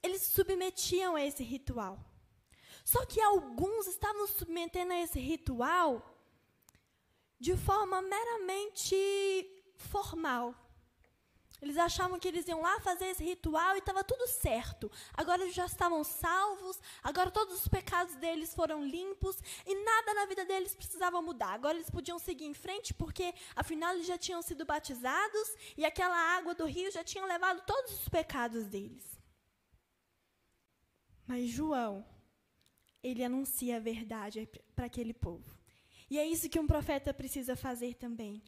eles 0.02 0.22
se 0.22 0.34
submetiam 0.34 1.16
a 1.16 1.24
esse 1.24 1.44
ritual. 1.44 2.00
Só 2.84 3.06
que 3.06 3.22
alguns 3.22 3.88
estavam 3.88 4.28
submetendo 4.28 4.94
a 4.94 5.00
esse 5.00 5.20
ritual 5.20 6.16
de 7.40 7.56
forma 7.56 8.02
meramente 8.02 8.96
formal. 9.78 10.54
Eles 11.62 11.78
achavam 11.78 12.20
que 12.20 12.28
eles 12.28 12.48
iam 12.48 12.62
lá 12.62 12.80
fazer 12.82 13.06
esse 13.06 13.24
ritual 13.24 13.76
e 13.76 13.80
estava 13.80 14.04
tudo 14.04 14.28
certo. 14.28 14.92
Agora 15.14 15.42
eles 15.42 15.56
já 15.56 15.66
estavam 15.66 16.04
salvos, 16.04 16.80
agora 17.02 17.32
todos 17.32 17.62
os 17.62 17.68
pecados 17.68 18.16
deles 18.16 18.54
foram 18.54 18.84
limpos 18.84 19.38
e 19.66 19.84
nada 19.84 20.14
na 20.14 20.26
vida 20.26 20.46
deles 20.46 20.76
precisava 20.76 21.22
mudar. 21.22 21.54
Agora 21.54 21.76
eles 21.76 21.90
podiam 21.90 22.20
seguir 22.20 22.46
em 22.46 22.54
frente 22.54 22.94
porque, 22.94 23.34
afinal, 23.56 23.94
eles 23.94 24.06
já 24.06 24.18
tinham 24.18 24.42
sido 24.42 24.66
batizados 24.66 25.56
e 25.78 25.86
aquela 25.86 26.18
água 26.38 26.54
do 26.54 26.66
rio 26.66 26.92
já 26.92 27.04
tinha 27.04 27.26
levado 27.26 27.64
todos 27.66 27.94
os 28.02 28.10
pecados 28.10 28.66
deles. 28.66 29.04
Mas 31.26 31.50
João, 31.50 32.06
ele 33.02 33.24
anuncia 33.24 33.78
a 33.78 33.80
verdade 33.80 34.48
para 34.76 34.86
aquele 34.86 35.14
povo. 35.14 35.58
E 36.10 36.20
é 36.20 36.28
isso 36.28 36.50
que 36.50 36.60
um 36.60 36.68
profeta 36.68 37.14
precisa 37.14 37.56
fazer 37.56 37.96
também: 37.96 38.44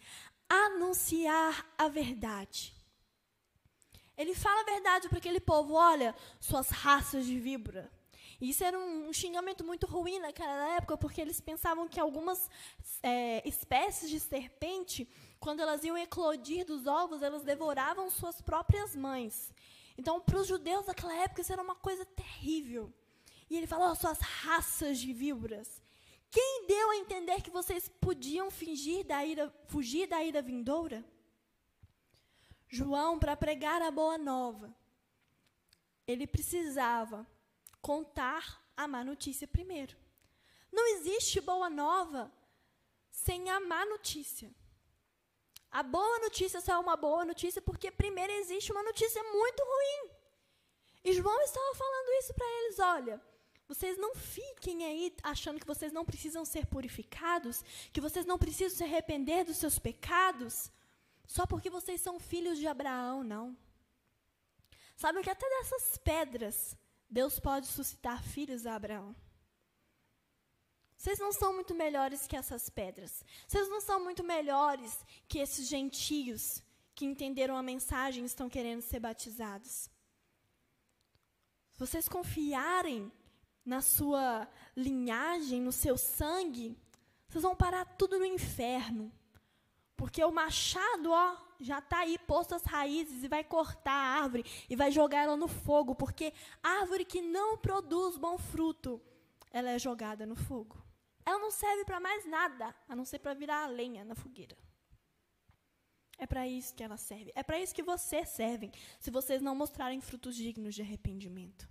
anunciar 0.48 1.66
a 1.78 1.88
verdade. 1.88 2.77
Ele 4.18 4.34
fala 4.34 4.62
a 4.62 4.66
verdade 4.66 5.08
para 5.08 5.20
aquele 5.20 5.40
povo: 5.40 5.74
olha, 5.74 6.16
suas 6.40 6.70
raças 6.70 7.26
de 7.26 7.40
víbora. 7.40 7.92
E 8.40 8.50
isso 8.50 8.64
era 8.64 8.78
um, 8.78 9.10
um, 9.10 9.14
xingamento 9.14 9.64
muito 9.64 9.88
ruim 9.88 10.20
naquela 10.20 10.76
época, 10.76 10.98
porque 10.98 11.20
eles 11.20 11.42
pensavam 11.42 11.88
que 11.88 12.00
algumas 12.00 12.50
é, 13.02 13.48
espécies 13.48 14.10
de 14.10 14.20
serpente, 14.20 15.08
quando 15.40 15.60
elas 15.60 15.84
iam 15.84 15.98
eclodir 15.98 16.64
dos 16.66 16.86
ovos, 16.86 17.24
elas 17.24 17.44
devoravam 17.44 18.10
suas 18.10 18.40
próprias 18.42 18.96
mães. 18.96 19.52
Então, 19.98 20.22
para 20.22 20.38
os 20.38 20.48
judeus 20.48 20.86
daquela 20.86 21.16
época, 21.16 21.42
isso 21.42 21.52
era 21.52 21.62
uma 21.62 21.76
coisa 21.76 22.06
terrível. 22.06 22.94
E 23.50 23.58
ele 23.58 23.66
falou: 23.66 23.92
oh, 23.92 23.96
suas 23.96 24.20
raças 24.20 25.00
de 25.00 25.12
víboras. 25.14 25.82
Quem 26.30 26.68
deu 26.68 26.92
a 26.92 26.98
entender 26.98 27.42
que 27.42 27.50
vocês 27.50 27.90
podiam 28.02 28.52
fingir 28.52 29.06
da 29.06 29.26
ira, 29.26 29.52
fugir 29.68 30.08
da 30.08 30.24
ira 30.24 30.42
vindoura? 30.42 31.04
João, 32.68 33.18
para 33.18 33.38
pregar 33.38 33.82
a 33.82 33.92
boa 33.92 34.18
nova, 34.18 34.76
ele 36.06 36.28
precisava 36.28 37.26
contar 37.82 38.64
a 38.76 38.88
má 38.88 39.04
notícia 39.04 39.48
primeiro. 39.48 39.96
Não 40.72 40.86
existe 40.96 41.40
boa 41.40 41.70
nova 41.70 42.32
sem 43.10 43.50
a 43.50 43.60
má 43.60 43.86
notícia. 43.86 44.54
A 45.72 45.84
boa 45.84 46.20
notícia 46.20 46.62
só 46.62 46.74
é 46.74 46.78
uma 46.78 46.96
boa 46.96 47.26
notícia 47.26 47.62
porque 47.62 47.92
primeiro 47.92 48.32
existe 48.34 48.72
uma 48.72 48.84
notícia 48.84 49.22
muito 49.24 49.64
ruim. 49.64 50.12
E 51.04 51.14
João 51.14 51.42
estava 51.42 51.76
falando 51.76 52.10
isso 52.20 52.34
para 52.34 52.48
eles: 52.60 52.80
olha, 52.80 53.22
vocês 53.68 53.98
não 53.98 54.16
fiquem 54.16 54.86
aí 54.86 55.16
achando 55.24 55.60
que 55.60 55.68
vocês 55.68 55.92
não 55.92 56.06
precisam 56.06 56.46
ser 56.46 56.66
purificados, 56.66 57.64
que 57.92 58.00
vocês 58.00 58.26
não 58.26 58.38
precisam 58.38 58.78
se 58.78 58.84
arrepender 58.84 59.44
dos 59.44 59.58
seus 59.58 59.78
pecados. 59.78 60.72
Só 61.28 61.46
porque 61.46 61.70
vocês 61.70 62.00
são 62.02 62.20
filhos 62.20 62.58
de 62.58 62.66
Abraão, 62.68 63.24
não. 63.24 63.56
Sabem 64.96 65.22
que 65.22 65.30
até 65.30 65.48
dessas 65.48 65.98
pedras, 65.98 66.76
Deus 67.10 67.40
pode 67.40 67.68
suscitar 67.68 68.24
filhos 68.24 68.66
a 68.66 68.76
Abraão. 68.76 69.16
Vocês 70.98 71.20
não 71.20 71.32
são 71.32 71.54
muito 71.54 71.76
melhores 71.76 72.26
que 72.26 72.36
essas 72.36 72.70
pedras. 72.70 73.24
Vocês 73.48 73.70
não 73.70 73.80
são 73.80 74.04
muito 74.04 74.24
melhores 74.24 75.06
que 75.28 75.38
esses 75.38 75.68
gentios 75.68 76.64
que 76.96 77.06
entenderam 77.06 77.56
a 77.56 77.62
mensagem 77.62 78.24
e 78.24 78.26
estão 78.26 78.50
querendo 78.50 78.82
ser 78.82 79.00
batizados. 79.00 79.90
Se 81.74 81.80
vocês 81.80 82.10
confiarem 82.10 83.12
na 83.64 83.82
sua 83.82 84.50
linhagem, 84.76 85.62
no 85.62 85.72
seu 85.72 85.96
sangue, 85.96 86.76
vocês 87.30 87.44
vão 87.44 87.56
parar 87.56 87.86
tudo 87.86 88.18
no 88.18 88.26
inferno. 88.26 89.12
Porque 89.98 90.24
o 90.24 90.32
machado, 90.32 91.12
ó, 91.12 91.36
já 91.60 91.80
está 91.80 92.00
aí 92.00 92.18
posto 92.20 92.54
as 92.54 92.64
raízes 92.64 93.24
e 93.24 93.28
vai 93.28 93.44
cortar 93.44 93.92
a 93.92 94.22
árvore 94.22 94.46
e 94.70 94.76
vai 94.76 94.92
jogar 94.92 95.24
ela 95.24 95.36
no 95.36 95.48
fogo, 95.48 95.96
porque 95.96 96.32
árvore 96.62 97.04
que 97.04 97.22
não 97.22 97.58
produz 97.58 98.16
bom 98.16 98.38
fruto, 98.38 99.02
ela 99.52 99.72
é 99.72 99.80
jogada 99.80 100.26
no 100.26 100.36
fogo. 100.36 100.82
Ela 101.26 101.40
não 101.40 101.52
serve 101.52 101.84
para 101.84 102.00
mais 102.00 102.26
nada, 102.26 102.74
a 102.88 102.96
não 102.96 103.04
ser 103.04 103.20
para 103.20 103.34
virar 103.34 103.64
a 103.64 103.68
lenha 103.68 104.06
na 104.06 104.16
fogueira. 104.16 104.56
É 106.18 106.26
para 106.26 106.48
isso 106.48 106.74
que 106.74 106.84
ela 106.84 106.98
serve. 106.98 107.32
É 107.36 107.44
para 107.44 107.60
isso 107.60 107.76
que 107.76 107.84
vocês 107.84 108.30
servem, 108.30 108.72
se 109.00 109.12
vocês 109.12 109.42
não 109.42 109.56
mostrarem 109.56 110.00
frutos 110.00 110.36
dignos 110.36 110.74
de 110.74 110.82
arrependimento. 110.82 111.68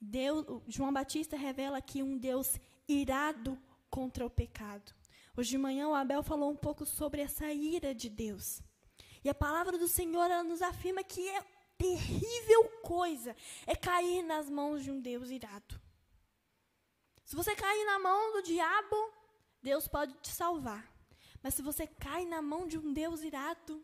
Deus, 0.00 0.62
João 0.68 0.92
Batista 0.92 1.36
revela 1.36 1.78
aqui 1.78 2.02
um 2.02 2.18
Deus 2.18 2.58
irado 2.88 3.58
contra 3.88 4.26
o 4.26 4.30
pecado. 4.30 4.94
Hoje 5.34 5.50
de 5.50 5.58
manhã 5.58 5.88
o 5.88 5.94
Abel 5.94 6.22
falou 6.22 6.50
um 6.50 6.56
pouco 6.56 6.84
sobre 6.84 7.22
essa 7.22 7.50
ira 7.50 7.94
de 7.94 8.10
Deus. 8.10 8.62
E 9.24 9.28
a 9.30 9.34
palavra 9.34 9.78
do 9.78 9.88
Senhor 9.88 10.28
nos 10.44 10.60
afirma 10.60 11.02
que 11.02 11.26
é 11.26 11.42
terrível 11.78 12.64
coisa 12.82 13.34
é 13.66 13.74
cair 13.74 14.22
nas 14.22 14.50
mãos 14.50 14.82
de 14.84 14.90
um 14.90 15.00
Deus 15.00 15.30
irado. 15.30 15.80
Se 17.24 17.34
você 17.34 17.56
cair 17.56 17.84
na 17.86 17.98
mão 17.98 18.32
do 18.34 18.42
diabo, 18.42 18.96
Deus 19.62 19.88
pode 19.88 20.12
te 20.20 20.28
salvar. 20.28 20.92
Mas 21.42 21.54
se 21.54 21.62
você 21.62 21.86
cai 21.86 22.26
na 22.26 22.42
mão 22.42 22.68
de 22.68 22.76
um 22.76 22.92
Deus 22.92 23.22
irado, 23.22 23.82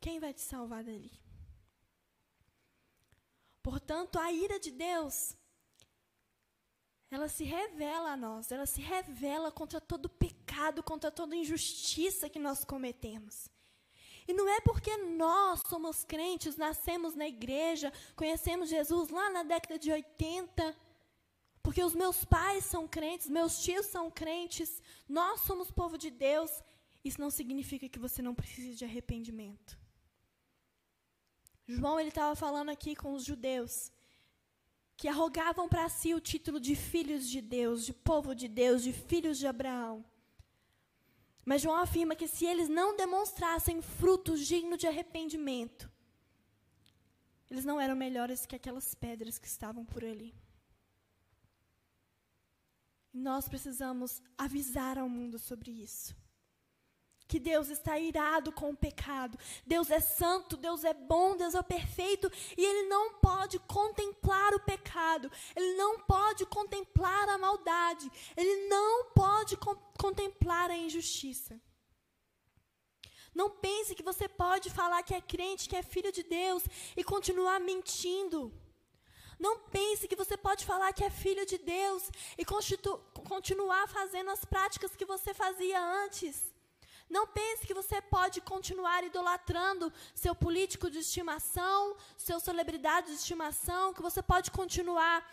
quem 0.00 0.18
vai 0.18 0.34
te 0.34 0.40
salvar 0.40 0.82
dali? 0.82 1.12
Portanto, 3.62 4.18
a 4.18 4.32
ira 4.32 4.58
de 4.58 4.70
Deus, 4.70 5.36
ela 7.10 7.28
se 7.28 7.44
revela 7.44 8.12
a 8.12 8.16
nós, 8.16 8.50
ela 8.50 8.66
se 8.66 8.80
revela 8.80 9.52
contra 9.52 9.80
todo 9.80 10.08
pecado, 10.08 10.82
contra 10.82 11.10
toda 11.10 11.36
injustiça 11.36 12.28
que 12.28 12.38
nós 12.38 12.64
cometemos. 12.64 13.48
E 14.28 14.32
não 14.32 14.48
é 14.48 14.60
porque 14.60 14.96
nós 14.96 15.62
somos 15.68 16.04
crentes, 16.04 16.56
nascemos 16.56 17.14
na 17.14 17.28
igreja, 17.28 17.92
conhecemos 18.16 18.68
Jesus 18.68 19.08
lá 19.08 19.30
na 19.30 19.44
década 19.44 19.78
de 19.78 19.92
80, 19.92 20.76
porque 21.62 21.82
os 21.82 21.94
meus 21.94 22.24
pais 22.24 22.64
são 22.64 22.88
crentes, 22.88 23.28
meus 23.28 23.62
tios 23.62 23.86
são 23.86 24.10
crentes, 24.10 24.82
nós 25.08 25.42
somos 25.42 25.70
povo 25.70 25.96
de 25.96 26.10
Deus. 26.10 26.50
Isso 27.04 27.20
não 27.20 27.30
significa 27.30 27.88
que 27.88 28.00
você 28.00 28.20
não 28.20 28.34
precise 28.34 28.74
de 28.74 28.84
arrependimento. 28.84 29.78
João 31.68 32.00
ele 32.00 32.08
estava 32.08 32.34
falando 32.34 32.70
aqui 32.70 32.96
com 32.96 33.12
os 33.12 33.24
judeus 33.24 33.92
que 34.96 35.08
arrogavam 35.08 35.68
para 35.68 35.88
si 35.88 36.14
o 36.14 36.20
título 36.20 36.58
de 36.58 36.74
filhos 36.74 37.28
de 37.28 37.40
Deus, 37.40 37.84
de 37.84 37.92
povo 37.92 38.34
de 38.34 38.48
Deus, 38.48 38.82
de 38.82 38.92
filhos 38.92 39.38
de 39.38 39.46
Abraão. 39.46 40.04
Mas 41.44 41.62
João 41.62 41.76
afirma 41.76 42.16
que 42.16 42.26
se 42.26 42.44
eles 42.44 42.68
não 42.68 42.96
demonstrassem 42.96 43.80
frutos 43.80 44.46
dignos 44.46 44.78
de 44.78 44.86
arrependimento, 44.86 45.90
eles 47.50 47.64
não 47.64 47.80
eram 47.80 47.94
melhores 47.94 48.44
que 48.44 48.56
aquelas 48.56 48.94
pedras 48.94 49.38
que 49.38 49.46
estavam 49.46 49.84
por 49.84 50.04
ali. 50.04 50.34
Nós 53.12 53.48
precisamos 53.48 54.20
avisar 54.36 54.98
ao 54.98 55.08
mundo 55.08 55.38
sobre 55.38 55.70
isso. 55.70 56.16
Que 57.28 57.40
Deus 57.40 57.68
está 57.68 57.98
irado 57.98 58.52
com 58.52 58.70
o 58.70 58.76
pecado. 58.76 59.36
Deus 59.66 59.90
é 59.90 59.98
santo, 59.98 60.56
Deus 60.56 60.84
é 60.84 60.94
bom, 60.94 61.36
Deus 61.36 61.54
é 61.54 61.62
perfeito. 61.62 62.30
E 62.56 62.64
Ele 62.64 62.88
não 62.88 63.14
pode 63.14 63.58
contemplar 63.60 64.54
o 64.54 64.60
pecado. 64.60 65.30
Ele 65.54 65.74
não 65.74 66.00
pode 66.00 66.46
contemplar 66.46 67.28
a 67.28 67.38
maldade. 67.38 68.10
Ele 68.36 68.68
não 68.68 69.06
pode 69.10 69.56
co 69.56 69.76
contemplar 69.98 70.70
a 70.70 70.76
injustiça. 70.76 71.60
Não 73.34 73.50
pense 73.50 73.94
que 73.94 74.02
você 74.02 74.28
pode 74.28 74.70
falar 74.70 75.02
que 75.02 75.14
é 75.14 75.20
crente, 75.20 75.68
que 75.68 75.76
é 75.76 75.82
filho 75.82 76.10
de 76.10 76.22
Deus 76.22 76.62
e 76.96 77.04
continuar 77.04 77.58
mentindo. 77.60 78.52
Não 79.38 79.58
pense 79.58 80.08
que 80.08 80.16
você 80.16 80.36
pode 80.36 80.64
falar 80.64 80.92
que 80.92 81.04
é 81.04 81.10
filho 81.10 81.44
de 81.44 81.58
Deus 81.58 82.10
e 82.38 82.44
continuar 82.44 83.86
fazendo 83.88 84.30
as 84.30 84.44
práticas 84.44 84.96
que 84.96 85.04
você 85.04 85.34
fazia 85.34 85.78
antes. 86.04 86.55
Não 87.08 87.26
pense 87.26 87.66
que 87.66 87.74
você 87.74 88.00
pode 88.00 88.40
continuar 88.40 89.04
idolatrando 89.04 89.92
seu 90.14 90.34
político 90.34 90.90
de 90.90 90.98
estimação, 90.98 91.96
seu 92.16 92.40
celebridade 92.40 93.08
de 93.08 93.14
estimação, 93.14 93.94
que 93.94 94.02
você 94.02 94.22
pode 94.22 94.50
continuar 94.50 95.24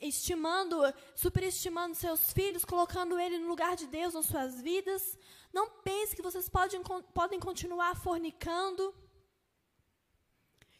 estimando, 0.00 0.82
superestimando 1.14 1.94
seus 1.94 2.32
filhos, 2.32 2.64
colocando 2.64 3.18
ele 3.18 3.38
no 3.38 3.48
lugar 3.48 3.76
de 3.76 3.86
Deus 3.86 4.14
nas 4.14 4.26
suas 4.26 4.60
vidas. 4.60 5.18
Não 5.52 5.68
pense 5.68 6.16
que 6.16 6.22
vocês 6.22 6.48
podem, 6.48 6.82
podem 7.12 7.40
continuar 7.40 7.96
fornicando 7.96 8.94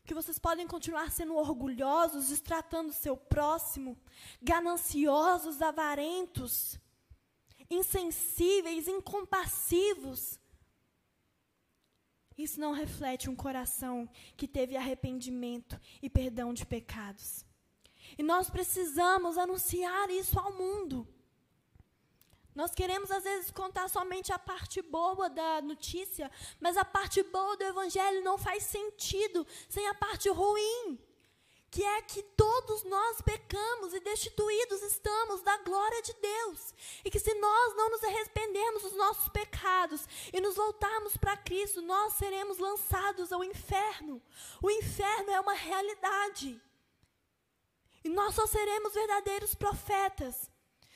que 0.06 0.12
vocês 0.14 0.38
podem 0.38 0.66
continuar 0.66 1.10
sendo 1.10 1.34
orgulhosos, 1.34 2.28
destratando 2.28 2.92
seu 2.92 3.16
próximo, 3.16 3.98
gananciosos, 4.42 5.62
avarentos, 5.62 6.78
insensíveis, 7.74 8.88
incompassivos. 8.88 10.38
Isso 12.36 12.58
não 12.58 12.72
reflete 12.72 13.30
um 13.30 13.36
coração 13.36 14.08
que 14.36 14.48
teve 14.48 14.76
arrependimento 14.76 15.80
e 16.02 16.10
perdão 16.10 16.52
de 16.52 16.66
pecados. 16.66 17.44
E 18.18 18.22
nós 18.22 18.50
precisamos 18.50 19.38
anunciar 19.38 20.10
isso 20.10 20.38
ao 20.38 20.52
mundo. 20.52 21.06
Nós 22.54 22.72
queremos, 22.72 23.10
às 23.10 23.24
vezes, 23.24 23.50
contar 23.50 23.88
somente 23.88 24.32
a 24.32 24.38
parte 24.38 24.80
boa 24.80 25.28
da 25.28 25.60
notícia, 25.60 26.30
mas 26.60 26.76
a 26.76 26.84
parte 26.84 27.22
boa 27.22 27.56
do 27.56 27.64
Evangelho 27.64 28.22
não 28.22 28.38
faz 28.38 28.62
sentido 28.64 29.44
sem 29.68 29.86
a 29.88 29.94
parte 29.94 30.28
ruim, 30.28 30.98
que 31.74 31.84
é 31.84 32.02
que 32.02 32.22
todos 32.22 32.84
nós 32.84 33.20
pecamos 33.20 33.92
e 33.92 33.98
destituídos 33.98 34.80
estamos 34.82 35.42
da 35.42 35.56
glória 35.56 36.00
de 36.02 36.12
Deus. 36.12 36.72
E 37.04 37.10
que 37.10 37.18
se 37.18 37.34
nós 37.34 37.74
não 37.74 37.90
nos 37.90 38.04
arrependermos 38.04 38.82
dos 38.82 38.92
nossos 38.92 39.28
pecados 39.30 40.06
e 40.32 40.40
nos 40.40 40.54
voltarmos 40.54 41.16
para 41.16 41.36
Cristo, 41.36 41.82
nós 41.82 42.12
seremos 42.12 42.58
lançados 42.58 43.32
ao 43.32 43.42
inferno. 43.42 44.22
O 44.62 44.70
inferno 44.70 45.32
é 45.32 45.40
uma 45.40 45.54
realidade. 45.54 46.62
E 48.04 48.08
nós 48.08 48.36
só 48.36 48.46
seremos 48.46 48.94
verdadeiros 48.94 49.56
profetas 49.56 50.48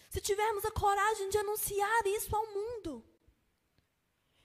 se 0.09 0.21
tivermos 0.21 0.65
a 0.65 0.71
coragem 0.71 1.29
de 1.29 1.39
anunciar 1.39 2.07
isso 2.07 2.37
ao 2.37 2.47
mundo, 2.55 3.05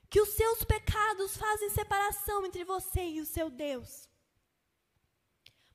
que 0.09 0.19
os 0.19 0.29
seus 0.29 0.63
pecados 0.63 1.37
fazem 1.37 1.69
separação 1.69 2.43
entre 2.43 2.63
você 2.65 3.01
e 3.01 3.21
o 3.21 3.25
seu 3.25 3.51
Deus. 3.51 4.11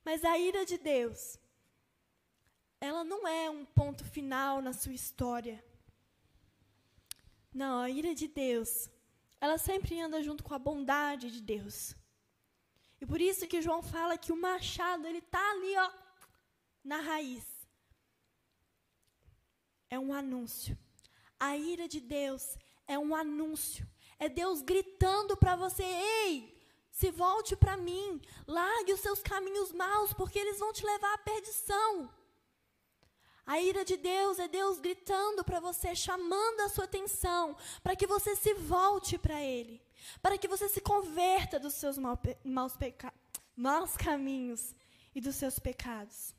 Mas 0.09 0.25
a 0.25 0.39
ira 0.39 0.65
de 0.65 0.79
Deus, 0.79 1.39
ela 2.81 3.05
não 3.05 3.29
é 3.29 3.51
um 3.51 3.67
ponto 3.67 4.03
final 4.07 4.63
na 4.63 4.73
sua 4.73 4.95
história. 4.95 5.63
Não, 7.53 7.81
a 7.81 7.91
ira 7.91 8.15
de 8.15 8.27
Deus, 8.27 8.89
ela 9.39 9.59
sempre 9.59 10.01
anda 10.01 10.23
junto 10.23 10.43
com 10.43 10.55
a 10.55 10.59
bondade 10.59 11.31
de 11.31 11.43
Deus. 11.43 11.95
E 12.99 13.05
por 13.05 13.21
isso 13.21 13.47
que 13.47 13.61
João 13.61 13.83
fala 13.83 14.17
que 14.17 14.33
o 14.33 14.41
machado, 14.41 15.07
ele 15.07 15.19
está 15.19 15.45
ali, 15.51 15.77
ó, 15.77 15.91
na 16.83 17.01
raiz 17.03 17.47
é 19.91 19.99
um 19.99 20.15
anúncio. 20.15 20.75
A 21.39 21.55
ira 21.55 21.87
de 21.87 22.01
Deus 22.01 22.57
é 22.87 22.99
um 22.99 23.15
anúncio. 23.15 23.87
É 24.19 24.27
Deus 24.27 24.63
gritando 24.63 25.37
para 25.37 25.55
você: 25.55 25.85
ei, 25.85 26.58
se 26.99 27.13
volte 27.13 27.55
para 27.55 27.77
mim, 27.77 28.21
largue 28.45 28.93
os 28.93 28.99
seus 28.99 29.21
caminhos 29.23 29.71
maus, 29.73 30.13
porque 30.13 30.37
eles 30.37 30.59
vão 30.59 30.73
te 30.73 30.85
levar 30.85 31.15
à 31.15 31.19
perdição. 31.19 32.13
A 33.47 33.61
ira 33.61 33.85
de 33.85 33.97
Deus 33.97 34.41
é 34.41 34.49
Deus 34.49 34.81
gritando 34.81 35.45
para 35.45 35.61
você, 35.61 35.95
chamando 35.95 36.61
a 36.63 36.69
sua 36.69 36.87
atenção, 36.87 37.57
para 37.85 37.95
que 37.95 38.05
você 38.05 38.35
se 38.35 38.53
volte 38.55 39.17
para 39.17 39.41
Ele, 39.41 39.81
para 40.21 40.37
que 40.37 40.49
você 40.49 40.69
se 40.69 40.81
converta 40.81 41.61
dos 41.61 41.75
seus 41.75 41.97
maus, 41.97 42.19
maus 43.57 43.97
caminhos 43.97 44.75
e 45.15 45.21
dos 45.21 45.37
seus 45.37 45.61
pecados. 45.61 46.35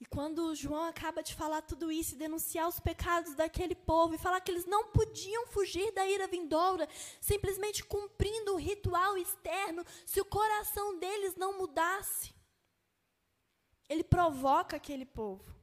E 0.00 0.06
quando 0.06 0.54
João 0.54 0.84
acaba 0.84 1.22
de 1.22 1.34
falar 1.34 1.60
tudo 1.60 1.92
isso 1.92 2.14
e 2.14 2.18
denunciar 2.18 2.66
os 2.66 2.80
pecados 2.80 3.34
daquele 3.34 3.74
povo 3.74 4.14
e 4.14 4.18
falar 4.18 4.40
que 4.40 4.50
eles 4.50 4.64
não 4.64 4.86
podiam 4.86 5.46
fugir 5.46 5.92
da 5.92 6.06
ira 6.06 6.26
vindoura, 6.26 6.88
simplesmente 7.20 7.84
cumprindo 7.84 8.54
o 8.54 8.56
ritual 8.56 9.18
externo, 9.18 9.84
se 10.06 10.18
o 10.18 10.24
coração 10.24 10.98
deles 10.98 11.36
não 11.36 11.58
mudasse. 11.58 12.34
Ele 13.90 14.02
provoca 14.02 14.76
aquele 14.76 15.04
povo. 15.04 15.54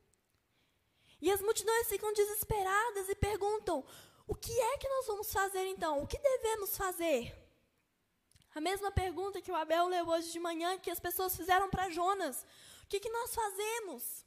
E 1.19 1.31
as 1.31 1.41
multidões 1.41 1.87
ficam 1.87 2.13
desesperadas 2.13 3.09
e 3.09 3.15
perguntam: 3.15 3.83
o 4.27 4.35
que 4.35 4.51
é 4.51 4.77
que 4.77 4.87
nós 4.87 5.07
vamos 5.07 5.33
fazer 5.33 5.65
então? 5.65 6.03
O 6.03 6.05
que 6.05 6.19
devemos 6.19 6.77
fazer? 6.77 7.35
A 8.53 8.61
mesma 8.61 8.91
pergunta 8.91 9.41
que 9.41 9.51
o 9.51 9.55
Abel 9.55 9.87
leu 9.87 10.07
hoje 10.07 10.31
de 10.31 10.39
manhã, 10.39 10.77
que 10.77 10.91
as 10.91 10.99
pessoas 10.99 11.35
fizeram 11.35 11.71
para 11.71 11.89
Jonas: 11.89 12.45
o 12.83 12.87
que, 12.87 12.99
que 12.99 13.09
nós 13.09 13.33
fazemos? 13.33 14.26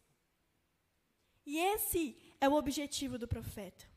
E 1.45 1.59
esse 1.59 2.17
é 2.41 2.49
o 2.49 2.55
objetivo 2.55 3.19
do 3.19 3.29
profeta. 3.29 3.89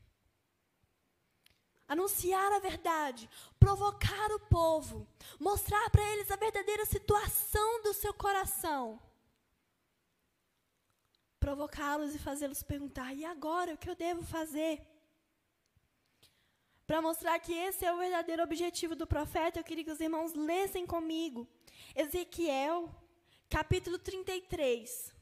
Anunciar 1.86 2.50
a 2.52 2.58
verdade, 2.58 3.28
provocar 3.58 4.30
o 4.32 4.40
povo, 4.40 5.06
mostrar 5.38 5.90
para 5.90 6.02
eles 6.12 6.30
a 6.30 6.36
verdadeira 6.36 6.86
situação 6.86 7.82
do 7.82 7.92
seu 7.92 8.14
coração. 8.14 8.98
Provocá-los 11.38 12.14
e 12.14 12.18
fazê-los 12.18 12.62
perguntar: 12.62 13.12
e 13.12 13.24
agora 13.24 13.74
o 13.74 13.78
que 13.78 13.90
eu 13.90 13.94
devo 13.94 14.22
fazer? 14.22 14.80
Para 16.86 17.00
mostrar 17.00 17.38
que 17.38 17.52
esse 17.52 17.84
é 17.84 17.92
o 17.92 17.98
verdadeiro 17.98 18.42
objetivo 18.42 18.94
do 18.94 19.06
profeta, 19.06 19.58
eu 19.58 19.64
queria 19.64 19.84
que 19.84 19.90
os 19.90 20.00
irmãos 20.00 20.34
lessem 20.34 20.86
comigo. 20.86 21.48
Ezequiel, 21.94 22.94
capítulo 23.48 23.98
33. 23.98 25.13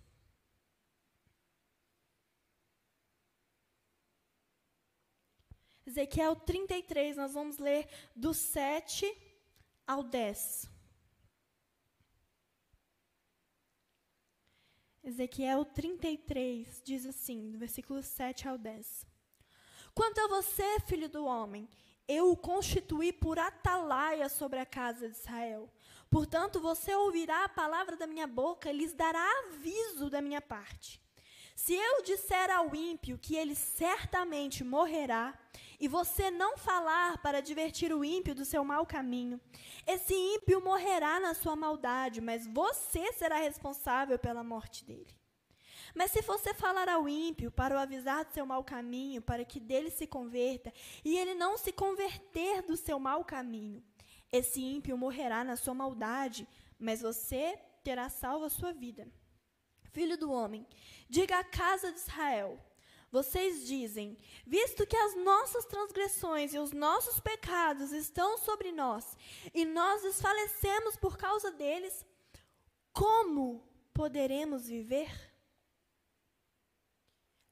Ezequiel 5.87 6.37
33, 6.37 7.17
nós 7.17 7.35
vamos 7.35 7.59
ler 7.59 7.89
do 8.15 8.33
7 8.33 9.07
ao 9.87 10.03
10. 10.03 10.71
Ezequiel 15.05 15.65
33 15.65 16.81
diz 16.85 17.05
assim, 17.05 17.51
do 17.51 17.59
versículo 17.59 18.03
7 18.03 18.47
ao 18.47 18.57
10. 18.57 19.05
Quanto 19.93 20.21
a 20.21 20.29
você, 20.29 20.79
filho 20.81 21.09
do 21.09 21.25
homem, 21.25 21.69
eu 22.07 22.31
o 22.31 22.37
constituí 22.37 23.13
por 23.13 23.39
atalaia 23.39 24.29
sobre 24.29 24.61
a 24.61 24.67
casa 24.67 25.09
de 25.09 25.17
Israel. 25.17 25.69
Portanto, 26.09 26.61
você 26.61 26.95
ouvirá 26.95 27.45
a 27.45 27.49
palavra 27.49 27.97
da 27.97 28.07
minha 28.07 28.27
boca 28.27 28.71
e 28.71 28.77
lhes 28.77 28.93
dará 28.93 29.27
aviso 29.47 30.09
da 30.09 30.21
minha 30.21 30.41
parte. 30.41 31.01
Se 31.55 31.75
eu 31.75 32.03
disser 32.03 32.51
ao 32.51 32.75
ímpio 32.75 33.19
que 33.19 33.37
ele 33.37 33.55
certamente 33.55 34.65
morrerá, 34.65 35.39
e 35.79 35.89
você 35.89 36.31
não 36.31 36.57
falar 36.57 37.19
para 37.19 37.41
divertir 37.41 37.93
o 37.93 38.05
ímpio 38.05 38.35
do 38.35 38.45
seu 38.45 38.65
mau 38.65 38.87
caminho, 38.87 39.41
esse 39.87 40.15
ímpio 40.15 40.63
morrerá 40.63 41.19
na 41.19 41.35
sua 41.35 41.57
maldade, 41.57 42.21
mas 42.21 42.47
você 42.47 43.13
será 43.13 43.39
responsável 43.39 44.19
pela 44.19 44.45
morte 44.45 44.85
dele. 44.85 45.15
Mas 45.95 46.11
se 46.11 46.23
você 46.23 46.55
falar 46.55 46.89
ao 46.89 47.09
ímpio 47.09 47.51
para 47.51 47.75
o 47.75 47.79
avisar 47.79 48.25
do 48.25 48.33
seu 48.33 48.47
mau 48.47 48.65
caminho, 48.65 49.21
para 49.21 49.45
que 49.45 49.61
dele 49.61 49.91
se 49.91 50.07
converta, 50.07 50.73
e 51.05 51.19
ele 51.19 51.35
não 51.35 51.59
se 51.59 51.73
converter 51.73 52.63
do 52.63 52.77
seu 52.77 52.99
mau 52.99 53.25
caminho, 53.25 53.83
esse 54.31 54.63
ímpio 54.63 54.97
morrerá 54.97 55.45
na 55.45 55.57
sua 55.57 55.75
maldade, 55.75 56.49
mas 56.79 57.03
você 57.03 57.59
terá 57.83 58.09
salvo 58.09 58.45
a 58.45 58.51
sua 58.51 58.73
vida. 58.73 59.07
Filho 59.93 60.17
do 60.17 60.33
homem, 60.33 60.67
diga 61.09 61.39
à 61.39 61.45
casa 61.45 61.93
de 61.93 61.99
Israel: 61.99 62.59
vocês 63.11 63.67
dizem: 63.67 64.17
visto 64.47 64.87
que 64.87 64.97
as 64.97 65.15
nossas 65.17 65.67
transgressões 65.67 66.55
e 66.55 66.59
os 66.59 66.73
nossos 66.73 67.21
pecados 67.21 67.93
estão 67.93 68.39
sobre 68.39 68.73
nós, 68.73 69.17
e 69.53 69.67
nós 69.67 70.03
desfalecemos 70.03 70.97
por 70.97 71.19
causa 71.19 71.51
deles, 71.51 72.07
como 72.93 73.63
poderemos 73.93 74.67
viver? 74.67 75.11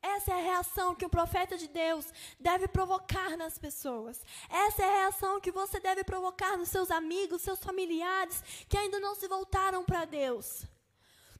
Essa 0.02 0.32
é 0.32 0.34
a 0.34 0.42
reação 0.42 0.94
que 0.94 1.04
o 1.04 1.10
profeta 1.10 1.58
de 1.58 1.68
Deus 1.68 2.10
deve 2.38 2.66
provocar 2.66 3.36
nas 3.36 3.58
pessoas. 3.58 4.24
Essa 4.48 4.82
é 4.82 4.88
a 4.88 4.98
reação 5.02 5.38
que 5.42 5.52
você 5.52 5.78
deve 5.78 6.02
provocar 6.04 6.56
nos 6.56 6.70
seus 6.70 6.90
amigos, 6.90 7.42
seus 7.42 7.62
familiares 7.62 8.42
que 8.66 8.78
ainda 8.78 8.98
não 8.98 9.14
se 9.14 9.28
voltaram 9.28 9.84
para 9.84 10.06
Deus. 10.06 10.64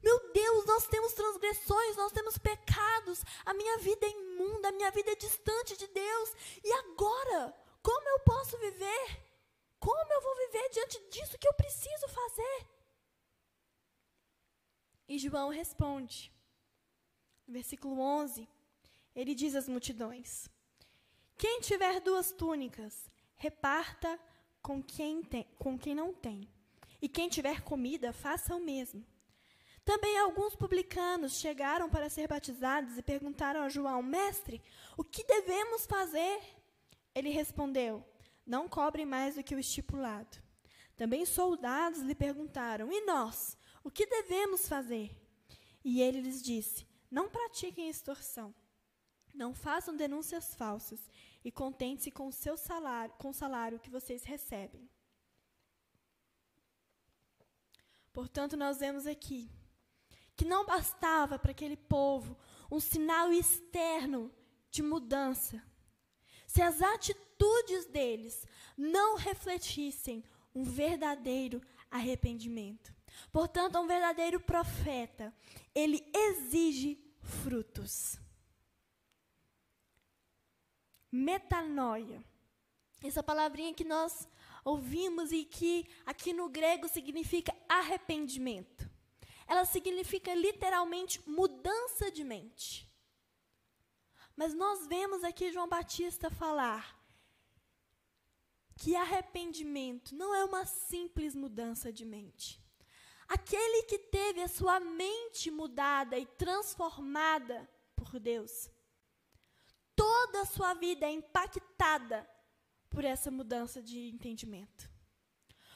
Meu 0.03 0.33
Deus, 0.33 0.65
nós 0.67 0.87
temos 0.87 1.13
transgressões, 1.13 1.97
nós 1.97 2.13
temos 2.13 2.39
pecados. 2.39 3.23
A 3.45 3.53
minha 3.55 3.79
vida 3.79 4.07
é 4.07 4.11
imunda, 4.11 4.69
a 4.69 4.73
minha 4.73 4.91
vida 4.91 5.13
é 5.13 5.17
distante 5.17 5.77
de 5.77 5.87
Deus. 5.87 6.33
E 6.65 6.73
agora, 6.73 7.55
como 7.83 8.09
eu 8.09 8.21
posso 8.21 8.59
viver? 8.59 9.31
Como 9.79 10.13
eu 10.13 10.21
vou 10.21 10.37
viver 10.37 10.69
diante 10.71 11.01
disso 11.11 11.39
que 11.39 11.49
eu 11.49 11.55
preciso 11.55 12.09
fazer? 12.09 12.67
E 15.09 15.19
João 15.19 15.49
responde 15.49 16.33
versículo 17.51 18.01
11, 18.01 18.49
ele 19.15 19.35
diz 19.35 19.55
às 19.55 19.69
multidões: 19.69 20.49
Quem 21.37 21.61
tiver 21.61 22.01
duas 22.01 22.33
túnicas, 22.33 23.11
reparta 23.37 24.19
com 24.63 24.83
quem, 24.83 25.23
tem, 25.23 25.47
com 25.59 25.79
quem 25.79 25.95
não 25.95 26.13
tem. 26.13 26.49
E 27.03 27.09
quem 27.09 27.29
tiver 27.29 27.63
comida, 27.63 28.13
faça 28.13 28.55
o 28.55 28.61
mesmo. 28.61 29.05
Também 29.91 30.17
alguns 30.19 30.55
publicanos 30.55 31.41
chegaram 31.41 31.91
para 31.91 32.09
ser 32.09 32.29
batizados 32.29 32.97
e 32.97 33.03
perguntaram 33.03 33.61
a 33.61 33.69
João: 33.69 34.01
Mestre, 34.01 34.63
o 34.97 35.03
que 35.03 35.25
devemos 35.25 35.85
fazer? 35.85 36.41
Ele 37.13 37.29
respondeu: 37.31 38.05
Não 38.47 38.69
cobre 38.69 39.05
mais 39.05 39.35
do 39.35 39.43
que 39.43 39.53
o 39.53 39.59
estipulado. 39.59 40.39
Também 40.97 41.27
soldados 41.27 42.03
lhe 42.03 42.15
perguntaram: 42.15 42.93
E 42.93 43.05
nós? 43.05 43.59
O 43.83 43.91
que 43.91 44.07
devemos 44.07 44.69
fazer? 44.69 45.11
E 45.85 46.01
ele 46.01 46.21
lhes 46.21 46.41
disse: 46.41 46.87
não 47.11 47.29
pratiquem 47.29 47.89
extorsão. 47.89 48.55
Não 49.35 49.53
façam 49.53 49.97
denúncias 49.97 50.55
falsas 50.55 51.01
e 51.45 51.51
contente-se 51.51 52.13
com 52.13 52.29
o 52.29 52.33
seu 52.33 52.57
salário, 52.57 53.13
com 53.19 53.31
o 53.31 53.35
salário 53.35 53.81
que 53.81 53.91
vocês 53.91 54.23
recebem. 54.23 54.89
Portanto, 58.13 58.57
nós 58.57 58.79
vemos 58.79 59.05
aqui 59.05 59.51
que 60.41 60.45
não 60.47 60.65
bastava 60.65 61.39
para 61.39 61.51
aquele 61.51 61.77
povo 61.77 62.35
um 62.73 62.81
sinal 62.81 63.31
externo 63.31 64.33
de 64.71 64.83
mudança. 64.83 65.63
Se 66.47 66.63
as 66.63 66.81
atitudes 66.81 67.85
deles 67.85 68.47
não 68.75 69.17
refletissem 69.19 70.25
um 70.55 70.65
verdadeiro 70.65 71.61
arrependimento. 71.91 72.91
Portanto, 73.31 73.79
um 73.79 73.87
verdadeiro 73.87 74.41
profeta, 74.41 75.31
ele 75.75 76.11
exige 76.15 76.99
frutos. 77.21 78.19
Metanoia. 81.13 82.25
Essa 83.05 83.23
palavrinha 83.23 83.75
que 83.75 83.85
nós 83.85 84.27
ouvimos 84.65 85.33
e 85.33 85.45
que 85.45 85.87
aqui 86.07 86.33
no 86.33 86.49
grego 86.49 86.89
significa 86.89 87.55
arrependimento. 87.69 88.90
Ela 89.51 89.65
significa 89.65 90.33
literalmente 90.33 91.21
mudança 91.29 92.09
de 92.09 92.23
mente. 92.23 92.89
Mas 94.37 94.55
nós 94.55 94.87
vemos 94.87 95.25
aqui 95.25 95.51
João 95.51 95.69
Batista 95.69 96.31
falar 96.31 96.97
que 98.77 98.95
arrependimento 98.95 100.15
não 100.15 100.33
é 100.33 100.45
uma 100.45 100.65
simples 100.65 101.35
mudança 101.35 101.93
de 101.93 102.05
mente. 102.05 102.63
Aquele 103.27 103.83
que 103.83 103.99
teve 103.99 104.41
a 104.41 104.47
sua 104.47 104.79
mente 104.79 105.51
mudada 105.51 106.17
e 106.17 106.27
transformada 106.27 107.69
por 107.97 108.21
Deus, 108.21 108.71
toda 109.97 110.43
a 110.43 110.47
sua 110.47 110.75
vida 110.75 111.07
é 111.07 111.11
impactada 111.11 112.25
por 112.89 113.05
essa 113.05 113.33
mudança 113.33 113.83
de 113.83 114.11
entendimento. 114.11 114.89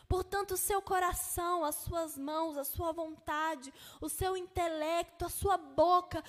Portanto, 0.08 0.52
o 0.52 0.56
seu 0.56 0.82
coração, 0.82 1.64
as 1.64 1.76
suas 1.76 2.16
mãos, 2.18 2.56
a 2.56 2.64
sua 2.64 2.92
vontade, 2.92 3.72
o 4.00 4.08
seu 4.08 4.36
intelecto, 4.36 5.24
a 5.24 5.31
sua 5.31 5.56
boca, 5.56 6.22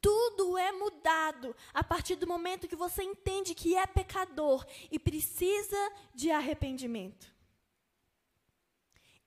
tudo 0.00 0.58
é 0.58 0.72
mudado 0.72 1.54
a 1.72 1.84
partir 1.84 2.16
do 2.16 2.26
momento 2.26 2.66
que 2.66 2.74
você 2.74 3.02
entende 3.04 3.54
que 3.54 3.76
é 3.76 3.86
pecador 3.86 4.66
e 4.90 4.98
precisa 4.98 5.92
de 6.12 6.30
arrependimento. 6.30 7.32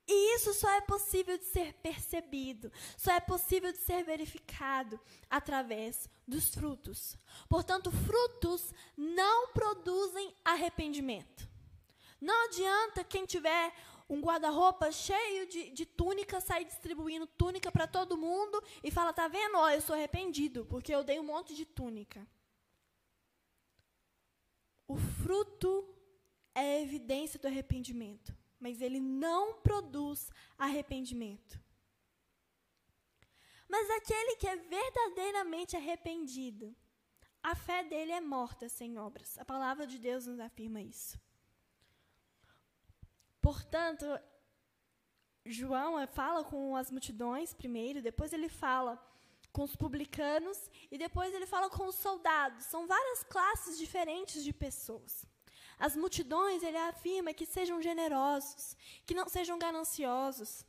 E 0.08 0.36
isso 0.36 0.54
só 0.54 0.70
é 0.70 0.82
possível 0.82 1.38
de 1.38 1.46
ser 1.46 1.74
percebido, 1.76 2.72
só 2.96 3.12
é 3.14 3.20
possível 3.20 3.72
de 3.72 3.80
ser 3.80 4.04
verificado 4.04 5.00
através 5.30 6.08
dos 6.28 6.54
frutos. 6.54 7.18
Portanto, 7.50 7.92
frutos 7.92 8.72
não 8.96 9.48
produzem 9.48 10.36
arrependimento. 10.44 11.50
Não 12.22 12.46
adianta 12.46 13.04
quem 13.04 13.26
tiver 13.26 13.74
um 14.10 14.22
guarda-roupa 14.22 14.92
cheio 14.92 15.48
de, 15.48 15.72
de 15.72 15.86
túnica 15.86 16.40
sair 16.40 16.66
distribuindo 16.66 17.26
túnica 17.26 17.72
para 17.72 17.88
todo 17.88 18.18
mundo 18.18 18.64
e 18.84 18.92
fala: 18.92 19.14
tá 19.14 19.28
vendo? 19.28 19.58
Ó, 19.58 19.70
eu 19.70 19.82
sou 19.82 19.96
arrependido 19.96 20.66
porque 20.66 20.94
eu 20.94 21.04
dei 21.04 21.20
um 21.20 21.24
monte 21.24 21.56
de 21.56 21.66
túnica. 21.66 22.26
O 24.88 24.96
fruto 24.98 25.88
é 26.54 26.82
evidência 26.82 27.40
do 27.40 27.48
arrependimento 27.48 28.36
mas 28.66 28.82
ele 28.82 29.00
não 29.00 29.62
produz 29.62 30.32
arrependimento. 30.58 31.60
Mas 33.68 33.88
aquele 33.92 34.38
que 34.38 34.48
é 34.48 34.56
verdadeiramente 34.56 35.76
arrependido, 35.76 36.76
a 37.44 37.54
fé 37.54 37.84
dele 37.84 38.12
é 38.12 38.22
morta 38.22 38.68
sem 38.68 38.98
obras. 38.98 39.38
A 39.38 39.46
palavra 39.46 39.86
de 39.86 40.00
Deus 40.00 40.26
nos 40.26 40.40
afirma 40.40 40.82
isso. 40.82 41.20
Portanto, 43.46 44.08
João 45.46 45.94
fala 46.08 46.44
com 46.44 46.76
as 46.76 46.90
multidões 46.90 47.54
primeiro, 47.54 48.02
depois 48.02 48.34
ele 48.34 48.50
fala 48.50 48.94
com 49.54 49.62
os 49.62 49.76
publicanos 49.76 50.58
e 50.92 50.98
depois 50.98 51.32
ele 51.32 51.46
fala 51.46 51.70
com 51.70 51.86
os 51.86 51.94
soldados. 51.94 52.66
São 52.66 52.88
várias 52.88 53.24
classes 53.26 53.78
diferentes 53.78 54.44
de 54.44 54.52
pessoas. 54.52 55.28
As 55.78 55.96
multidões, 55.96 56.64
ele 56.64 56.76
afirma 56.76 57.36
que 57.36 57.46
sejam 57.46 57.80
generosos, 57.84 58.76
que 59.06 59.14
não 59.14 59.30
sejam 59.30 59.60
gananciosos, 59.60 60.66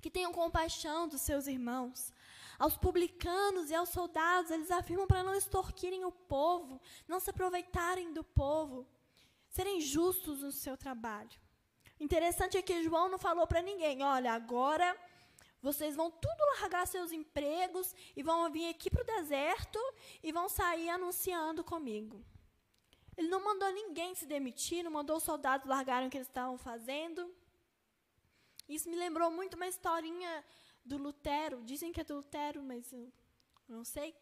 que 0.00 0.08
tenham 0.08 0.32
compaixão 0.32 1.08
dos 1.08 1.20
seus 1.20 1.48
irmãos. 1.48 2.12
Aos 2.60 2.76
publicanos 2.76 3.70
e 3.70 3.74
aos 3.74 3.88
soldados, 3.88 4.52
eles 4.52 4.70
afirmam 4.70 5.08
para 5.08 5.24
não 5.24 5.34
extorquirem 5.34 6.04
o 6.04 6.12
povo, 6.12 6.80
não 7.08 7.18
se 7.18 7.30
aproveitarem 7.30 8.12
do 8.12 8.22
povo, 8.22 8.86
serem 9.48 9.80
justos 9.80 10.42
no 10.42 10.52
seu 10.52 10.76
trabalho. 10.76 11.42
Interessante 11.98 12.56
é 12.56 12.62
que 12.62 12.82
João 12.82 13.08
não 13.08 13.18
falou 13.18 13.46
para 13.46 13.62
ninguém: 13.62 14.02
olha, 14.02 14.32
agora 14.32 14.96
vocês 15.62 15.96
vão 15.96 16.10
tudo 16.10 16.60
largar 16.60 16.86
seus 16.86 17.10
empregos 17.12 17.94
e 18.14 18.22
vão 18.22 18.50
vir 18.50 18.68
aqui 18.68 18.90
para 18.90 19.02
o 19.02 19.06
deserto 19.06 19.78
e 20.22 20.30
vão 20.30 20.48
sair 20.48 20.90
anunciando 20.90 21.64
comigo. 21.64 22.22
Ele 23.16 23.28
não 23.28 23.42
mandou 23.42 23.72
ninguém 23.72 24.14
se 24.14 24.26
demitir, 24.26 24.82
não 24.82 24.90
mandou 24.90 25.16
os 25.16 25.22
soldados 25.22 25.66
largarem 25.66 26.08
o 26.08 26.10
que 26.10 26.18
eles 26.18 26.28
estavam 26.28 26.58
fazendo. 26.58 27.32
Isso 28.68 28.90
me 28.90 28.96
lembrou 28.96 29.30
muito 29.30 29.54
uma 29.54 29.68
historinha 29.68 30.44
do 30.84 30.98
Lutero. 30.98 31.62
Dizem 31.62 31.92
que 31.92 32.00
é 32.00 32.04
do 32.04 32.16
Lutero, 32.16 32.62
mas 32.62 32.92
eu 32.92 33.10
não 33.68 33.84
sei. 33.84 34.14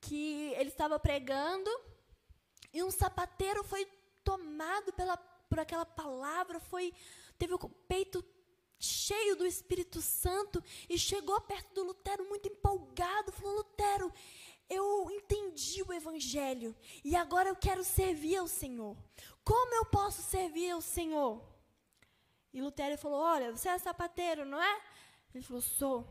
Que 0.00 0.52
ele 0.56 0.68
estava 0.68 0.98
pregando 0.98 1.70
e 2.72 2.82
um 2.82 2.90
sapateiro 2.90 3.62
foi 3.62 3.86
tomado 4.24 4.92
pela, 4.92 5.16
por 5.52 5.60
aquela 5.60 5.84
palavra, 5.84 6.58
foi 6.58 6.94
teve 7.36 7.52
o 7.52 7.58
peito 7.58 8.24
cheio 8.78 9.36
do 9.36 9.44
Espírito 9.44 10.00
Santo 10.00 10.64
e 10.88 10.98
chegou 10.98 11.38
perto 11.42 11.74
do 11.74 11.84
Lutero 11.84 12.26
muito 12.26 12.48
empolgado, 12.48 13.30
falou: 13.32 13.56
Lutero, 13.56 14.10
eu 14.66 15.10
entendi 15.10 15.82
o 15.82 15.92
Evangelho 15.92 16.74
e 17.04 17.14
agora 17.14 17.50
eu 17.50 17.56
quero 17.56 17.84
servir 17.84 18.36
ao 18.38 18.48
Senhor. 18.48 18.96
Como 19.44 19.74
eu 19.74 19.84
posso 19.84 20.22
servir 20.22 20.70
ao 20.70 20.80
Senhor? 20.80 21.46
E 22.50 22.62
Lutero 22.62 22.96
falou: 22.96 23.20
Olha, 23.20 23.54
você 23.54 23.68
é 23.68 23.76
sapateiro, 23.76 24.46
não 24.46 24.60
é? 24.60 24.82
Ele 25.34 25.44
falou: 25.44 25.60
Sou. 25.60 26.08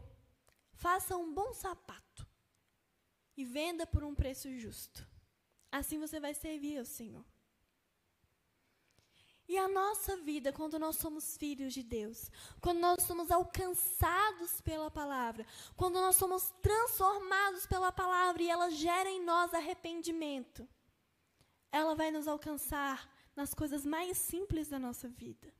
Faça 0.75 1.17
um 1.17 1.33
bom 1.33 1.51
sapato 1.51 2.27
e 3.35 3.43
venda 3.43 3.87
por 3.87 4.03
um 4.03 4.13
preço 4.13 4.55
justo. 4.59 5.07
Assim 5.71 5.97
você 5.97 6.19
vai 6.19 6.35
servir 6.35 6.77
ao 6.77 6.85
Senhor. 6.85 7.25
E 9.51 9.57
a 9.57 9.67
nossa 9.67 10.15
vida, 10.15 10.53
quando 10.53 10.79
nós 10.79 10.95
somos 10.95 11.35
filhos 11.35 11.73
de 11.73 11.83
Deus, 11.83 12.31
quando 12.61 12.79
nós 12.79 13.03
somos 13.03 13.29
alcançados 13.29 14.61
pela 14.61 14.89
palavra, 14.89 15.45
quando 15.75 15.95
nós 15.95 16.15
somos 16.15 16.53
transformados 16.61 17.67
pela 17.67 17.91
palavra 17.91 18.41
e 18.41 18.49
ela 18.49 18.69
gera 18.69 19.09
em 19.09 19.21
nós 19.21 19.53
arrependimento, 19.53 20.65
ela 21.69 21.93
vai 21.93 22.11
nos 22.11 22.29
alcançar 22.29 23.11
nas 23.35 23.53
coisas 23.53 23.85
mais 23.85 24.17
simples 24.17 24.69
da 24.69 24.79
nossa 24.79 25.09
vida. 25.09 25.53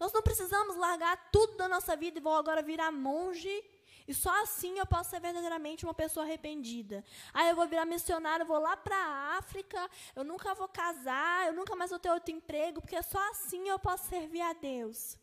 Nós 0.00 0.10
não 0.10 0.22
precisamos 0.22 0.74
largar 0.76 1.30
tudo 1.30 1.58
da 1.58 1.68
nossa 1.68 1.94
vida 1.94 2.18
e 2.18 2.22
vou 2.22 2.34
agora 2.34 2.62
virar 2.62 2.90
monge 2.90 3.62
e 4.08 4.14
só 4.14 4.42
assim 4.42 4.78
eu 4.78 4.86
posso 4.86 5.10
ser 5.10 5.20
verdadeiramente 5.20 5.84
uma 5.84 5.94
pessoa 5.94 6.24
arrependida. 6.24 7.04
Aí 7.34 7.48
eu 7.50 7.56
vou 7.56 7.66
virar 7.66 7.84
missionário, 7.84 8.44
eu 8.44 8.46
vou 8.46 8.58
lá 8.58 8.76
para 8.76 8.96
a 8.96 9.38
África, 9.38 9.90
eu 10.14 10.22
nunca 10.22 10.54
vou 10.54 10.68
casar, 10.68 11.46
eu 11.46 11.52
nunca 11.52 11.74
mais 11.74 11.90
vou 11.90 11.98
ter 11.98 12.10
outro 12.10 12.32
emprego, 12.32 12.80
porque 12.80 13.02
só 13.02 13.30
assim 13.30 13.68
eu 13.68 13.78
posso 13.78 14.08
servir 14.08 14.40
a 14.40 14.52
Deus. 14.52 15.18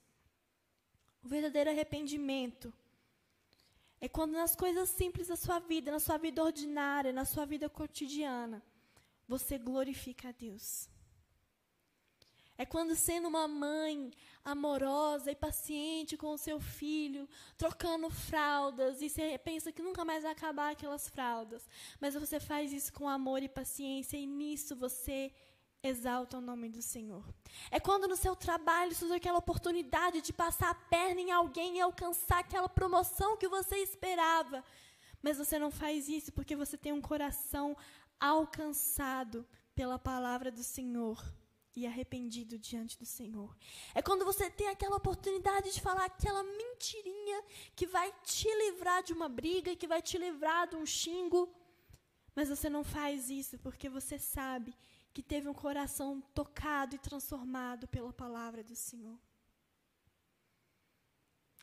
O 1.24 1.28
verdadeiro 1.28 1.70
arrependimento 1.70 2.74
é 4.02 4.10
quando 4.10 4.34
nas 4.34 4.54
coisas 4.54 4.90
simples 4.90 5.30
da 5.30 5.38
sua 5.38 5.60
vida, 5.60 5.90
na 5.90 6.00
sua 6.00 6.18
vida 6.18 6.44
ordinária, 6.44 7.14
na 7.14 7.24
sua 7.24 7.46
vida 7.46 7.70
cotidiana, 7.70 8.62
você 9.26 9.58
glorifica 9.58 10.28
a 10.30 10.32
Deus. 10.34 10.90
É 12.64 12.66
quando, 12.66 12.96
sendo 12.96 13.28
uma 13.28 13.46
mãe 13.46 14.10
amorosa 14.42 15.30
e 15.30 15.36
paciente 15.36 16.16
com 16.16 16.32
o 16.32 16.38
seu 16.38 16.62
filho, 16.62 17.28
trocando 17.58 18.10
fraldas, 18.10 19.02
e 19.02 19.10
você 19.10 19.38
pensa 19.38 19.70
que 19.70 19.82
nunca 19.82 20.06
mais 20.06 20.24
vai 20.24 20.32
acabar 20.32 20.72
aquelas 20.72 21.10
fraldas, 21.10 21.68
mas 22.00 22.14
você 22.14 22.40
faz 22.40 22.72
isso 22.72 22.94
com 22.94 23.10
amor 23.10 23.44
e 23.44 23.50
paciência, 23.50 24.16
e 24.16 24.26
nisso 24.26 24.78
você 24.78 25.30
exalta 25.84 26.38
o 26.38 26.42
nome 26.50 26.70
do 26.70 26.82
Senhor. 26.82 27.26
É 27.70 27.82
quando 27.82 28.08
no 28.08 28.16
seu 28.16 28.34
trabalho 28.34 28.96
surge 28.96 29.16
aquela 29.16 29.40
oportunidade 29.40 30.22
de 30.22 30.32
passar 30.32 30.70
a 30.70 30.76
perna 30.96 31.20
em 31.20 31.32
alguém 31.32 31.80
e 31.80 31.82
alcançar 31.82 32.40
aquela 32.40 32.70
promoção 32.70 33.36
que 33.36 33.50
você 33.50 33.76
esperava, 33.80 34.64
mas 35.22 35.38
você 35.38 35.60
não 35.60 35.70
faz 35.70 36.08
isso 36.08 36.32
porque 36.32 36.56
você 36.56 36.78
tem 36.78 36.94
um 36.94 37.02
coração 37.02 37.76
alcançado 38.18 39.46
pela 39.76 40.00
palavra 40.00 40.50
do 40.50 40.64
Senhor 40.64 41.22
e 41.76 41.88
arrependido 41.88 42.58
diante 42.58 42.98
do 42.98 43.06
Senhor. 43.06 43.56
É 43.96 44.02
quando 44.02 44.26
você 44.26 44.50
tem 44.50 44.68
aquela 44.68 44.98
oportunidade 44.98 45.72
de 45.72 45.82
falar 45.82 46.06
aquela 46.06 46.44
mentirinha 46.44 47.44
que 47.76 47.88
vai 47.88 48.12
te 48.24 48.48
livrar 48.48 49.02
de 49.04 49.14
uma 49.14 49.28
briga, 49.28 49.76
que 49.76 49.88
vai 49.88 50.02
te 50.02 50.18
livrar 50.18 50.68
de 50.68 50.76
um 50.76 50.86
xingo, 50.86 51.54
mas 52.36 52.50
você 52.50 52.70
não 52.70 52.84
faz 52.84 53.30
isso 53.30 53.58
porque 53.60 53.90
você 53.90 54.20
sabe 54.20 54.76
que 55.14 55.22
teve 55.22 55.48
um 55.48 55.54
coração 55.54 56.22
tocado 56.34 56.96
e 56.96 57.00
transformado 57.00 57.88
pela 57.88 58.12
palavra 58.12 58.64
do 58.64 58.76
Senhor. 58.76 59.20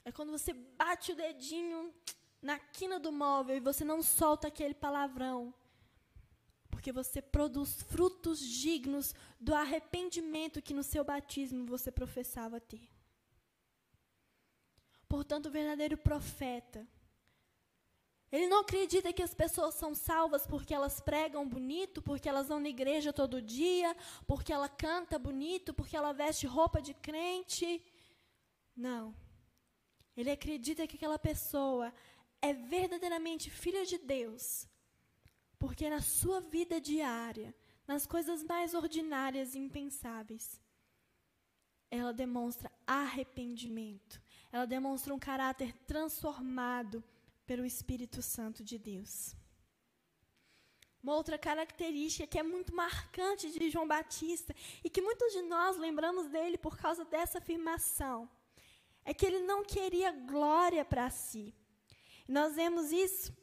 É 0.05 0.13
quando 0.13 0.31
você 0.31 0.53
bate 0.53 1.13
o 1.13 1.17
dedinho 1.17 1.93
na 2.41 2.59
quina 2.59 2.99
do 2.99 3.13
móvel 3.13 3.57
e 3.57 3.61
você 3.61 3.85
não 3.85 4.03
solta 4.03 4.49
aquele 4.49 4.75
palavrão, 4.75 5.53
porque 6.81 6.93
você 6.93 7.21
produz 7.21 7.83
frutos 7.83 8.41
dignos 8.41 9.15
do 9.39 9.55
arrependimento 9.55 10.63
que 10.63 10.73
no 10.73 10.83
seu 10.83 11.05
batismo 11.05 11.67
você 11.67 11.93
professava 11.93 12.59
ter. 12.59 12.89
Portanto, 15.07 15.47
o 15.47 15.51
verdadeiro 15.51 15.99
profeta, 15.99 16.89
ele 18.33 18.49
não 18.49 18.61
acredita 18.61 19.13
que 19.13 19.23
as 19.23 19.35
pessoas 19.35 19.75
são 19.75 19.95
salvas 19.95 20.47
porque 20.47 20.73
elas 20.73 21.03
pregam 21.03 21.47
bonito, 21.47 22.01
porque 22.01 22.27
elas 22.27 22.49
vão 22.49 22.59
na 22.59 22.71
igreja 22.71 23.13
todo 23.13 23.43
dia, 23.43 23.95
porque 24.27 24.51
ela 24.51 24.69
canta 24.69 25.19
bonito, 25.19 25.75
porque 25.75 25.95
ela 25.95 26.15
veste 26.15 26.47
roupa 26.47 26.81
de 26.81 26.95
crente. 26.95 27.85
Não. 28.75 29.15
Ele 30.17 30.31
acredita 30.31 30.87
que 30.87 30.97
aquela 30.97 31.19
pessoa 31.19 31.93
é 32.41 32.55
verdadeiramente 32.55 33.51
filha 33.51 33.85
de 33.85 33.99
Deus 33.99 34.70
porque 35.61 35.91
na 35.91 36.01
sua 36.01 36.41
vida 36.41 36.81
diária, 36.81 37.55
nas 37.87 38.07
coisas 38.07 38.43
mais 38.43 38.73
ordinárias 38.73 39.55
e 39.55 39.59
impensáveis, 39.59 40.59
ela 41.91 42.13
demonstra 42.13 42.73
arrependimento. 42.87 44.21
Ela 44.51 44.65
demonstra 44.65 45.15
um 45.15 45.19
caráter 45.19 45.73
transformado 45.87 47.05
pelo 47.47 47.67
Espírito 47.67 48.23
Santo 48.23 48.65
de 48.65 48.79
Deus. 48.79 49.37
Uma 51.03 51.15
outra 51.15 51.39
característica 51.39 52.27
que 52.27 52.39
é 52.39 52.43
muito 52.43 52.75
marcante 52.75 53.51
de 53.51 53.69
João 53.69 53.87
Batista 53.87 54.55
e 54.83 54.89
que 54.89 55.03
muitos 55.03 55.31
de 55.33 55.43
nós 55.43 55.77
lembramos 55.77 56.27
dele 56.29 56.57
por 56.57 56.79
causa 56.79 57.05
dessa 57.05 57.37
afirmação 57.39 58.31
é 59.05 59.13
que 59.13 59.27
ele 59.27 59.41
não 59.41 59.63
queria 59.63 60.11
glória 60.11 60.85
para 60.87 61.11
si. 61.11 61.55
Nós 62.27 62.55
vemos 62.55 62.93
isso 62.93 63.40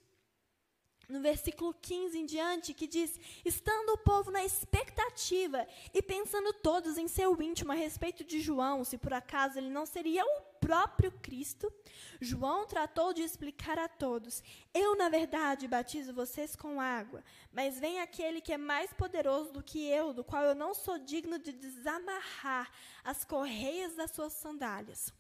no 1.08 1.22
versículo 1.22 1.74
15 1.74 2.18
em 2.18 2.26
diante, 2.26 2.74
que 2.74 2.88
diz: 2.88 3.18
Estando 3.46 3.94
o 3.94 3.98
povo 3.98 4.30
na 4.30 4.44
expectativa 4.44 5.66
e 5.94 6.02
pensando 6.02 6.52
todos 6.54 6.98
em 6.98 7.08
seu 7.08 7.42
íntimo 7.42 7.72
a 7.72 7.76
respeito 7.76 8.24
de 8.24 8.42
João, 8.42 8.84
se 8.84 8.98
por 8.98 9.14
acaso 9.14 9.58
ele 9.58 9.70
não 9.70 9.86
seria 9.86 10.26
o 10.26 10.42
próprio 10.60 11.12
Cristo, 11.12 11.72
João 12.20 12.68
tratou 12.68 13.14
de 13.14 13.22
explicar 13.22 13.80
a 13.80 13.88
todos: 13.88 14.44
Eu, 14.74 14.98
na 14.98 15.08
verdade, 15.08 15.68
batizo 15.68 16.14
vocês 16.14 16.56
com 16.56 16.82
água, 16.82 17.24
mas 17.52 17.80
vem 17.80 18.02
aquele 18.02 18.42
que 18.42 18.52
é 18.52 18.58
mais 18.58 18.92
poderoso 18.94 19.54
do 19.54 19.64
que 19.64 19.88
eu, 19.88 20.14
do 20.14 20.24
qual 20.24 20.44
eu 20.44 20.56
não 20.56 20.74
sou 20.74 21.00
digno 21.00 21.40
de 21.40 21.54
desamarrar 21.54 22.70
as 23.04 23.24
correias 23.24 23.96
das 23.96 24.12
suas 24.12 24.34
sandálias. 24.34 25.14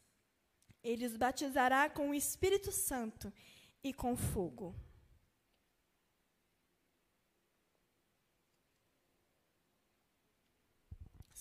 Ele 0.83 1.05
os 1.05 1.15
batizará 1.15 1.89
com 1.89 2.09
o 2.09 2.13
Espírito 2.13 2.71
Santo 2.71 3.31
e 3.83 3.93
com 3.93 4.15
fogo. 4.15 4.75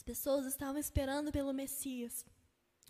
Pessoas 0.06 0.46
estavam 0.46 0.78
esperando 0.78 1.32
pelo 1.32 1.52
Messias, 1.52 2.24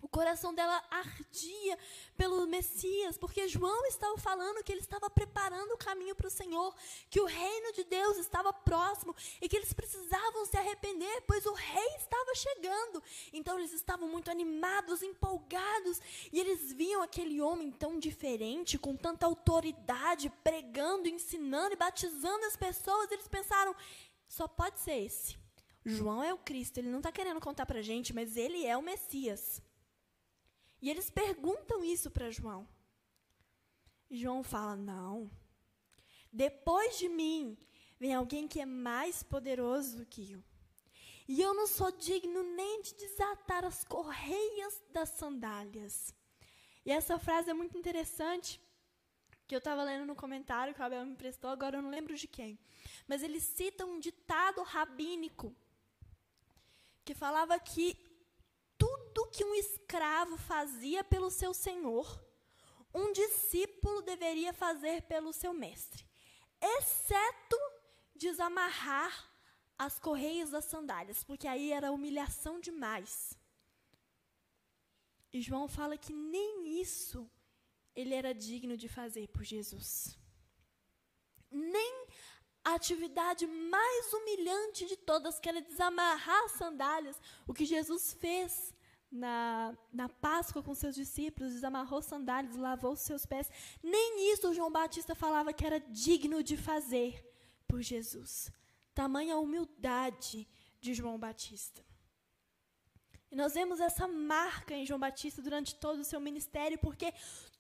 O 0.02 0.08
coração 0.08 0.54
dela 0.54 0.84
ardia 0.90 1.78
pelo 2.18 2.46
Messias, 2.46 3.16
porque 3.16 3.48
João 3.48 3.86
estava 3.86 4.18
falando 4.18 4.62
que 4.62 4.70
ele 4.70 4.82
estava 4.82 5.08
preparando 5.08 5.72
o 5.72 5.78
caminho 5.78 6.14
para 6.14 6.26
o 6.26 6.30
Senhor, 6.30 6.74
que 7.08 7.18
o 7.18 7.24
reino 7.24 7.72
de 7.72 7.82
Deus 7.84 8.18
estava 8.18 8.52
próximo 8.52 9.16
e 9.40 9.48
que 9.48 9.56
eles 9.56 9.72
precisavam 9.72 10.44
se 10.44 10.56
arrepender, 10.58 11.22
pois 11.26 11.46
o 11.46 11.54
rei 11.54 11.96
estava 11.96 12.34
chegando. 12.34 13.02
Então 13.32 13.58
eles 13.58 13.72
estavam 13.72 14.06
muito 14.06 14.30
animados, 14.30 15.02
empolgados, 15.02 15.98
e 16.30 16.38
eles 16.38 16.72
viam 16.74 17.00
aquele 17.02 17.40
homem 17.40 17.70
tão 17.70 17.98
diferente, 17.98 18.78
com 18.78 18.94
tanta 18.94 19.24
autoridade, 19.24 20.30
pregando, 20.44 21.08
ensinando 21.08 21.72
e 21.72 21.76
batizando 21.76 22.44
as 22.44 22.56
pessoas. 22.56 23.10
Eles 23.10 23.28
pensaram: 23.28 23.74
só 24.28 24.46
pode 24.46 24.78
ser 24.78 25.06
esse. 25.06 25.45
João 25.88 26.22
é 26.22 26.34
o 26.34 26.38
Cristo, 26.38 26.78
ele 26.78 26.88
não 26.88 26.98
está 26.98 27.12
querendo 27.12 27.40
contar 27.40 27.64
para 27.64 27.78
a 27.78 27.82
gente, 27.82 28.12
mas 28.12 28.36
ele 28.36 28.66
é 28.66 28.76
o 28.76 28.82
Messias. 28.82 29.62
E 30.82 30.90
eles 30.90 31.08
perguntam 31.08 31.84
isso 31.84 32.10
para 32.10 32.30
João. 32.30 32.68
E 34.10 34.16
João 34.16 34.42
fala: 34.42 34.74
Não. 34.74 35.30
Depois 36.32 36.98
de 36.98 37.08
mim 37.08 37.56
vem 38.00 38.12
alguém 38.12 38.48
que 38.48 38.60
é 38.60 38.66
mais 38.66 39.22
poderoso 39.22 39.98
do 39.98 40.06
que 40.06 40.32
eu. 40.32 40.42
E 41.28 41.40
eu 41.40 41.54
não 41.54 41.68
sou 41.68 41.90
digno 41.92 42.42
nem 42.42 42.82
de 42.82 42.94
desatar 42.94 43.64
as 43.64 43.84
correias 43.84 44.82
das 44.92 45.10
sandálias. 45.10 46.12
E 46.84 46.90
essa 46.90 47.18
frase 47.18 47.50
é 47.50 47.54
muito 47.54 47.78
interessante, 47.78 48.60
que 49.46 49.54
eu 49.54 49.58
estava 49.58 49.82
lendo 49.82 50.04
no 50.04 50.14
comentário 50.14 50.74
que 50.74 50.80
o 50.80 50.84
Abel 50.84 51.06
me 51.06 51.12
emprestou, 51.12 51.50
agora 51.50 51.78
eu 51.78 51.82
não 51.82 51.90
lembro 51.90 52.14
de 52.14 52.26
quem. 52.26 52.58
Mas 53.08 53.22
ele 53.22 53.40
cita 53.40 53.84
um 53.84 53.98
ditado 53.98 54.62
rabínico 54.62 55.54
que 57.06 57.14
falava 57.14 57.58
que 57.60 57.96
tudo 58.76 59.30
que 59.30 59.44
um 59.44 59.54
escravo 59.54 60.36
fazia 60.36 61.04
pelo 61.04 61.30
seu 61.30 61.54
senhor, 61.54 62.06
um 62.92 63.12
discípulo 63.12 64.02
deveria 64.02 64.52
fazer 64.52 65.02
pelo 65.02 65.32
seu 65.32 65.54
mestre, 65.54 66.04
exceto 66.60 67.56
desamarrar 68.14 69.14
as 69.78 69.98
correias 70.00 70.50
das 70.50 70.64
sandálias, 70.64 71.22
porque 71.22 71.46
aí 71.46 71.70
era 71.70 71.92
humilhação 71.92 72.58
demais. 72.58 73.38
E 75.32 75.40
João 75.40 75.68
fala 75.68 75.96
que 75.96 76.12
nem 76.12 76.80
isso 76.80 77.30
ele 77.94 78.14
era 78.14 78.34
digno 78.34 78.76
de 78.76 78.88
fazer 78.88 79.28
por 79.28 79.44
Jesus. 79.44 80.18
Nem 81.50 82.05
a 82.66 82.74
atividade 82.74 83.46
mais 83.46 84.12
humilhante 84.12 84.86
de 84.86 84.96
todas, 84.96 85.38
que 85.38 85.48
era 85.48 85.60
desamarrar 85.60 86.44
as 86.46 86.52
sandálias, 86.62 87.16
o 87.46 87.54
que 87.54 87.64
Jesus 87.64 88.12
fez 88.14 88.74
na, 89.08 89.72
na 89.92 90.08
Páscoa 90.08 90.64
com 90.64 90.74
seus 90.74 90.96
discípulos, 90.96 91.52
desamarrou 91.52 92.02
sandálias, 92.02 92.56
lavou 92.56 92.94
os 92.94 93.02
seus 93.08 93.24
pés. 93.24 93.48
Nem 93.80 94.32
isso 94.32 94.52
João 94.52 94.72
Batista 94.72 95.14
falava 95.14 95.52
que 95.52 95.64
era 95.64 95.78
digno 95.78 96.42
de 96.42 96.56
fazer 96.56 97.24
por 97.68 97.80
Jesus. 97.82 98.50
Tamanha 98.92 99.38
humildade 99.38 100.44
de 100.80 100.92
João 100.92 101.20
Batista. 101.20 101.86
E 103.30 103.36
nós 103.36 103.54
vemos 103.54 103.78
essa 103.78 104.08
marca 104.08 104.74
em 104.74 104.84
João 104.84 104.98
Batista 104.98 105.40
durante 105.40 105.76
todo 105.76 106.00
o 106.00 106.04
seu 106.04 106.18
ministério, 106.18 106.78
porque 106.78 107.14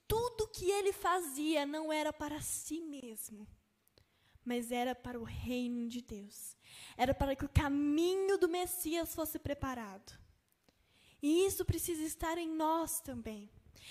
tudo 0.08 0.48
que 0.48 0.68
ele 0.68 0.92
fazia 0.92 1.64
não 1.64 1.92
era 1.92 2.12
para 2.12 2.40
si 2.40 2.80
mesmo, 2.80 3.46
mas 4.46 4.70
era 4.70 4.94
para 4.94 5.18
o 5.20 5.24
reino 5.24 5.88
de 5.88 6.00
Deus. 6.00 6.56
Era 6.96 7.12
para 7.12 7.34
que 7.34 7.44
o 7.44 7.48
caminho 7.48 8.38
do 8.38 8.48
Messias 8.48 9.14
fosse 9.14 9.38
preparado. 9.38 10.16
E 11.20 11.44
isso 11.44 11.64
precisa 11.64 12.02
estar 12.02 12.38
em 12.38 12.48
nós 12.48 13.00
também. 13.00 13.50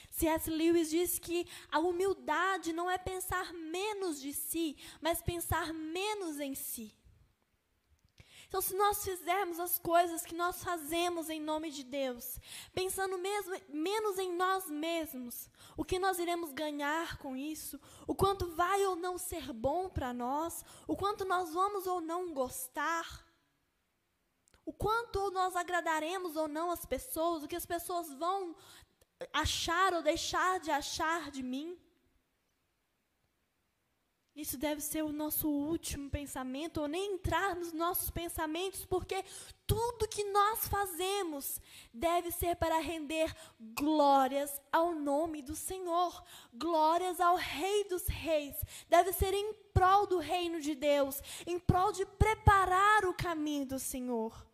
C.S. 0.09 0.49
Lewis 0.49 0.89
diz 0.89 1.19
que 1.19 1.45
a 1.69 1.79
humildade 1.79 2.71
não 2.71 2.89
é 2.89 2.97
pensar 2.97 3.53
menos 3.53 4.21
de 4.21 4.33
si, 4.33 4.77
mas 5.01 5.21
pensar 5.21 5.73
menos 5.73 6.39
em 6.39 6.55
si. 6.55 6.95
Então, 8.55 8.61
se 8.61 8.73
nós 8.77 9.03
fizermos 9.03 9.59
as 9.59 9.77
coisas 9.77 10.25
que 10.25 10.33
nós 10.33 10.63
fazemos 10.63 11.29
em 11.29 11.41
nome 11.41 11.69
de 11.69 11.83
Deus, 11.83 12.39
pensando 12.73 13.17
mesmo, 13.17 13.53
menos 13.67 14.17
em 14.17 14.31
nós 14.31 14.69
mesmos, 14.69 15.49
o 15.75 15.83
que 15.83 15.99
nós 15.99 16.19
iremos 16.19 16.53
ganhar 16.53 17.17
com 17.17 17.35
isso, 17.35 17.77
o 18.07 18.15
quanto 18.15 18.47
vai 18.51 18.85
ou 18.85 18.95
não 18.95 19.17
ser 19.17 19.51
bom 19.51 19.89
para 19.89 20.13
nós, 20.13 20.63
o 20.87 20.95
quanto 20.95 21.25
nós 21.25 21.53
vamos 21.53 21.85
ou 21.85 21.99
não 21.99 22.33
gostar, 22.33 23.27
o 24.65 24.71
quanto 24.71 25.31
nós 25.31 25.53
agradaremos 25.53 26.37
ou 26.37 26.47
não 26.47 26.71
as 26.71 26.85
pessoas, 26.85 27.43
o 27.43 27.49
que 27.49 27.57
as 27.57 27.65
pessoas 27.65 28.13
vão 28.13 28.55
achar 29.33 29.93
ou 29.93 30.01
deixar 30.01 30.61
de 30.61 30.71
achar 30.71 31.29
de 31.29 31.43
mim. 31.43 31.77
Isso 34.35 34.57
deve 34.57 34.81
ser 34.81 35.01
o 35.01 35.13
nosso 35.13 35.47
último 35.47 36.09
pensamento, 36.09 36.81
ou 36.81 36.89
nem 36.89 37.13
entrar 37.13 37.55
nos 37.55 37.71
nossos 37.71 38.09
pensamentos, 38.09 38.83
porque 38.85 39.23
tudo 39.65 40.09
que 40.09 40.25
nós 40.25 40.67
fazemos 40.67 41.61
deve 41.93 42.31
ser 42.31 42.57
para 42.57 42.79
render 42.79 43.33
glórias 43.73 44.59
ao 44.73 44.93
nome 44.93 45.41
do 45.41 45.55
Senhor, 45.55 46.21
glórias 46.53 47.21
ao 47.21 47.37
Rei 47.37 47.85
dos 47.85 48.07
Reis, 48.07 48.57
deve 48.89 49.13
ser 49.13 49.33
em 49.33 49.53
prol 49.73 50.05
do 50.05 50.17
reino 50.17 50.59
de 50.59 50.75
Deus, 50.75 51.21
em 51.47 51.57
prol 51.57 51.93
de 51.93 52.05
preparar 52.05 53.05
o 53.05 53.13
caminho 53.13 53.65
do 53.65 53.79
Senhor. 53.79 54.45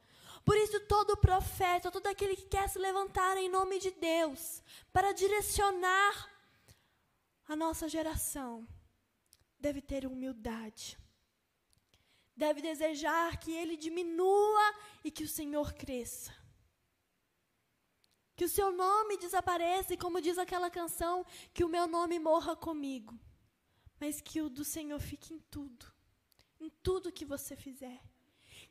Por 0.46 0.58
isso, 0.58 0.80
todo 0.82 1.18
profeta, 1.18 1.90
todo 1.90 2.06
aquele 2.06 2.36
que 2.36 2.46
quer 2.46 2.70
se 2.70 2.78
levantar 2.78 3.36
em 3.38 3.50
nome 3.50 3.80
de 3.80 3.90
Deus, 3.90 4.62
para 4.94 5.12
direcionar 5.12 6.30
a 7.48 7.56
nossa 7.56 7.90
geração, 7.90 8.68
deve 9.62 9.82
ter 9.82 10.06
humildade. 10.06 10.98
Deve 12.36 12.62
desejar 12.62 13.38
que 13.38 13.52
ele 13.52 13.78
diminua 13.78 14.76
e 15.04 15.12
que 15.12 15.24
o 15.24 15.28
Senhor 15.28 15.74
cresça. 15.74 16.34
Que 18.36 18.46
o 18.46 18.50
seu 18.50 18.72
nome 18.72 19.18
desapareça 19.18 19.94
e, 19.94 19.98
como 19.98 20.22
diz 20.22 20.38
aquela 20.38 20.70
canção, 20.70 21.26
que 21.54 21.64
o 21.64 21.70
meu 21.70 21.86
nome 21.88 22.18
morra 22.18 22.56
comigo. 22.56 23.18
Mas 24.00 24.20
que 24.20 24.42
o 24.42 24.50
do 24.50 24.64
Senhor 24.64 25.00
fique 25.00 25.34
em 25.34 25.40
tudo. 25.52 25.86
Em 26.60 26.70
tudo 26.82 27.12
que 27.12 27.26
você 27.26 27.56
fizer. 27.56 28.02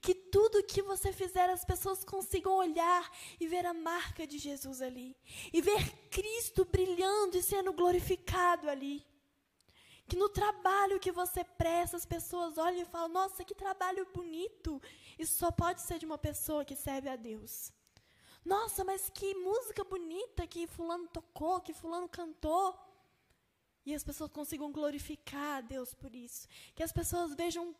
Que 0.00 0.14
tudo 0.14 0.64
que 0.64 0.82
você 0.82 1.12
fizer 1.12 1.48
as 1.50 1.64
pessoas 1.64 2.04
consigam 2.04 2.54
olhar 2.54 3.08
e 3.38 3.46
ver 3.46 3.66
a 3.66 3.74
marca 3.74 4.26
de 4.26 4.38
Jesus 4.38 4.80
ali. 4.82 5.16
E 5.52 5.60
ver 5.60 6.08
Cristo 6.08 6.64
brilhando 6.64 7.36
e 7.36 7.42
sendo 7.42 7.72
glorificado 7.72 8.68
ali. 8.68 9.06
Que 10.10 10.16
no 10.16 10.28
trabalho 10.28 10.98
que 10.98 11.12
você 11.12 11.44
presta, 11.44 11.96
as 11.96 12.04
pessoas 12.04 12.58
olhem 12.58 12.80
e 12.82 12.84
falam: 12.84 13.10
Nossa, 13.10 13.44
que 13.44 13.54
trabalho 13.54 14.04
bonito! 14.12 14.82
Isso 15.16 15.36
só 15.36 15.52
pode 15.52 15.80
ser 15.82 16.00
de 16.00 16.06
uma 16.10 16.18
pessoa 16.18 16.64
que 16.64 16.74
serve 16.74 17.08
a 17.08 17.14
Deus. 17.14 17.72
Nossa, 18.44 18.82
mas 18.82 19.08
que 19.08 19.36
música 19.36 19.84
bonita 19.84 20.48
que 20.48 20.66
Fulano 20.66 21.06
tocou, 21.06 21.60
que 21.60 21.72
Fulano 21.72 22.08
cantou. 22.08 22.76
E 23.86 23.94
as 23.94 24.02
pessoas 24.02 24.32
consigam 24.32 24.72
glorificar 24.72 25.58
a 25.58 25.60
Deus 25.60 25.94
por 25.94 26.12
isso. 26.12 26.48
Que 26.74 26.82
as 26.82 26.92
pessoas 26.92 27.36
vejam 27.36 27.72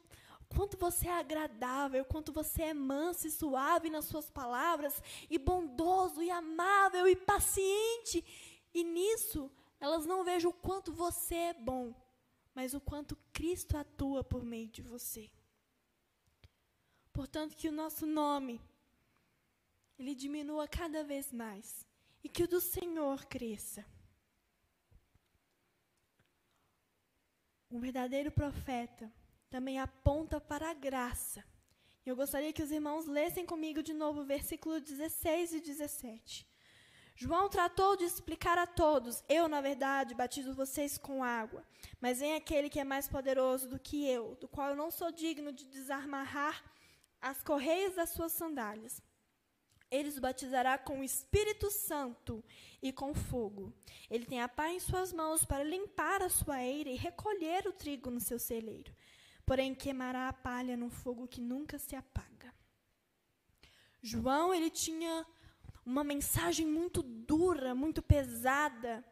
quanto 0.55 0.77
você 0.77 1.09
é 1.09 1.19
agradável, 1.19 2.05
quanto 2.05 2.33
você 2.33 2.63
é 2.63 2.75
manso 2.75 3.27
e 3.27 3.31
suave 3.33 3.91
nas 3.91 4.05
suas 4.05 4.31
palavras, 4.31 5.03
e 5.29 5.37
bondoso 5.37 6.23
e 6.23 6.31
amável 6.31 7.09
e 7.09 7.17
paciente. 7.17 8.25
E 8.73 8.85
nisso, 8.85 9.51
elas 9.81 10.07
não 10.07 10.23
vejam 10.23 10.53
o 10.53 10.55
quanto 10.55 10.93
você 10.93 11.35
é 11.35 11.55
bom, 11.55 11.93
mas 12.55 12.75
o 12.75 12.81
quanto 12.81 13.17
Cristo 13.33 13.77
atua 13.77 14.23
por 14.25 14.45
meio 14.45 14.69
de 14.69 14.83
você. 14.83 15.31
Portanto, 17.13 17.57
que 17.57 17.69
o 17.69 17.73
nosso 17.73 18.07
nome 18.07 18.61
ele 19.99 20.15
diminua 20.15 20.67
cada 20.67 21.05
vez 21.05 21.33
mais 21.33 21.87
e 22.25 22.29
que 22.29 22.43
o 22.43 22.49
do 22.49 22.61
Senhor 22.61 23.27
cresça. 23.27 23.85
Um 27.71 27.79
verdadeiro 27.79 28.33
profeta 28.33 29.13
também 29.49 29.79
aponta 29.79 30.41
para 30.41 30.71
a 30.71 30.75
graça. 30.75 31.45
Eu 32.05 32.17
gostaria 32.17 32.53
que 32.53 32.63
os 32.63 32.71
irmãos 32.71 33.07
lessem 33.07 33.45
comigo 33.45 33.83
de 33.83 33.93
novo 33.93 34.23
o 34.23 34.25
versículo 34.25 34.81
16 34.81 35.53
e 35.55 35.61
17. 35.61 36.50
João 37.15 37.49
tratou 37.49 37.97
de 37.97 38.05
explicar 38.05 38.57
a 38.59 38.67
todos: 38.67 39.23
Eu, 39.29 39.49
na 39.49 39.61
verdade, 39.61 40.15
batizo 40.15 40.55
vocês 40.55 40.97
com 40.97 41.23
água, 41.23 41.65
mas 42.01 42.21
vem 42.21 42.35
aquele 42.35 42.71
que 42.71 42.81
é 42.81 42.85
mais 42.85 43.09
poderoso 43.09 43.69
do 43.69 43.79
que 43.79 44.07
eu, 44.07 44.37
do 44.41 44.49
qual 44.49 44.71
eu 44.71 44.77
não 44.77 44.91
sou 44.91 45.11
digno 45.13 45.53
de 45.53 45.65
desamarrar 45.67 46.65
as 47.21 47.43
correias 47.43 47.95
das 47.95 48.11
suas 48.11 48.33
sandálias. 48.33 49.03
Ele 49.91 50.09
os 50.09 50.21
batizará 50.21 50.79
com 50.79 51.01
o 51.01 51.05
Espírito 51.05 51.69
Santo 51.69 52.45
e 52.81 52.93
com 52.93 53.13
fogo. 53.13 53.75
Ele 54.09 54.25
tem 54.25 54.41
a 54.41 54.49
pá 54.49 54.71
em 54.71 54.79
suas 54.79 55.13
mãos 55.13 55.45
para 55.45 55.65
limpar 55.65 56.23
a 56.23 56.29
sua 56.29 56.63
eira 56.63 56.89
e 56.89 56.97
recolher 56.97 57.67
o 57.67 57.73
trigo 57.73 58.09
no 58.09 58.21
seu 58.21 58.39
celeiro. 58.39 58.95
Porém, 59.45 59.75
queimará 59.75 60.29
a 60.29 60.33
palha 60.33 60.77
num 60.77 60.91
fogo 60.91 61.27
que 61.27 61.41
nunca 61.41 61.77
se 61.77 61.97
apaga. 61.97 62.55
João, 64.01 64.55
ele 64.55 64.71
tinha 64.71 65.27
uma 65.91 66.05
mensagem 66.05 66.65
muito 66.65 67.03
dura, 67.03 67.75
muito 67.75 68.01
pesada, 68.01 69.05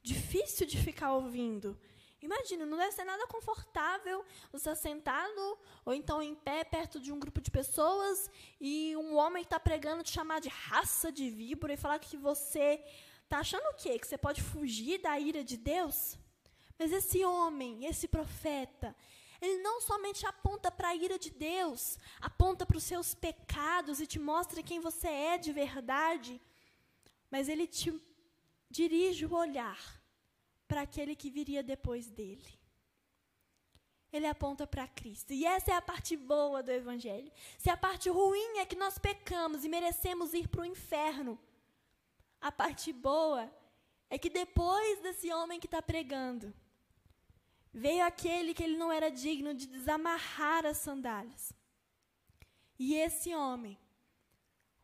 difícil 0.00 0.64
de 0.66 0.78
ficar 0.78 1.14
ouvindo. 1.14 1.76
Imagina, 2.20 2.64
não 2.64 2.78
deve 2.78 2.92
ser 2.92 3.02
nada 3.02 3.26
confortável 3.26 4.24
você 4.52 4.76
sentado 4.76 5.58
ou 5.84 5.92
então 5.92 6.22
em 6.22 6.36
pé 6.36 6.62
perto 6.62 7.00
de 7.00 7.10
um 7.10 7.18
grupo 7.18 7.40
de 7.40 7.50
pessoas 7.50 8.30
e 8.60 8.96
um 8.96 9.16
homem 9.16 9.42
está 9.42 9.58
pregando 9.58 10.04
te 10.04 10.12
chamar 10.12 10.40
de 10.40 10.48
raça 10.48 11.10
de 11.10 11.28
víbora 11.28 11.72
e 11.72 11.76
falar 11.76 11.98
que 11.98 12.16
você 12.16 12.80
está 13.24 13.40
achando 13.40 13.66
o 13.70 13.74
quê? 13.74 13.98
Que 13.98 14.06
você 14.06 14.16
pode 14.16 14.40
fugir 14.40 14.98
da 14.98 15.18
ira 15.18 15.42
de 15.42 15.56
Deus? 15.56 16.16
Mas 16.78 16.92
esse 16.92 17.24
homem, 17.24 17.84
esse 17.84 18.06
profeta, 18.06 18.94
ele 19.42 19.58
não 19.60 19.80
somente 19.80 20.24
aponta 20.24 20.70
para 20.70 20.90
a 20.90 20.94
ira 20.94 21.18
de 21.18 21.28
Deus, 21.28 21.98
aponta 22.20 22.64
para 22.64 22.76
os 22.76 22.84
seus 22.84 23.12
pecados 23.12 24.00
e 24.00 24.06
te 24.06 24.18
mostra 24.18 24.62
quem 24.62 24.78
você 24.78 25.08
é 25.08 25.36
de 25.36 25.52
verdade, 25.52 26.40
mas 27.28 27.48
ele 27.48 27.66
te 27.66 27.92
dirige 28.70 29.26
o 29.26 29.34
olhar 29.34 30.00
para 30.68 30.82
aquele 30.82 31.16
que 31.16 31.28
viria 31.28 31.60
depois 31.60 32.08
dele. 32.08 32.56
Ele 34.12 34.26
aponta 34.26 34.64
para 34.64 34.86
Cristo. 34.86 35.32
E 35.32 35.44
essa 35.44 35.72
é 35.72 35.74
a 35.74 35.82
parte 35.82 36.16
boa 36.16 36.62
do 36.62 36.70
Evangelho. 36.70 37.32
Se 37.58 37.68
a 37.68 37.76
parte 37.76 38.08
ruim 38.10 38.58
é 38.58 38.66
que 38.66 38.76
nós 38.76 38.96
pecamos 38.96 39.64
e 39.64 39.68
merecemos 39.68 40.34
ir 40.34 40.46
para 40.48 40.60
o 40.60 40.66
inferno, 40.66 41.36
a 42.40 42.52
parte 42.52 42.92
boa 42.92 43.50
é 44.08 44.16
que 44.16 44.30
depois 44.30 45.00
desse 45.00 45.32
homem 45.32 45.58
que 45.58 45.66
está 45.66 45.82
pregando, 45.82 46.54
veio 47.72 48.04
aquele 48.04 48.54
que 48.54 48.62
ele 48.62 48.76
não 48.76 48.92
era 48.92 49.10
digno 49.10 49.54
de 49.54 49.66
desamarrar 49.66 50.66
as 50.66 50.78
sandálias. 50.78 51.52
E 52.78 52.94
esse 52.94 53.34
homem 53.34 53.78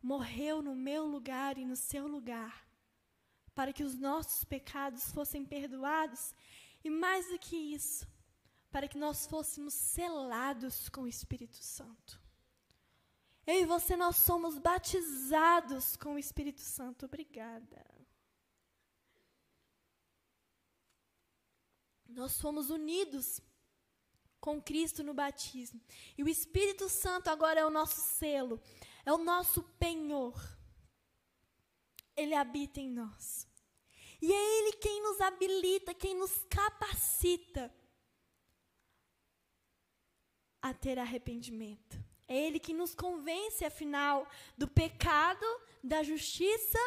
morreu 0.02 0.62
no 0.62 0.74
meu 0.74 1.06
lugar 1.06 1.58
e 1.58 1.64
no 1.64 1.76
seu 1.76 2.06
lugar 2.06 2.68
para 3.58 3.72
que 3.72 3.82
os 3.82 3.96
nossos 3.96 4.44
pecados 4.44 5.10
fossem 5.10 5.44
perdoados 5.44 6.32
e 6.84 6.88
mais 6.88 7.28
do 7.28 7.40
que 7.40 7.56
isso, 7.56 8.06
para 8.70 8.86
que 8.86 8.96
nós 8.96 9.26
fôssemos 9.26 9.74
selados 9.74 10.88
com 10.88 11.02
o 11.02 11.08
Espírito 11.08 11.56
Santo. 11.56 12.20
Eu 13.44 13.62
e 13.62 13.66
você, 13.66 13.96
nós 13.96 14.14
somos 14.14 14.58
batizados 14.58 15.96
com 15.96 16.14
o 16.14 16.18
Espírito 16.20 16.60
Santo. 16.60 17.06
Obrigada. 17.06 17.84
Nós 22.08 22.40
fomos 22.40 22.70
unidos 22.70 23.40
com 24.40 24.62
Cristo 24.62 25.02
no 25.02 25.12
batismo. 25.12 25.80
E 26.16 26.22
o 26.22 26.28
Espírito 26.28 26.88
Santo 26.88 27.28
agora 27.28 27.60
é 27.60 27.66
o 27.66 27.70
nosso 27.70 28.00
selo, 28.00 28.60
é 29.04 29.12
o 29.12 29.18
nosso 29.18 29.62
penhor. 29.78 30.34
Ele 32.16 32.34
habita 32.34 32.80
em 32.80 32.88
nós. 32.88 33.46
E 34.20 34.32
é 34.32 34.58
Ele 34.58 34.72
quem 34.78 35.02
nos 35.02 35.20
habilita, 35.20 35.94
quem 35.94 36.14
nos 36.14 36.44
capacita 36.50 37.72
a 40.60 40.74
ter 40.74 40.98
arrependimento. 40.98 42.02
É 42.26 42.36
Ele 42.36 42.58
que 42.58 42.74
nos 42.74 42.94
convence, 42.94 43.64
afinal, 43.64 44.28
do 44.56 44.66
pecado, 44.66 45.46
da 45.82 46.02
justiça 46.02 46.78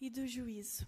e 0.00 0.08
do 0.08 0.26
juízo. 0.26 0.86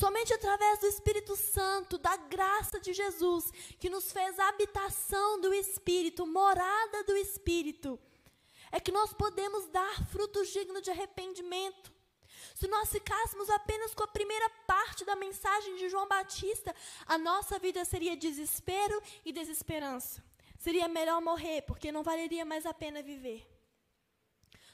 Somente 0.00 0.32
através 0.32 0.78
do 0.78 0.86
Espírito 0.86 1.36
Santo, 1.36 1.98
da 1.98 2.16
graça 2.16 2.80
de 2.80 2.94
Jesus, 2.94 3.50
que 3.78 3.90
nos 3.90 4.10
fez 4.10 4.38
habitação 4.38 5.38
do 5.42 5.52
Espírito, 5.52 6.26
morada 6.26 7.04
do 7.04 7.14
Espírito, 7.14 8.00
é 8.72 8.80
que 8.80 8.90
nós 8.90 9.12
podemos 9.12 9.66
dar 9.66 10.06
frutos 10.06 10.48
dignos 10.48 10.80
de 10.80 10.90
arrependimento. 10.90 11.92
Se 12.54 12.66
nós 12.66 12.88
ficássemos 12.88 13.50
apenas 13.50 13.92
com 13.92 14.02
a 14.02 14.08
primeira 14.08 14.48
parte 14.66 15.04
da 15.04 15.14
mensagem 15.14 15.76
de 15.76 15.90
João 15.90 16.08
Batista, 16.08 16.74
a 17.04 17.18
nossa 17.18 17.58
vida 17.58 17.84
seria 17.84 18.16
desespero 18.16 19.02
e 19.22 19.32
desesperança. 19.32 20.24
Seria 20.56 20.88
melhor 20.88 21.20
morrer, 21.20 21.60
porque 21.66 21.92
não 21.92 22.02
valeria 22.02 22.46
mais 22.46 22.64
a 22.64 22.72
pena 22.72 23.02
viver. 23.02 23.46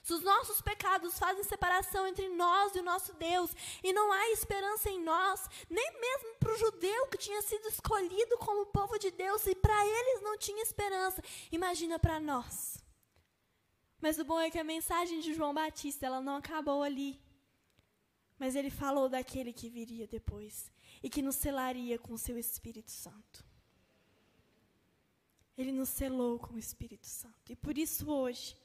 Se 0.07 0.15
os 0.15 0.23
nossos 0.23 0.61
pecados 0.61 1.19
fazem 1.19 1.43
separação 1.43 2.07
entre 2.07 2.29
nós 2.29 2.77
e 2.77 2.79
o 2.79 2.83
nosso 2.85 3.13
Deus, 3.15 3.51
e 3.83 3.93
não 3.93 4.13
há 4.13 4.31
esperança 4.31 4.89
em 4.89 5.03
nós, 5.03 5.49
nem 5.69 6.01
mesmo 6.01 6.37
para 6.39 6.53
o 6.53 6.57
judeu 6.57 7.09
que 7.09 7.19
tinha 7.19 7.43
sido 7.43 7.67
escolhido 7.67 8.39
como 8.39 8.67
povo 8.67 9.01
de 9.01 9.11
Deus, 9.11 9.45
e 9.49 9.55
para 9.57 9.85
eles 9.85 10.23
não 10.23 10.39
tinha 10.39 10.63
esperança, 10.63 11.21
imagina 11.51 11.99
para 11.99 12.21
nós. 12.21 12.79
Mas 14.01 14.17
o 14.17 14.25
bom 14.25 14.39
é 14.39 14.49
que 14.49 14.61
a 14.61 14.63
mensagem 14.63 15.19
de 15.19 15.35
João 15.35 15.53
Batista, 15.53 16.07
ela 16.07 16.21
não 16.21 16.37
acabou 16.37 16.85
ali. 16.85 17.21
Mas 18.39 18.55
ele 18.55 18.71
falou 18.71 19.09
daquele 19.09 19.53
que 19.53 19.69
viria 19.69 20.07
depois 20.07 20.71
e 21.03 21.11
que 21.11 21.21
nos 21.21 21.35
selaria 21.35 21.99
com 21.99 22.15
o 22.15 22.19
seu 22.19 22.39
Espírito 22.39 22.93
Santo. 22.93 23.45
Ele 25.59 25.73
nos 25.73 25.89
selou 25.89 26.39
com 26.39 26.55
o 26.55 26.59
Espírito 26.61 27.07
Santo. 27.07 27.51
E 27.51 27.57
por 27.57 27.77
isso 27.77 28.09
hoje, 28.09 28.57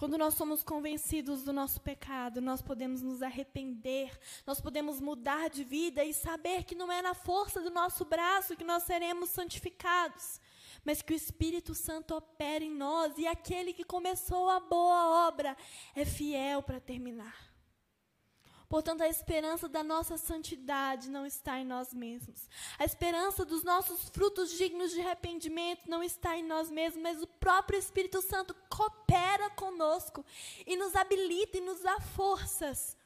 quando 0.00 0.16
nós 0.16 0.32
somos 0.32 0.62
convencidos 0.62 1.42
do 1.42 1.52
nosso 1.52 1.78
pecado, 1.78 2.40
nós 2.40 2.62
podemos 2.62 3.02
nos 3.02 3.20
arrepender, 3.20 4.18
nós 4.46 4.58
podemos 4.58 4.98
mudar 4.98 5.50
de 5.50 5.62
vida 5.62 6.02
e 6.02 6.14
saber 6.14 6.64
que 6.64 6.74
não 6.74 6.90
é 6.90 7.02
na 7.02 7.12
força 7.12 7.60
do 7.60 7.68
nosso 7.68 8.02
braço 8.06 8.56
que 8.56 8.64
nós 8.64 8.84
seremos 8.84 9.28
santificados, 9.28 10.40
mas 10.82 11.02
que 11.02 11.12
o 11.12 11.14
Espírito 11.14 11.74
Santo 11.74 12.14
opera 12.14 12.64
em 12.64 12.70
nós 12.70 13.18
e 13.18 13.26
aquele 13.26 13.74
que 13.74 13.84
começou 13.84 14.48
a 14.48 14.58
boa 14.58 15.28
obra 15.28 15.54
é 15.94 16.06
fiel 16.06 16.62
para 16.62 16.80
terminar. 16.80 17.49
Portanto, 18.70 19.00
a 19.00 19.08
esperança 19.08 19.68
da 19.68 19.82
nossa 19.82 20.16
santidade 20.16 21.10
não 21.10 21.26
está 21.26 21.58
em 21.58 21.64
nós 21.64 21.92
mesmos. 21.92 22.48
A 22.78 22.84
esperança 22.84 23.44
dos 23.44 23.64
nossos 23.64 24.08
frutos 24.10 24.56
dignos 24.56 24.92
de 24.92 25.00
arrependimento 25.00 25.90
não 25.90 26.04
está 26.04 26.38
em 26.38 26.44
nós 26.44 26.70
mesmos, 26.70 27.02
mas 27.02 27.20
o 27.20 27.26
próprio 27.26 27.76
Espírito 27.76 28.22
Santo 28.22 28.54
coopera 28.68 29.50
conosco 29.50 30.24
e 30.64 30.76
nos 30.76 30.94
habilita 30.94 31.58
e 31.58 31.60
nos 31.60 31.80
dá 31.80 31.98
forças 31.98 32.96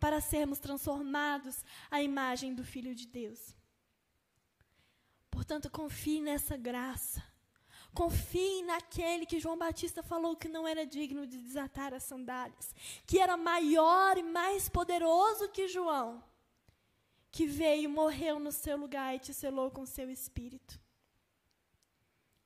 para 0.00 0.20
sermos 0.20 0.58
transformados 0.58 1.64
à 1.88 2.02
imagem 2.02 2.52
do 2.52 2.64
Filho 2.64 2.92
de 2.92 3.06
Deus. 3.06 3.54
Portanto, 5.30 5.70
confie 5.70 6.20
nessa 6.20 6.56
graça. 6.56 7.22
Confie 7.94 8.62
naquele 8.62 9.26
que 9.26 9.38
João 9.38 9.58
Batista 9.58 10.02
falou 10.02 10.34
que 10.34 10.48
não 10.48 10.66
era 10.66 10.86
digno 10.86 11.26
de 11.26 11.36
desatar 11.36 11.92
as 11.92 12.02
sandálias, 12.04 12.74
que 13.06 13.18
era 13.18 13.36
maior 13.36 14.16
e 14.16 14.22
mais 14.22 14.68
poderoso 14.68 15.50
que 15.50 15.68
João, 15.68 16.24
que 17.30 17.46
veio, 17.46 17.90
morreu 17.90 18.38
no 18.38 18.50
seu 18.50 18.78
lugar 18.78 19.14
e 19.14 19.18
te 19.18 19.34
selou 19.34 19.70
com 19.70 19.84
seu 19.84 20.10
espírito. 20.10 20.80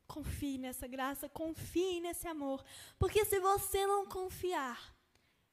Confie 0.09 0.59
nessa 0.59 0.89
graça, 0.89 1.29
confie 1.29 2.01
nesse 2.01 2.27
amor, 2.27 2.65
porque 2.99 3.25
se 3.25 3.39
você 3.39 3.87
não 3.87 4.07
confiar, 4.07 4.97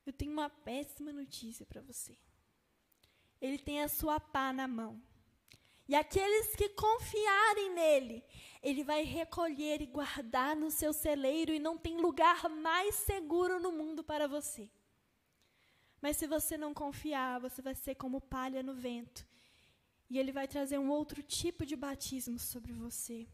eu 0.05 0.13
tenho 0.13 0.31
uma 0.31 0.49
péssima 0.49 1.13
notícia 1.13 1.65
para 1.65 1.81
você. 1.81 2.17
Ele 3.39 3.59
tem 3.59 3.81
a 3.81 3.87
sua 3.87 4.19
pá 4.19 4.51
na 4.51 4.67
mão. 4.67 5.01
E 5.87 5.95
aqueles 5.95 6.55
que 6.55 6.69
confiarem 6.69 7.73
nele, 7.73 8.23
ele 8.63 8.83
vai 8.83 9.03
recolher 9.03 9.81
e 9.81 9.85
guardar 9.85 10.55
no 10.55 10.71
seu 10.71 10.93
celeiro, 10.93 11.51
e 11.51 11.59
não 11.59 11.77
tem 11.77 11.97
lugar 11.97 12.49
mais 12.49 12.95
seguro 12.95 13.59
no 13.59 13.73
mundo 13.73 14.03
para 14.03 14.27
você. 14.27 14.71
Mas 16.01 16.17
se 16.17 16.25
você 16.25 16.57
não 16.57 16.73
confiar, 16.73 17.41
você 17.41 17.61
vai 17.61 17.75
ser 17.75 17.95
como 17.95 18.21
palha 18.21 18.63
no 18.63 18.73
vento. 18.73 19.27
E 20.09 20.17
ele 20.17 20.31
vai 20.31 20.47
trazer 20.47 20.77
um 20.77 20.89
outro 20.89 21.21
tipo 21.21 21.65
de 21.65 21.75
batismo 21.75 22.39
sobre 22.39 22.71
você. 22.71 23.27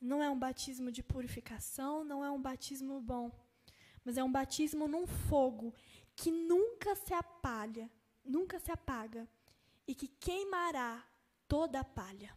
Não 0.00 0.22
é 0.22 0.28
um 0.28 0.38
batismo 0.38 0.90
de 0.90 1.02
purificação, 1.02 2.02
não 2.04 2.24
é 2.24 2.30
um 2.30 2.40
batismo 2.40 3.00
bom, 3.00 3.30
mas 4.04 4.16
é 4.16 4.24
um 4.24 4.32
batismo 4.32 4.88
num 4.88 5.06
fogo 5.06 5.74
que 6.16 6.30
nunca 6.30 6.96
se 6.96 7.12
apalha, 7.12 7.90
nunca 8.24 8.58
se 8.58 8.72
apaga 8.72 9.28
e 9.86 9.94
que 9.94 10.08
queimará 10.08 11.06
toda 11.46 11.80
a 11.80 11.84
palha. 11.84 12.34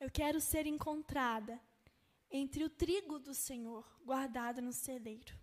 Eu 0.00 0.10
quero 0.10 0.40
ser 0.40 0.66
encontrada 0.66 1.60
entre 2.30 2.62
o 2.62 2.70
trigo 2.70 3.18
do 3.18 3.34
Senhor, 3.34 3.84
guardado 4.04 4.62
no 4.62 4.72
celeiro. 4.72 5.34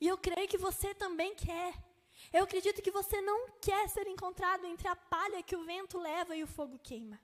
E 0.00 0.08
eu 0.08 0.16
creio 0.16 0.48
que 0.48 0.58
você 0.58 0.94
também 0.94 1.34
quer. 1.34 1.74
Eu 2.32 2.44
acredito 2.44 2.82
que 2.82 2.90
você 2.90 3.20
não 3.20 3.50
quer 3.60 3.88
ser 3.88 4.06
encontrado 4.06 4.64
entre 4.64 4.88
a 4.88 4.96
palha 4.96 5.42
que 5.42 5.56
o 5.56 5.64
vento 5.64 5.98
leva 5.98 6.34
e 6.34 6.42
o 6.42 6.46
fogo 6.46 6.78
queima. 6.78 7.20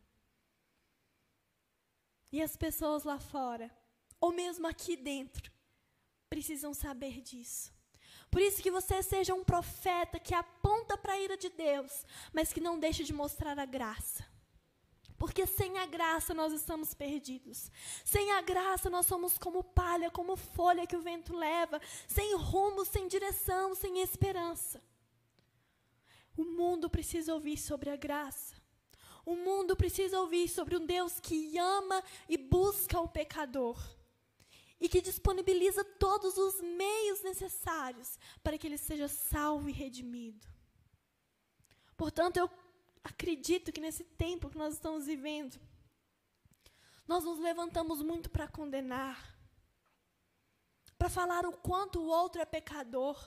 E 2.32 2.40
as 2.42 2.56
pessoas 2.56 3.04
lá 3.04 3.18
fora, 3.18 3.70
ou 4.20 4.32
mesmo 4.32 4.66
aqui 4.66 4.96
dentro, 4.96 5.50
precisam 6.28 6.72
saber 6.72 7.20
disso. 7.20 7.72
Por 8.30 8.40
isso 8.40 8.62
que 8.62 8.70
você 8.70 9.02
seja 9.02 9.34
um 9.34 9.42
profeta 9.42 10.20
que 10.20 10.34
aponta 10.34 10.96
para 10.96 11.14
a 11.14 11.18
ira 11.18 11.36
de 11.36 11.48
Deus, 11.48 12.06
mas 12.32 12.52
que 12.52 12.60
não 12.60 12.78
deixe 12.78 13.02
de 13.02 13.12
mostrar 13.12 13.58
a 13.58 13.64
graça. 13.64 14.29
Porque 15.20 15.46
sem 15.46 15.76
a 15.76 15.84
graça 15.84 16.32
nós 16.32 16.50
estamos 16.50 16.94
perdidos. 16.94 17.70
Sem 18.02 18.32
a 18.32 18.40
graça 18.40 18.88
nós 18.88 19.04
somos 19.04 19.36
como 19.36 19.62
palha, 19.62 20.10
como 20.10 20.34
folha 20.34 20.86
que 20.86 20.96
o 20.96 21.02
vento 21.02 21.36
leva, 21.36 21.78
sem 22.08 22.34
rumo, 22.36 22.86
sem 22.86 23.06
direção, 23.06 23.74
sem 23.74 24.00
esperança. 24.00 24.82
O 26.34 26.42
mundo 26.42 26.88
precisa 26.88 27.34
ouvir 27.34 27.58
sobre 27.58 27.90
a 27.90 27.96
graça. 27.96 28.54
O 29.26 29.36
mundo 29.36 29.76
precisa 29.76 30.18
ouvir 30.18 30.48
sobre 30.48 30.74
um 30.74 30.86
Deus 30.86 31.20
que 31.20 31.58
ama 31.58 32.02
e 32.26 32.38
busca 32.38 32.98
o 32.98 33.06
pecador 33.06 33.78
e 34.80 34.88
que 34.88 35.02
disponibiliza 35.02 35.84
todos 35.84 36.38
os 36.38 36.62
meios 36.62 37.22
necessários 37.22 38.18
para 38.42 38.56
que 38.56 38.66
ele 38.66 38.78
seja 38.78 39.06
salvo 39.06 39.68
e 39.68 39.72
redimido. 39.72 40.48
Portanto, 41.94 42.38
eu 42.38 42.50
acredito 43.02 43.72
que 43.72 43.80
nesse 43.80 44.04
tempo 44.04 44.50
que 44.50 44.58
nós 44.58 44.74
estamos 44.74 45.06
vivendo, 45.06 45.58
nós 47.06 47.24
nos 47.24 47.38
levantamos 47.38 48.02
muito 48.02 48.30
para 48.30 48.46
condenar, 48.46 49.36
para 50.96 51.08
falar 51.08 51.44
o 51.44 51.52
quanto 51.52 52.00
o 52.00 52.06
outro 52.06 52.40
é 52.40 52.44
pecador. 52.44 53.18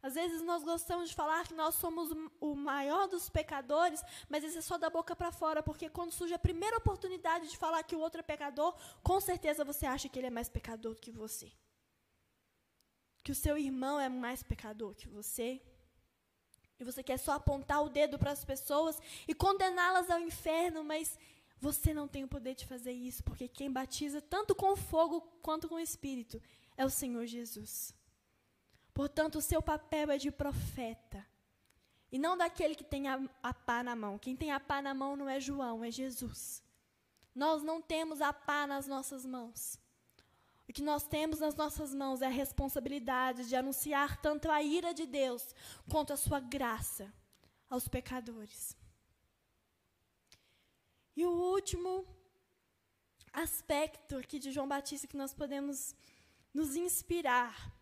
Às 0.00 0.14
vezes 0.14 0.42
nós 0.42 0.62
gostamos 0.62 1.08
de 1.08 1.14
falar 1.14 1.46
que 1.48 1.54
nós 1.54 1.74
somos 1.76 2.10
o 2.38 2.54
maior 2.54 3.08
dos 3.08 3.30
pecadores, 3.30 4.02
mas 4.28 4.44
isso 4.44 4.58
é 4.58 4.60
só 4.60 4.76
da 4.76 4.90
boca 4.90 5.16
para 5.16 5.32
fora, 5.32 5.62
porque 5.62 5.88
quando 5.88 6.12
surge 6.12 6.34
a 6.34 6.38
primeira 6.38 6.76
oportunidade 6.76 7.48
de 7.48 7.56
falar 7.56 7.82
que 7.82 7.96
o 7.96 8.00
outro 8.00 8.20
é 8.20 8.22
pecador, 8.22 8.76
com 9.02 9.18
certeza 9.18 9.64
você 9.64 9.86
acha 9.86 10.08
que 10.08 10.18
ele 10.18 10.26
é 10.26 10.30
mais 10.30 10.48
pecador 10.48 10.94
do 10.94 11.00
que 11.00 11.10
você. 11.10 11.50
Que 13.22 13.32
o 13.32 13.34
seu 13.34 13.56
irmão 13.56 13.98
é 13.98 14.10
mais 14.10 14.42
pecador 14.42 14.94
que 14.94 15.08
você. 15.08 15.62
E 16.78 16.84
você 16.84 17.02
quer 17.02 17.18
só 17.18 17.32
apontar 17.32 17.82
o 17.82 17.88
dedo 17.88 18.18
para 18.18 18.32
as 18.32 18.44
pessoas 18.44 19.00
e 19.28 19.34
condená-las 19.34 20.10
ao 20.10 20.20
inferno, 20.20 20.82
mas 20.82 21.18
você 21.60 21.94
não 21.94 22.08
tem 22.08 22.24
o 22.24 22.28
poder 22.28 22.54
de 22.54 22.66
fazer 22.66 22.92
isso, 22.92 23.22
porque 23.22 23.48
quem 23.48 23.70
batiza 23.70 24.20
tanto 24.20 24.54
com 24.54 24.76
fogo 24.76 25.20
quanto 25.40 25.68
com 25.68 25.76
o 25.76 25.80
Espírito 25.80 26.42
é 26.76 26.84
o 26.84 26.90
Senhor 26.90 27.24
Jesus. 27.26 27.94
Portanto, 28.92 29.36
o 29.38 29.42
seu 29.42 29.62
papel 29.62 30.10
é 30.10 30.18
de 30.18 30.30
profeta. 30.30 31.26
E 32.12 32.18
não 32.18 32.36
daquele 32.36 32.74
que 32.74 32.84
tem 32.84 33.08
a, 33.08 33.20
a 33.42 33.52
pá 33.52 33.82
na 33.82 33.96
mão. 33.96 34.18
Quem 34.18 34.36
tem 34.36 34.52
a 34.52 34.60
pá 34.60 34.80
na 34.80 34.94
mão 34.94 35.16
não 35.16 35.28
é 35.28 35.40
João, 35.40 35.82
é 35.82 35.90
Jesus. 35.90 36.62
Nós 37.34 37.62
não 37.62 37.82
temos 37.82 38.20
a 38.20 38.32
pá 38.32 38.66
nas 38.66 38.86
nossas 38.86 39.26
mãos. 39.26 39.80
O 40.68 40.72
que 40.72 40.82
nós 40.82 41.04
temos 41.06 41.40
nas 41.40 41.54
nossas 41.54 41.94
mãos 41.94 42.22
é 42.22 42.26
a 42.26 42.30
responsabilidade 42.30 43.48
de 43.48 43.54
anunciar 43.54 44.20
tanto 44.20 44.50
a 44.50 44.62
ira 44.62 44.94
de 44.94 45.06
Deus 45.06 45.54
quanto 45.90 46.12
a 46.12 46.16
sua 46.16 46.40
graça 46.40 47.12
aos 47.68 47.86
pecadores. 47.86 48.76
E 51.16 51.24
o 51.24 51.30
último 51.30 52.06
aspecto 53.32 54.16
aqui 54.16 54.38
de 54.38 54.50
João 54.50 54.66
Batista 54.66 55.06
que 55.06 55.16
nós 55.16 55.34
podemos 55.34 55.94
nos 56.52 56.76
inspirar 56.76 57.72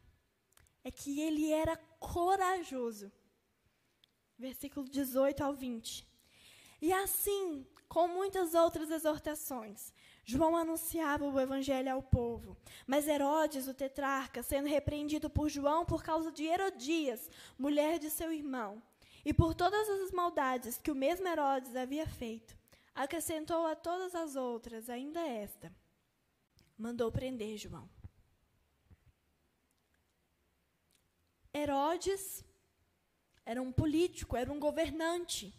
é 0.82 0.90
que 0.90 1.20
ele 1.20 1.52
era 1.52 1.76
corajoso. 2.00 3.12
Versículo 4.38 4.88
18 4.88 5.44
ao 5.44 5.54
20. 5.54 6.06
E 6.80 6.92
assim, 6.92 7.66
com 7.88 8.08
muitas 8.08 8.54
outras 8.54 8.90
exortações, 8.90 9.92
João 10.24 10.56
anunciava 10.56 11.24
o 11.24 11.40
evangelho 11.40 11.92
ao 11.92 12.02
povo. 12.02 12.56
Mas 12.86 13.08
Herodes, 13.08 13.66
o 13.66 13.74
tetrarca, 13.74 14.42
sendo 14.42 14.68
repreendido 14.68 15.28
por 15.28 15.48
João 15.48 15.84
por 15.84 16.02
causa 16.02 16.30
de 16.30 16.44
Herodias, 16.44 17.28
mulher 17.58 17.98
de 17.98 18.08
seu 18.08 18.32
irmão, 18.32 18.82
e 19.24 19.32
por 19.32 19.54
todas 19.54 19.88
as 19.88 20.12
maldades 20.12 20.78
que 20.78 20.90
o 20.90 20.94
mesmo 20.94 21.26
Herodes 21.26 21.74
havia 21.74 22.06
feito, 22.06 22.56
acrescentou 22.94 23.66
a 23.66 23.74
todas 23.74 24.14
as 24.14 24.36
outras 24.36 24.88
ainda 24.88 25.20
esta: 25.20 25.72
mandou 26.76 27.10
prender 27.10 27.56
João. 27.58 27.88
Herodes 31.54 32.44
era 33.44 33.60
um 33.60 33.72
político, 33.72 34.36
era 34.36 34.50
um 34.50 34.58
governante, 34.58 35.52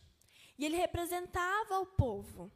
e 0.57 0.65
ele 0.65 0.77
representava 0.77 1.79
o 1.79 1.85
povo. 1.85 2.51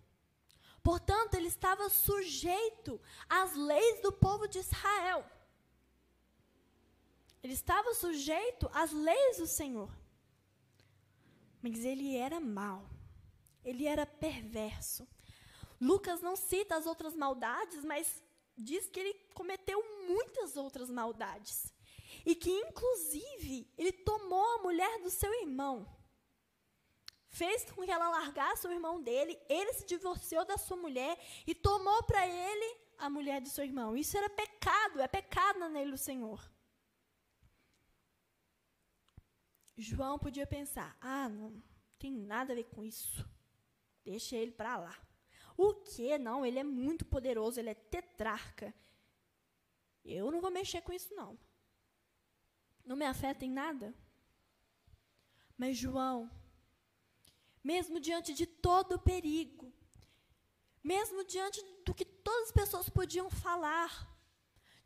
Portanto, 0.87 1.33
ele 1.33 1.49
estava 1.49 1.89
sujeito 1.89 2.97
às 3.27 3.53
leis 3.53 4.01
do 4.01 4.09
povo 4.09 4.47
de 4.47 4.59
Israel. 4.59 5.29
Ele 7.43 7.51
estava 7.51 7.93
sujeito 7.93 8.69
às 8.73 8.93
leis 8.93 9.35
do 9.35 9.45
Senhor. 9.45 9.91
Mas 11.61 11.83
ele 11.83 12.15
era 12.15 12.39
mau. 12.39 12.89
Ele 13.65 13.85
era 13.85 14.05
perverso. 14.05 15.05
Lucas 15.81 16.21
não 16.21 16.37
cita 16.37 16.77
as 16.77 16.85
outras 16.85 17.17
maldades, 17.17 17.83
mas 17.83 18.23
diz 18.57 18.87
que 18.87 19.01
ele 19.01 19.13
cometeu 19.33 19.83
muitas 20.07 20.55
outras 20.55 20.89
maldades. 20.89 21.73
E 22.25 22.33
que, 22.33 22.49
inclusive, 22.49 23.69
ele 23.77 23.91
tomou 23.91 24.55
a 24.55 24.63
mulher 24.63 25.01
do 25.01 25.09
seu 25.09 25.33
irmão 25.41 25.85
fez 27.37 27.63
com 27.71 27.83
que 27.83 27.91
ela 27.91 28.09
largasse 28.09 28.65
o 28.67 28.71
irmão 28.71 29.01
dele, 29.01 29.39
ele 29.47 29.71
se 29.73 29.85
divorciou 29.85 30.43
da 30.43 30.57
sua 30.57 30.77
mulher 30.77 31.17
e 31.45 31.53
tomou 31.53 32.01
para 32.03 32.27
ele 32.27 32.77
a 32.97 33.09
mulher 33.09 33.39
de 33.41 33.49
seu 33.49 33.63
irmão. 33.63 33.95
Isso 33.95 34.17
era 34.17 34.29
pecado, 34.29 34.99
é 34.99 35.07
pecado 35.07 35.59
na 35.59 35.67
lei 35.67 35.89
do 35.89 35.97
Senhor. 35.97 36.41
João 39.77 40.17
podia 40.17 40.47
pensar: 40.47 40.97
ah, 40.99 41.29
não 41.29 41.61
tem 41.99 42.11
nada 42.11 42.53
a 42.53 42.55
ver 42.55 42.63
com 42.63 42.83
isso. 42.83 43.23
Deixa 44.03 44.35
ele 44.35 44.51
para 44.51 44.77
lá. 44.77 44.97
O 45.55 45.73
que? 45.73 46.17
Não, 46.17 46.45
ele 46.45 46.59
é 46.59 46.63
muito 46.63 47.05
poderoso, 47.05 47.59
ele 47.59 47.69
é 47.69 47.75
tetrarca. 47.75 48.73
Eu 50.03 50.31
não 50.31 50.41
vou 50.41 50.49
mexer 50.49 50.81
com 50.81 50.93
isso, 50.93 51.13
não. 51.13 51.37
Não 52.85 52.95
me 52.95 53.05
afeta 53.05 53.45
em 53.45 53.51
nada. 53.51 53.93
Mas 55.57 55.77
João 55.77 56.29
mesmo 57.69 57.99
diante 57.99 58.33
de 58.33 58.45
todo 58.45 58.93
o 58.93 58.99
perigo, 58.99 59.73
mesmo 60.81 61.25
diante 61.25 61.61
do 61.85 61.93
que 61.93 62.05
todas 62.05 62.47
as 62.47 62.53
pessoas 62.53 62.87
podiam 62.87 63.29
falar, 63.29 63.91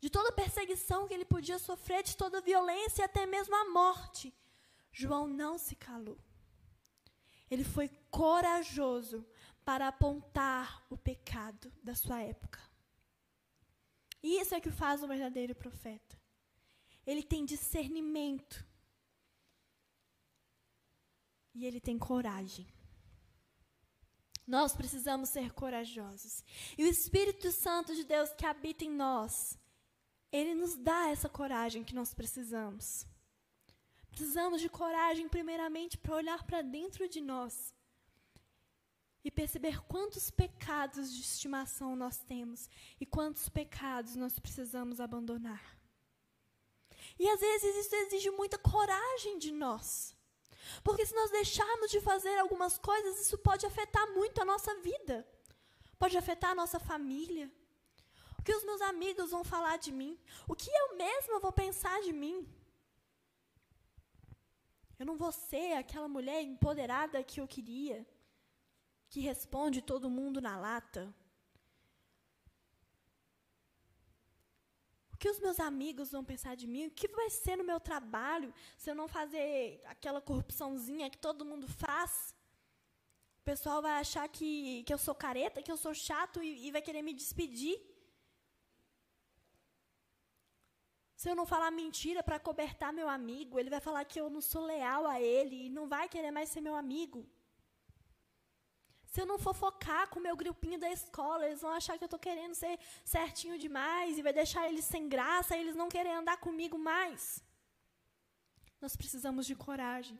de 0.00 0.10
toda 0.10 0.30
a 0.30 0.38
perseguição 0.42 1.06
que 1.06 1.14
ele 1.14 1.24
podia 1.24 1.60
sofrer, 1.60 2.02
de 2.02 2.16
toda 2.16 2.38
a 2.38 2.48
violência 2.50 3.02
e 3.02 3.04
até 3.04 3.24
mesmo 3.24 3.54
a 3.54 3.70
morte, 3.70 4.34
João 4.90 5.28
não 5.28 5.58
se 5.58 5.76
calou. 5.76 6.18
Ele 7.48 7.62
foi 7.62 7.88
corajoso 8.10 9.24
para 9.64 9.86
apontar 9.86 10.84
o 10.90 10.96
pecado 10.96 11.72
da 11.84 11.94
sua 11.94 12.20
época. 12.20 12.60
E 14.20 14.40
isso 14.40 14.56
é 14.56 14.60
que 14.60 14.72
faz 14.72 15.04
um 15.04 15.06
verdadeiro 15.06 15.54
profeta. 15.54 16.20
Ele 17.06 17.22
tem 17.22 17.44
discernimento 17.44 18.66
e 21.54 21.66
ele 21.66 21.80
tem 21.80 21.98
coragem. 21.98 22.66
Nós 24.46 24.74
precisamos 24.74 25.28
ser 25.28 25.52
corajosos. 25.52 26.44
E 26.76 26.84
o 26.84 26.88
Espírito 26.88 27.50
Santo 27.52 27.94
de 27.94 28.04
Deus 28.04 28.30
que 28.30 28.44
habita 28.44 28.84
em 28.84 28.90
nós, 28.90 29.58
ele 30.30 30.54
nos 30.54 30.76
dá 30.76 31.08
essa 31.08 31.28
coragem 31.28 31.84
que 31.84 31.94
nós 31.94 32.12
precisamos. 32.12 33.06
Precisamos 34.10 34.60
de 34.60 34.68
coragem, 34.68 35.28
primeiramente, 35.28 35.96
para 35.96 36.14
olhar 36.14 36.44
para 36.44 36.60
dentro 36.60 37.08
de 37.08 37.20
nós 37.20 37.72
e 39.24 39.30
perceber 39.30 39.80
quantos 39.84 40.30
pecados 40.30 41.14
de 41.14 41.20
estimação 41.20 41.94
nós 41.94 42.18
temos 42.18 42.68
e 43.00 43.06
quantos 43.06 43.48
pecados 43.48 44.16
nós 44.16 44.38
precisamos 44.38 45.00
abandonar. 45.00 45.78
E 47.18 47.28
às 47.28 47.40
vezes 47.40 47.86
isso 47.86 47.94
exige 47.94 48.30
muita 48.30 48.58
coragem 48.58 49.38
de 49.38 49.52
nós. 49.52 50.16
Porque 50.82 51.06
se 51.06 51.14
nós 51.14 51.30
deixarmos 51.30 51.90
de 51.90 52.00
fazer 52.00 52.36
algumas 52.38 52.78
coisas, 52.78 53.20
isso 53.20 53.38
pode 53.38 53.66
afetar 53.66 54.06
muito 54.12 54.40
a 54.40 54.44
nossa 54.44 54.74
vida. 54.80 55.26
Pode 55.98 56.16
afetar 56.16 56.50
a 56.50 56.54
nossa 56.54 56.78
família. 56.80 57.50
O 58.38 58.42
que 58.42 58.54
os 58.54 58.64
meus 58.64 58.80
amigos 58.82 59.30
vão 59.30 59.44
falar 59.44 59.76
de 59.76 59.92
mim? 59.92 60.18
O 60.48 60.54
que 60.54 60.70
eu 60.70 60.96
mesma 60.96 61.38
vou 61.38 61.52
pensar 61.52 62.00
de 62.02 62.12
mim? 62.12 62.48
Eu 64.98 65.06
não 65.06 65.16
vou 65.16 65.32
ser 65.32 65.72
aquela 65.74 66.08
mulher 66.08 66.42
empoderada 66.42 67.22
que 67.22 67.40
eu 67.40 67.46
queria, 67.46 68.06
que 69.08 69.20
responde 69.20 69.82
todo 69.82 70.10
mundo 70.10 70.40
na 70.40 70.56
lata. 70.56 71.12
Que 75.22 75.30
os 75.34 75.38
meus 75.38 75.58
amigos 75.60 76.10
vão 76.10 76.24
pensar 76.30 76.54
de 76.60 76.66
mim? 76.66 76.86
O 76.86 76.90
que 76.90 77.06
vai 77.06 77.30
ser 77.30 77.54
no 77.56 77.62
meu 77.70 77.78
trabalho 77.88 78.52
se 78.76 78.90
eu 78.90 78.94
não 79.00 79.06
fazer 79.16 79.80
aquela 79.94 80.20
corrupçãozinha 80.20 81.10
que 81.14 81.20
todo 81.26 81.48
mundo 81.50 81.68
faz? 81.68 82.34
O 83.40 83.44
pessoal 83.44 83.80
vai 83.86 83.92
achar 84.00 84.26
que, 84.36 84.82
que 84.82 84.92
eu 84.92 84.98
sou 84.98 85.14
careta, 85.14 85.62
que 85.62 85.70
eu 85.70 85.76
sou 85.84 85.94
chato 85.94 86.42
e, 86.42 86.66
e 86.66 86.72
vai 86.72 86.82
querer 86.82 87.02
me 87.02 87.14
despedir. 87.22 87.76
Se 91.20 91.28
eu 91.30 91.36
não 91.36 91.46
falar 91.46 91.70
mentira 91.70 92.20
para 92.24 92.40
cobertar 92.40 92.92
meu 92.92 93.08
amigo, 93.08 93.60
ele 93.60 93.70
vai 93.70 93.80
falar 93.80 94.04
que 94.04 94.20
eu 94.20 94.28
não 94.28 94.40
sou 94.40 94.64
leal 94.66 95.06
a 95.06 95.20
ele 95.20 95.66
e 95.66 95.70
não 95.70 95.86
vai 95.86 96.08
querer 96.08 96.32
mais 96.32 96.48
ser 96.48 96.60
meu 96.60 96.74
amigo. 96.74 97.20
Se 99.12 99.20
eu 99.20 99.26
não 99.26 99.38
fofocar 99.38 100.08
com 100.08 100.18
o 100.18 100.22
meu 100.22 100.34
grupinho 100.34 100.78
da 100.80 100.90
escola, 100.90 101.44
eles 101.46 101.60
vão 101.60 101.72
achar 101.72 101.98
que 101.98 102.04
eu 102.04 102.06
estou 102.06 102.18
querendo 102.18 102.54
ser 102.54 102.78
certinho 103.04 103.58
demais 103.58 104.16
e 104.16 104.22
vai 104.22 104.32
deixar 104.32 104.66
eles 104.70 104.86
sem 104.86 105.06
graça, 105.06 105.54
e 105.54 105.60
eles 105.60 105.76
não 105.76 105.90
querem 105.94 106.14
andar 106.14 106.38
comigo 106.38 106.78
mais. 106.78 107.44
Nós 108.80 108.96
precisamos 108.96 109.44
de 109.44 109.54
coragem. 109.54 110.18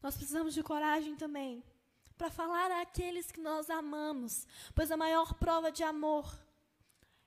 Nós 0.00 0.14
precisamos 0.14 0.54
de 0.54 0.62
coragem 0.62 1.16
também 1.16 1.64
para 2.16 2.30
falar 2.30 2.70
àqueles 2.80 3.32
que 3.32 3.40
nós 3.40 3.68
amamos, 3.68 4.46
pois 4.72 4.92
a 4.92 4.96
maior 4.96 5.34
prova 5.34 5.72
de 5.72 5.82
amor 5.82 6.32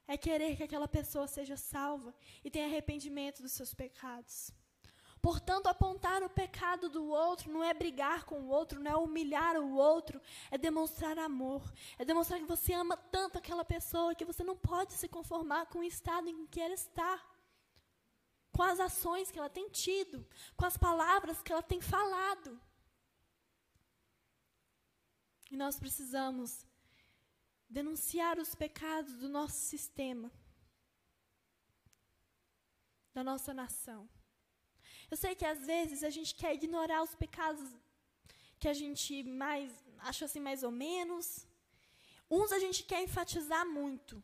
é 0.07 0.17
querer 0.17 0.55
que 0.55 0.63
aquela 0.63 0.87
pessoa 0.87 1.27
seja 1.27 1.57
salva 1.57 2.15
e 2.41 2.49
tenha 2.49 2.67
arrependimento 2.67 3.41
dos 3.41 3.51
seus 3.51 3.73
pecados. 3.73 4.53
Portanto, 5.21 5.67
apontar 5.67 6.23
o 6.23 6.29
pecado 6.29 6.89
do 6.89 7.05
outro 7.05 7.51
não 7.51 7.63
é 7.63 7.73
brigar 7.73 8.23
com 8.23 8.39
o 8.39 8.47
outro, 8.47 8.79
não 8.79 8.91
é 8.91 8.95
humilhar 8.95 9.57
o 9.57 9.75
outro, 9.75 10.21
é 10.49 10.57
demonstrar 10.57 11.17
amor, 11.19 11.61
é 11.97 12.05
demonstrar 12.05 12.39
que 12.39 12.45
você 12.45 12.73
ama 12.73 12.95
tanto 12.95 13.37
aquela 13.37 13.65
pessoa 13.65 14.15
que 14.15 14.23
você 14.23 14.43
não 14.43 14.55
pode 14.55 14.93
se 14.93 15.09
conformar 15.09 15.65
com 15.65 15.79
o 15.79 15.83
estado 15.83 16.29
em 16.29 16.47
que 16.47 16.61
ela 16.61 16.73
está, 16.73 17.21
com 18.53 18.63
as 18.63 18.79
ações 18.79 19.29
que 19.29 19.37
ela 19.37 19.49
tem 19.49 19.69
tido, 19.69 20.25
com 20.55 20.65
as 20.65 20.77
palavras 20.77 21.41
que 21.41 21.51
ela 21.51 21.63
tem 21.63 21.81
falado. 21.81 22.59
E 25.51 25.57
nós 25.57 25.77
precisamos 25.77 26.65
denunciar 27.69 28.39
os 28.39 28.55
pecados 28.55 29.17
do 29.17 29.27
nosso 29.27 29.57
sistema, 29.57 30.31
da 33.13 33.23
nossa 33.23 33.53
nação. 33.53 34.07
Eu 35.11 35.17
sei 35.17 35.33
que 35.35 35.45
às 35.45 35.65
vezes 35.65 36.03
a 36.03 36.09
gente 36.09 36.35
quer 36.35 36.53
ignorar 36.53 37.01
os 37.03 37.15
pecados 37.15 37.67
que 38.59 38.67
a 38.67 38.73
gente 38.73 39.23
mais 39.23 39.71
acha 39.99 40.25
assim 40.25 40.39
mais 40.39 40.63
ou 40.63 40.71
menos. 40.71 41.47
Uns 42.29 42.51
a 42.51 42.59
gente 42.59 42.83
quer 42.83 43.01
enfatizar 43.01 43.65
muito. 43.65 44.21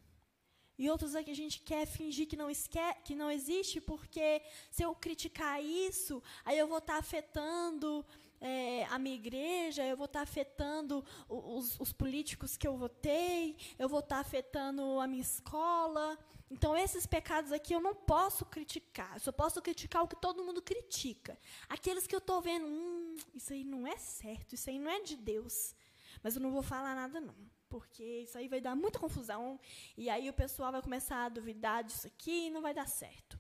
E 0.78 0.90
outros 0.90 1.16
aqui 1.16 1.32
a 1.32 1.36
gente 1.36 1.62
quer 1.62 1.86
fingir 1.86 2.28
que 2.28 2.36
não, 2.36 2.50
esque 2.50 2.80
que 3.06 3.16
não 3.16 3.32
existe, 3.32 3.80
porque 3.80 4.42
se 4.70 4.84
eu 4.84 4.94
criticar 4.94 5.64
isso, 5.64 6.22
aí 6.44 6.58
eu 6.58 6.68
vou 6.68 6.80
estar 6.80 6.94
tá 6.94 7.00
afetando 7.00 8.06
é, 8.42 8.86
a 8.92 9.00
minha 9.00 9.16
igreja, 9.16 9.84
eu 9.84 9.96
vou 9.96 10.06
estar 10.06 10.20
tá 10.20 10.24
afetando 10.24 11.04
os, 11.30 11.80
os, 11.80 11.94
políticos 11.94 12.58
que 12.58 12.68
eu 12.68 12.76
votei, 12.76 13.56
eu 13.80 13.88
vou 13.88 14.00
estar 14.00 14.16
tá 14.16 14.22
afetando 14.22 15.00
a 15.00 15.08
minha 15.08 15.22
escola. 15.22 16.18
Então, 16.50 16.78
esses 16.78 17.06
pecados 17.06 17.52
aqui 17.52 17.74
eu 17.74 17.82
não 17.82 17.96
posso 17.96 18.46
criticar, 18.46 19.14
eu 19.16 19.20
só 19.20 19.32
posso 19.32 19.62
criticar 19.62 20.04
o 20.04 20.08
que 20.08 20.16
todo 20.16 20.44
mundo 20.44 20.62
critica. 20.62 21.40
Aqueles 21.68 22.06
que 22.06 22.14
eu 22.14 22.20
estou 22.20 22.42
vendo, 22.42 22.66
hum, 22.66 23.16
isso 23.34 23.52
aí 23.52 23.64
não 23.64 23.88
é 23.88 23.98
certo, 23.98 24.54
isso 24.54 24.70
aí 24.70 24.78
não 24.78 24.92
é 24.92 25.02
de 25.02 25.16
Deus. 25.16 25.76
Mas 26.22 26.36
eu 26.36 26.42
não 26.42 26.52
vou 26.52 26.62
falar 26.62 26.96
nada, 26.96 27.20
não, 27.20 27.36
porque 27.68 28.04
isso 28.04 28.38
aí 28.38 28.48
vai 28.48 28.62
dar 28.62 28.76
muita 28.76 29.00
confusão, 29.00 29.60
e 29.98 30.10
aí 30.10 30.30
o 30.30 30.34
pessoal 30.34 30.72
vai 30.72 30.82
começar 30.82 31.26
a 31.26 31.30
duvidar 31.30 31.84
disso 31.84 32.08
aqui 32.08 32.48
e 32.48 32.52
não 32.52 32.62
vai 32.62 32.74
dar 32.74 32.88
certo. 32.88 33.40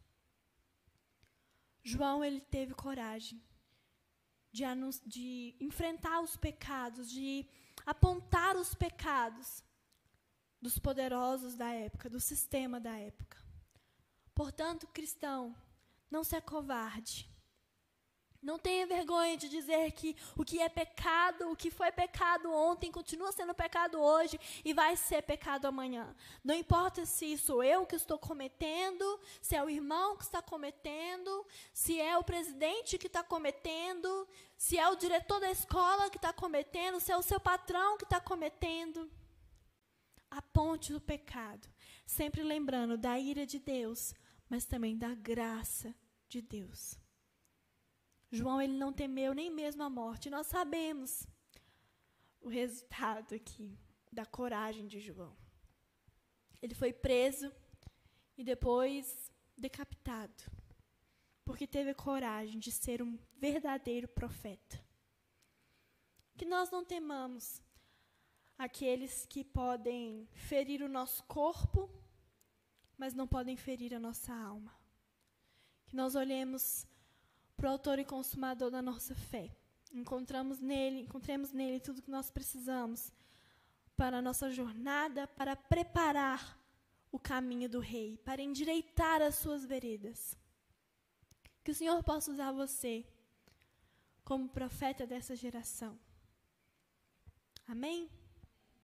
João, 1.83 2.25
ele 2.25 2.41
teve 2.41 2.73
coragem 2.73 3.39
de, 4.51 4.63
de 5.05 5.55
enfrentar 5.59 6.21
os 6.21 6.35
pecados, 6.37 7.11
de 7.11 7.45
apontar 7.85 8.55
os 8.55 8.73
pecados 8.73 9.63
dos 10.65 10.79
poderosos 10.79 11.53
da 11.53 11.71
época, 11.71 12.09
do 12.09 12.19
sistema 12.19 12.79
da 12.79 12.97
época. 12.97 13.37
Portanto, 14.33 14.87
cristão, 14.87 15.55
não 16.09 16.23
se 16.23 16.35
acovarde. 16.35 17.29
Não 18.41 18.57
tenha 18.57 18.87
vergonha 18.87 19.37
de 19.37 19.47
dizer 19.47 19.91
que 19.91 20.17
o 20.35 20.43
que 20.43 20.59
é 20.59 20.67
pecado, 20.67 21.51
o 21.51 21.55
que 21.55 21.69
foi 21.69 21.91
pecado 21.91 22.51
ontem, 22.51 22.91
continua 22.91 23.31
sendo 23.31 23.53
pecado 23.53 24.01
hoje 24.01 24.39
e 24.63 24.73
vai 24.73 24.95
ser 24.95 25.21
pecado 25.21 25.67
amanhã. 25.67 26.15
Não 26.43 26.55
importa 26.55 27.05
se 27.05 27.37
sou 27.37 27.63
eu 27.63 27.85
que 27.85 27.95
estou 27.95 28.17
cometendo, 28.17 29.19
se 29.43 29.55
é 29.55 29.63
o 29.63 29.69
irmão 29.69 30.17
que 30.17 30.23
está 30.23 30.41
cometendo, 30.41 31.45
se 31.71 32.01
é 32.01 32.17
o 32.17 32.23
presidente 32.23 32.97
que 32.97 33.05
está 33.05 33.23
cometendo, 33.23 34.27
se 34.57 34.79
é 34.79 34.89
o 34.89 34.95
diretor 34.95 35.39
da 35.39 35.51
escola 35.51 36.09
que 36.09 36.17
está 36.17 36.33
cometendo, 36.33 36.99
se 36.99 37.11
é 37.11 37.17
o 37.17 37.21
seu 37.21 37.39
patrão 37.39 37.97
que 37.97 38.03
está 38.03 38.19
cometendo. 38.19 39.07
Aponte 40.35 40.93
o 40.93 40.99
pecado, 40.99 41.65
sempre 42.05 42.43
lembrando 42.43 42.97
da 42.97 43.17
ira 43.17 43.45
de 43.45 43.57
Deus, 43.57 44.13
mas 44.49 44.65
também 44.65 44.97
da 44.97 45.15
graça 45.15 45.95
de 46.27 46.41
Deus. 46.41 46.99
João 48.29 48.61
ele 48.61 48.73
não 48.73 48.91
temeu 48.91 49.33
nem 49.33 49.49
mesmo 49.49 49.81
a 49.81 49.89
morte. 49.89 50.29
Nós 50.29 50.47
sabemos 50.47 51.25
o 52.41 52.49
resultado 52.49 53.33
aqui 53.33 53.79
da 54.11 54.25
coragem 54.25 54.87
de 54.87 54.99
João. 54.99 55.33
Ele 56.61 56.75
foi 56.75 56.91
preso 56.91 57.49
e 58.37 58.43
depois 58.43 59.31
decapitado, 59.57 60.43
porque 61.45 61.65
teve 61.65 61.93
coragem 61.93 62.59
de 62.59 62.73
ser 62.73 63.01
um 63.01 63.17
verdadeiro 63.37 64.09
profeta. 64.09 64.83
Que 66.35 66.43
nós 66.43 66.69
não 66.69 66.83
temamos 66.83 67.61
aqueles 68.57 69.25
que 69.25 69.43
podem 69.43 70.27
ferir 70.33 70.81
o 70.81 70.89
nosso 70.89 71.23
corpo, 71.23 71.89
mas 72.97 73.13
não 73.13 73.27
podem 73.27 73.57
ferir 73.57 73.93
a 73.93 73.99
nossa 73.99 74.33
alma. 74.33 74.73
Que 75.85 75.95
nós 75.95 76.15
olhemos 76.15 76.87
para 77.55 77.67
o 77.67 77.71
autor 77.71 77.99
e 77.99 78.05
consumador 78.05 78.71
da 78.71 78.81
nossa 78.81 79.13
fé. 79.13 79.55
Encontramos 79.93 80.59
nele, 80.59 81.01
encontremos 81.01 81.51
nele 81.51 81.79
tudo 81.79 82.01
que 82.01 82.11
nós 82.11 82.29
precisamos 82.29 83.11
para 83.95 84.17
a 84.17 84.21
nossa 84.21 84.51
jornada, 84.51 85.27
para 85.27 85.55
preparar 85.55 86.59
o 87.11 87.19
caminho 87.19 87.69
do 87.69 87.79
rei, 87.79 88.17
para 88.17 88.41
endireitar 88.41 89.21
as 89.21 89.35
suas 89.35 89.65
veredas. 89.65 90.37
Que 91.63 91.71
o 91.71 91.75
Senhor 91.75 92.03
possa 92.03 92.31
usar 92.31 92.51
você 92.51 93.05
como 94.23 94.49
profeta 94.49 95.07
dessa 95.07 95.35
geração. 95.35 95.97
Amém? 97.67 98.09